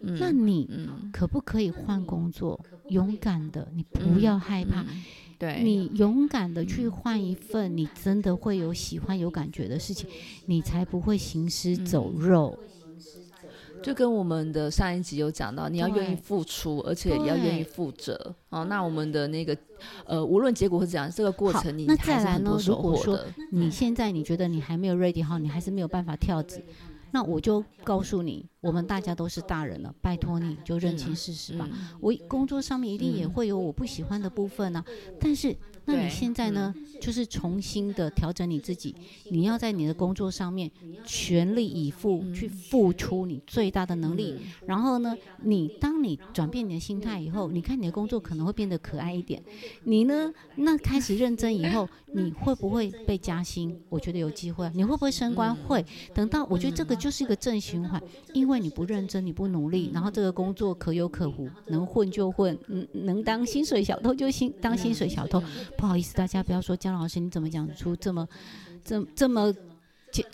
[0.00, 2.58] 嗯那你嗯可不可以换工作？
[2.88, 4.82] 勇敢的，你不要害怕。
[4.82, 5.02] 嗯
[5.38, 10.08] 对，你勇敢的去换一份你真的会有喜欢、有感觉的事情，
[10.46, 12.56] 你才不会行尸走肉。
[13.82, 18.64] 就跟我们的上一集有讲到，你要愿意付出，而且也要愿意负责哦。
[18.64, 19.56] 那我们的那个
[20.06, 23.26] 呃，无论结果是怎样，这个过程你那还是再来呢很多收如果说获的。
[23.50, 26.64] 你现在你觉得你还没有 ready 好，你还是没有办法跳职，
[27.10, 31.68] 那我就告诉你，我们大家都是大人了，拜托你就认清事实吧。
[31.70, 34.84] 嗯我工作上面一定也嗯会有我不喜欢的部分呢、
[35.20, 35.54] 但是
[35.84, 38.94] 那你现在呢，就是重新的调整你自己，
[39.30, 40.70] 你要在你的工作上面
[41.04, 44.36] 全力以赴去付出你最大的能力。
[44.66, 49.42] 然后呢，你当你转变你的心态以后，你看你的工作可能会变得可爱一点。
[49.84, 53.76] 你呢，那开始认真以后，你会不会被加薪？
[53.88, 54.70] 我觉得有机会。
[54.74, 55.54] 你会不会升官？
[55.54, 55.84] 会。
[56.14, 58.00] 等到我觉得这个就是一个正循环，
[58.32, 65.42] 因为你不认真，你不努力，然后这个工作可有可无，能混就混，嗯，能当薪水小偷就薪当薪水小偷。
[65.76, 68.28] 不好意思，大家不要说姜老师，你怎么讲出这么、
[68.84, 69.52] 这、这么
[70.10, 70.24] 尖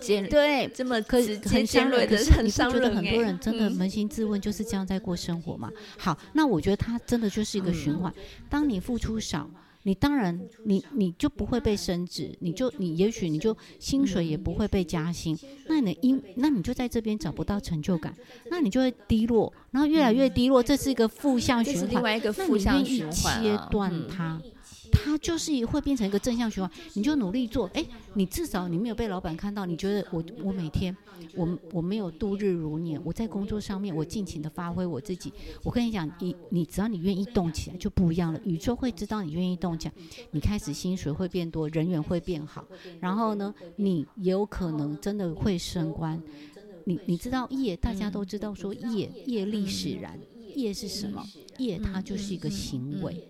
[0.00, 2.16] 尖对这么可很尖锐的？
[2.42, 5.70] 你不觉得很多人真的扪心自问，就是这样在过生活吗？
[5.98, 8.14] 好，那我觉得他真的就是一个循环。
[8.48, 9.50] 当你付出少，
[9.82, 15.36] 你当然你你就不会被升职，你就你也许你就薪水也不会被加薪。
[15.66, 18.14] 那你因那你就在这边找不到成就感，
[18.50, 21.90] 那你就会低落，然后越来越低落，这是一个负向循环。
[21.90, 24.40] 另外一个负向循环，切断它。
[24.92, 27.84] 它就是会变成一个正向循环，你就努力做，哎，
[28.14, 30.96] 你至少你没有被老板看到，你觉得我我每天
[31.34, 35.32] 我我没有度日如年，我在工作上面我尽情的发挥我自己。
[35.62, 39.94] 我跟你讲，你你只要你愿意动起来就不一样了，宇宙会知道你愿意动起来，
[40.30, 42.66] 你开始薪水会变多，人缘会变好，
[43.00, 46.22] 然后呢，你也有可能真的会升官。
[46.86, 50.18] 你你知道业，大家都知道说业业力使然，
[50.54, 51.24] 业是什么？
[51.58, 53.28] 业它就是一个行为。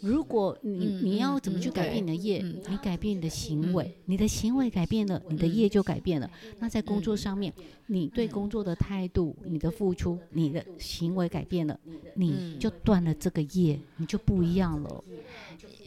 [0.00, 2.42] 如果你你要怎么去改变你的业？
[2.68, 6.30] 你改变你的行为，你的行为改变了，你的业就改变了。
[6.58, 7.52] 那在工作上面，
[7.86, 11.78] 你对工作的态度、你的付出、你的行为改变了，
[12.14, 15.04] 你就断了这个业，你就不一样了。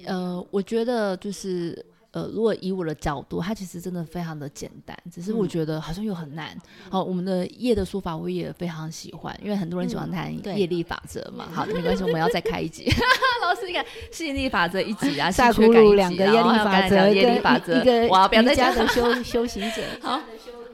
[0.06, 1.86] 呃，我觉得就是。
[2.14, 6.56] 呃，如果以我的角度，它其实真的非常的简单，只是我觉得好像又很难。
[6.90, 11.48] 好，我们的业的说法我也非常喜欢，因为很多人喜欢谈业力法则嘛。
[11.52, 12.86] 好，没关系，我们要再开一集。
[13.42, 19.82] 老师，你看吸引力法则一集啊， 下苦鲁两个业力法则，业力法则，一个哇，不要再加的修修行者。
[20.02, 20.22] 好，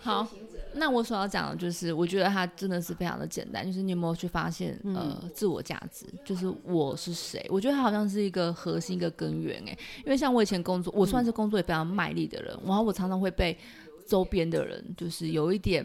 [0.02, 0.28] 好。
[0.74, 7.44] 那我所要讲的就是，我觉得它真的是非常的简单，就是你有没有去发现，呃，自我价值，就是我是谁？
[7.50, 13.58] 我觉得它好像是一个核心、一个根源，哎，因为像我以前工作，我算是工作也非常卖力的人，然后我常常会被
[14.08, 15.84] 周边的人就是有一点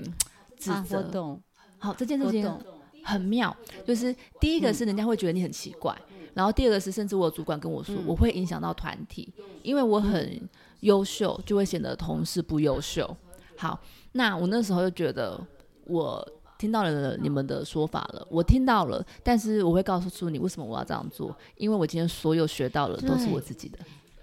[0.59, 1.40] 指责。
[1.78, 2.47] 好，这件事情
[3.02, 3.56] 很妙，
[3.86, 5.97] 就是第一个是人家会觉得你很奇怪，
[6.35, 9.32] 然后第二个是甚至我主管跟我说，我会影响到团体，
[9.62, 10.40] 因为我很
[10.81, 13.16] 优秀，就会显得同事不优秀。
[13.56, 13.81] 好。
[14.16, 15.38] 那我那时候就觉得，
[15.86, 16.26] 我
[16.56, 23.78] 听到了你们的说法了，我听到了，但是我会告诉出你为什么我要这样做，因为我今天所有学到的都是我自己的，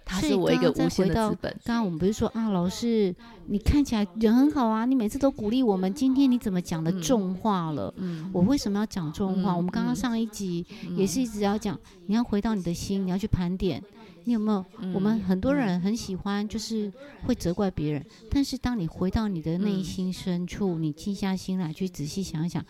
[0.05, 1.51] 他是我一个无限的资本。
[1.65, 3.13] 刚刚我们不是说啊，老师，
[3.47, 7.93] 你看起来人很好啊，你每次都鼓励我们，今天你怎么讲的重话了？
[7.97, 9.55] 嗯，我为什么要讲重话？
[9.55, 10.65] 我们刚刚上一集
[10.95, 11.77] 也是一直要讲，
[12.07, 13.84] 你要回到你的心，你要去盘点。
[14.23, 14.65] 你有没有？
[14.93, 16.91] 我们很多人很喜欢，就是
[17.26, 18.06] 会责怪别人。
[18.30, 22.64] 但是当你回到你的内心深处，你静下心来去仔细想一想，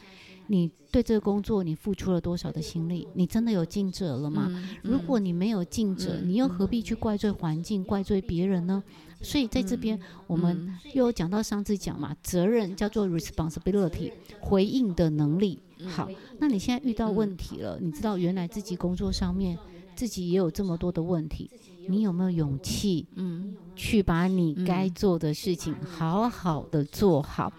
[0.48, 3.08] 你对这个工作你付出了多少的心力？
[3.14, 4.50] 你真的有尽责了吗？
[4.82, 8.84] 如果你没有尽责，你又何必去怪罪环境、怪罪别人呢？
[9.22, 15.60] 所以在这边，我们又有讲到上次讲嘛，责任叫做 responsibility，回应的能力。
[15.86, 16.10] 好，
[16.40, 19.58] 那你现在遇到问题了，你知道原来自己工作上面。
[20.02, 21.48] 自己也有这么多的问题，
[21.88, 27.54] 你有没有勇气，嗯，去把你该做的事情好好的做好？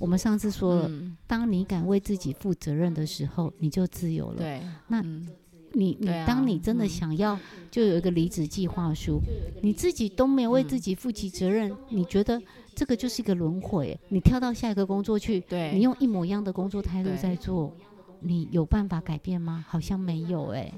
[0.00, 0.90] 我们上次说了，
[1.28, 4.38] 当你敢为自己负责任的时候，你就自由了。
[4.38, 7.38] 对，那你你当你真的想要，
[7.70, 9.20] 就有一个离职计划书，
[9.62, 12.42] 你自己都没有为自己负起责任，你觉得
[12.74, 13.96] 这个就是一个轮回？
[14.08, 17.72] 你跳到下一个工作去，对，你用一模一样的工作态度在做，
[18.18, 19.64] 你有办法改变吗？
[19.68, 20.72] 好像没有，哎。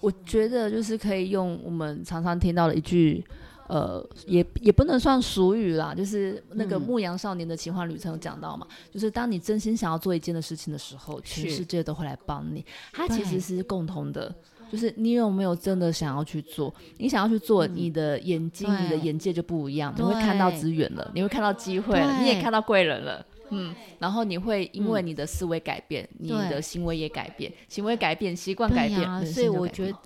[0.00, 3.24] 我觉得就是可以用我们常常听到的一句，
[3.68, 12.64] 呃，也也不能算俗语啦，就是那个牧羊少年的奇幻旅程有讲到嘛，就是当你真心想要做一件的事情的时候，全世界都会来帮你。
[12.92, 14.34] 它其实是共同的，
[14.72, 16.74] 就是你有没有真的想要去做？
[16.96, 23.24] 你想要去做，你的眼睛、你的眼界就不一样，你会看到资源了，你会看到机会了，你也看到贵人了。
[23.50, 29.98] 嗯，然后你会因为你的思维改变，你的行为也改变，行为改变，习惯改变，所以我觉得，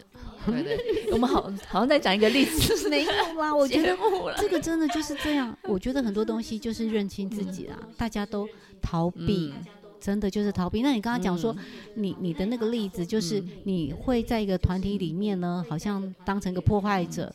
[0.47, 3.11] 对对，我们好 好像在讲一个例子，没有
[3.41, 3.97] 啦， 我觉得
[4.37, 5.57] 这个真的就是这样。
[5.65, 8.49] 我觉得很多东西就是认清自己啦，大家都
[8.81, 9.53] 逃避，
[10.01, 10.83] 真的就是逃避。
[10.83, 11.55] 那你刚刚讲说，
[11.95, 17.35] 你你的那个例子，就是你会在一个团体里面呢，好像当成一个破坏者。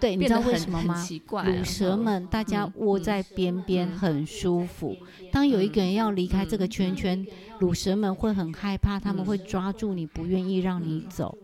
[0.00, 1.06] 对，你知道为什么吗？
[1.44, 4.96] 乳蛇们大家窝在边边很舒服。
[5.30, 7.26] 当有一个人要离开这个圈圈，
[7.58, 11.36] 乳蛇们会很害怕，他们会抓住你，不愿意让你走。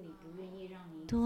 [1.08, 1.16] 对，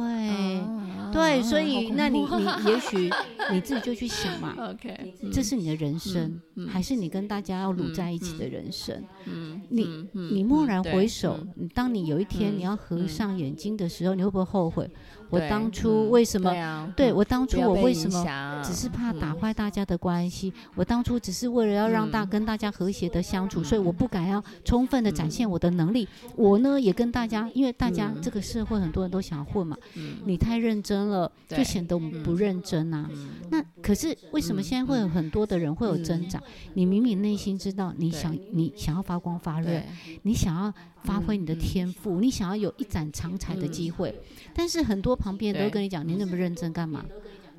[1.10, 3.10] 对，所以那你你 也许
[3.50, 6.38] 你自己就去想嘛， OK，这是你的人生，
[6.68, 9.02] 还是你跟大家要撸在一起的人生？
[9.24, 11.40] 嗯，你你蓦然回首，
[11.72, 14.86] 当你有一天你要合上眼睛的时候，你会不会后悔？
[15.30, 16.92] 我当初为什么？
[16.96, 20.52] 对我当初我为什么只是怕打坏大家的关系？
[20.74, 26.08] 我当初只是为了要让大跟大家和谐的相处，所以我不敢要充分的展现我的能力。
[26.36, 29.76] 我呢也跟大家，因为大家这个社会很多人都想混嘛。
[30.24, 33.08] 你太认真了，就显得我们不认真啊。
[33.50, 36.42] 那可是为什么现在会有很多的人会有挣扎？
[36.74, 39.80] 你明明内心知道你想你想要发光发热，
[40.22, 40.74] 你想要。
[41.04, 44.14] 发挥你的天赋，你想要有一展长才的机会，
[44.54, 47.04] 但是很多旁边人都跟你讲，你那么认真干嘛？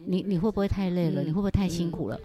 [0.06, 1.22] 你你会不会太累了？
[1.22, 2.20] 你会不会太辛苦了？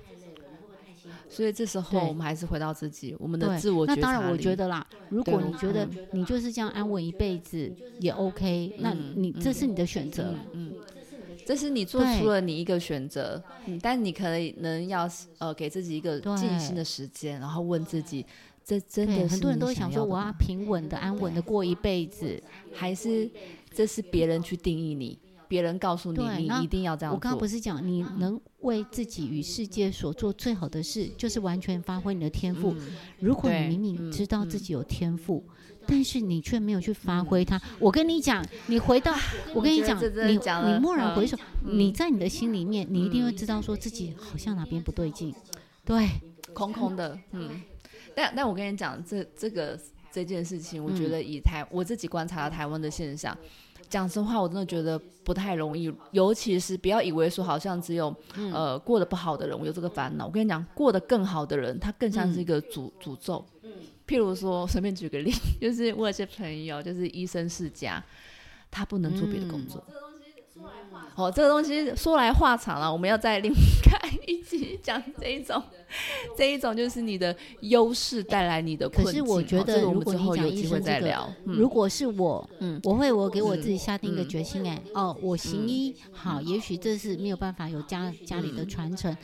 [1.29, 3.85] 所以这时候我们还是回到自己，我们的自我。
[3.87, 7.71] 那当然，我觉得啦，如果你觉得你就是这样安稳一辈子
[8.01, 10.73] 也 OK，那你这是你的选择，嗯，
[11.45, 14.25] 这是你做出了你一个选择，嗯，但你可
[14.59, 18.25] 能要呃给自己一个静心的时间，然后问自己。
[18.67, 22.43] 这真的很多人都会想说，我要平稳的、安稳的过一辈子，
[22.75, 23.31] 还是
[23.73, 25.17] 这是别人去定义你，
[25.47, 27.17] 别人告诉你你一定要这样做。
[27.17, 32.75] 我刚刚不是讲，你能为自己与世界所做最好的事，就是完全发挥你的天赋。
[33.21, 35.45] 如果你明明知道自己有天赋，
[35.87, 39.15] 但是你却没有去发挥它，我跟你讲，你回到
[39.55, 40.39] 我跟你讲，你你
[40.81, 45.33] 蓦然回首，你在你的心里面，你一定会知道说自己好像哪边不对劲，
[45.85, 46.09] 对，
[46.53, 47.63] 空空的，嗯。
[48.17, 49.79] 但但我跟你讲，这这个
[50.11, 53.37] 这件事情，我觉得以台我自己观察到台湾的现象，
[53.91, 55.95] 讲实话，我真的觉得不太容易。
[56.13, 60.25] 尤其是不要以为说，好像只有呃过得不好的人我有这个烦恼。
[60.25, 63.45] 我跟你讲，过得更好的人，他更像是一个诅诅咒。
[64.09, 65.31] 譬如说，随便举个例，
[65.61, 68.03] 就是我有些朋友，就是医生世家，
[68.71, 69.85] 他不能做别的工作。
[71.17, 73.53] 哦，这个东西说来话长了，我们要再另
[73.83, 75.63] 开一集讲这一种，
[76.37, 79.21] 这一种就是你的优势带来你的困境。
[79.23, 89.17] 可是我觉得，如果你讲医生这个，如果是我，嗯，我会我给我自己下定一个决心，哎，哦，我行医好，也许这是没有办法有家家里的传承。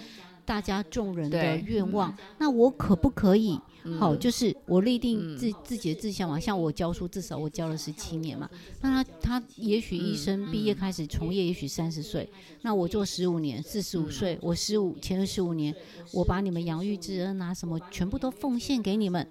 [0.44, 3.59] 大家众人的愿望，那我可不可以？
[3.98, 6.39] 好，就是我立定自自己的志向嘛。
[6.39, 8.48] 像我教书，至少我教了十七年嘛。
[8.81, 12.28] 那他他也许医生毕业开始从业，也许三十岁。
[12.60, 15.74] 那我做十五年，四十五岁，我十五前十五年，
[16.12, 19.27] 我把你们养育之恩啊什么，全部都奉献给你们。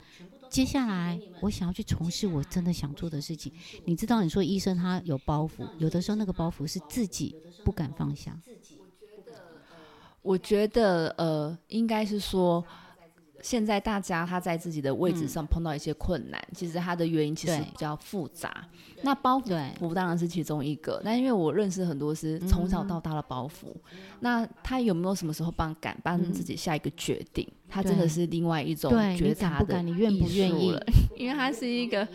[0.49, 3.53] 接下来，我想要去从事我真的想做的事情。
[3.85, 7.33] 你知道，你说医生他有包袱，有的时候那个包袱是自己
[7.63, 8.37] 不敢放下。
[10.21, 12.63] 我觉得，呃，应该是说，
[13.41, 18.65] 现在大家他在自己的位置上碰到一些困难，其实他的原因其实比较复杂。
[19.01, 21.01] 那包袱当然是其中一个。
[21.03, 23.73] 那因为我认识很多是从小到大的包袱，
[24.19, 27.47] 那他有没有什么时候帮敢帮自己下一个决定？
[27.67, 30.85] 他真的是另外一种觉察的你愿不愿意了，
[31.17, 32.07] 因为他是一个。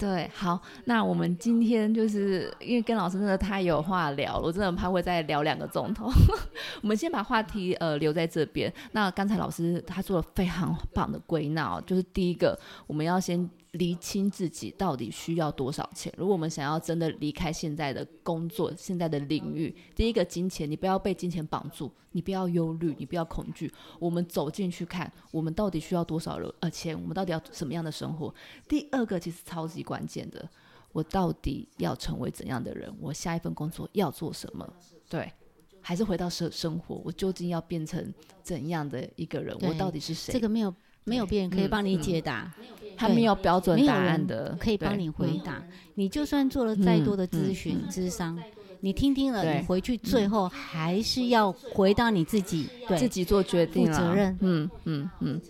[0.00, 6.10] 对，好，那我们今天就是因为跟老师真的太有话聊了，我真的怕会再聊两个钟头。
[6.80, 8.72] 我们先把话题呃留在这边。
[8.92, 13.46] 那刚才老师他做了非常棒的归纳，就是第一个，我们要先。
[13.72, 16.12] 厘清自己到底需要多少钱。
[16.16, 23.72] 如果我们想要真的离开现在的工作、现在的领域，第一个金钱，你不要被金钱绑住，你不要忧虑，你不要恐惧。
[23.98, 27.00] 我们走进去看，我们到底需要多少人呃钱？
[27.00, 28.34] 我们到底要什么样的生活？
[28.68, 30.48] 第二个其实超级关键的，
[30.90, 32.92] 我到底要成为怎样的人？
[33.00, 34.68] 我下一份工作要做什么？
[35.08, 35.32] 对，
[35.80, 39.56] 还是回到生生活，我究竟要变成怎样的一个人？
[39.60, 40.32] 我到底是谁？
[40.32, 40.74] 这个没有。
[41.10, 42.48] 没有别人可以帮你解答，
[42.96, 45.60] 他没有标准答案的，可以帮你回答。
[45.96, 48.38] 你就算做了再多的咨询、咨商，
[48.78, 54.38] 你听听了，你回去最后还是要回到你自己，对自己做决定、负责任。
[54.40, 55.40] 嗯嗯嗯。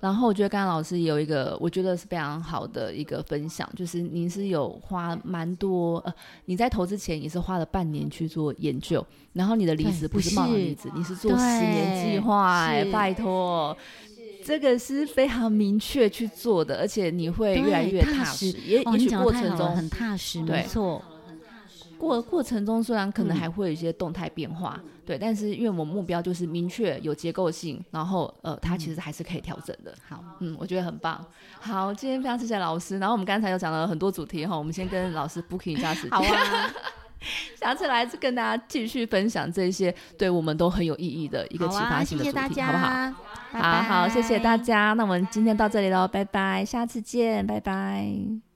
[0.00, 6.12] 然后我觉得刚刚老师有一个，我觉得是非常好的一个分享，就是您是有花蛮多呃，
[6.44, 13.74] 你在投资前也是花了半年去做研究，然后你的离职不是冒离职，你是做十年计划，哎，拜托。
[14.44, 18.48] 这个是非常明确去做的，而且你会越来越踏实。
[18.66, 21.02] 也也许过程中很踏实，没错。
[21.96, 29.94] 过过程中虽然可能还会有一些动态变化，对，但是因为我们目标就是明确、有结构性，然后呃，它其实还是可以调整的。
[30.08, 31.24] 好，嗯，我觉得很棒。
[31.60, 32.98] 好，今天非常谢谢老师。
[32.98, 36.10] 然后我们刚才又讲了很多主题哈，我们先跟老师 booking 一下时间。
[36.10, 36.70] 好啊。
[37.60, 43.12] 下次来跟大家继续分享这些对我们都很有意义的一个启发性的主题，好不好？
[43.52, 44.92] 好好，谢谢大家。
[44.94, 48.53] 那我们今天到这里喽，拜拜，下次见，拜拜。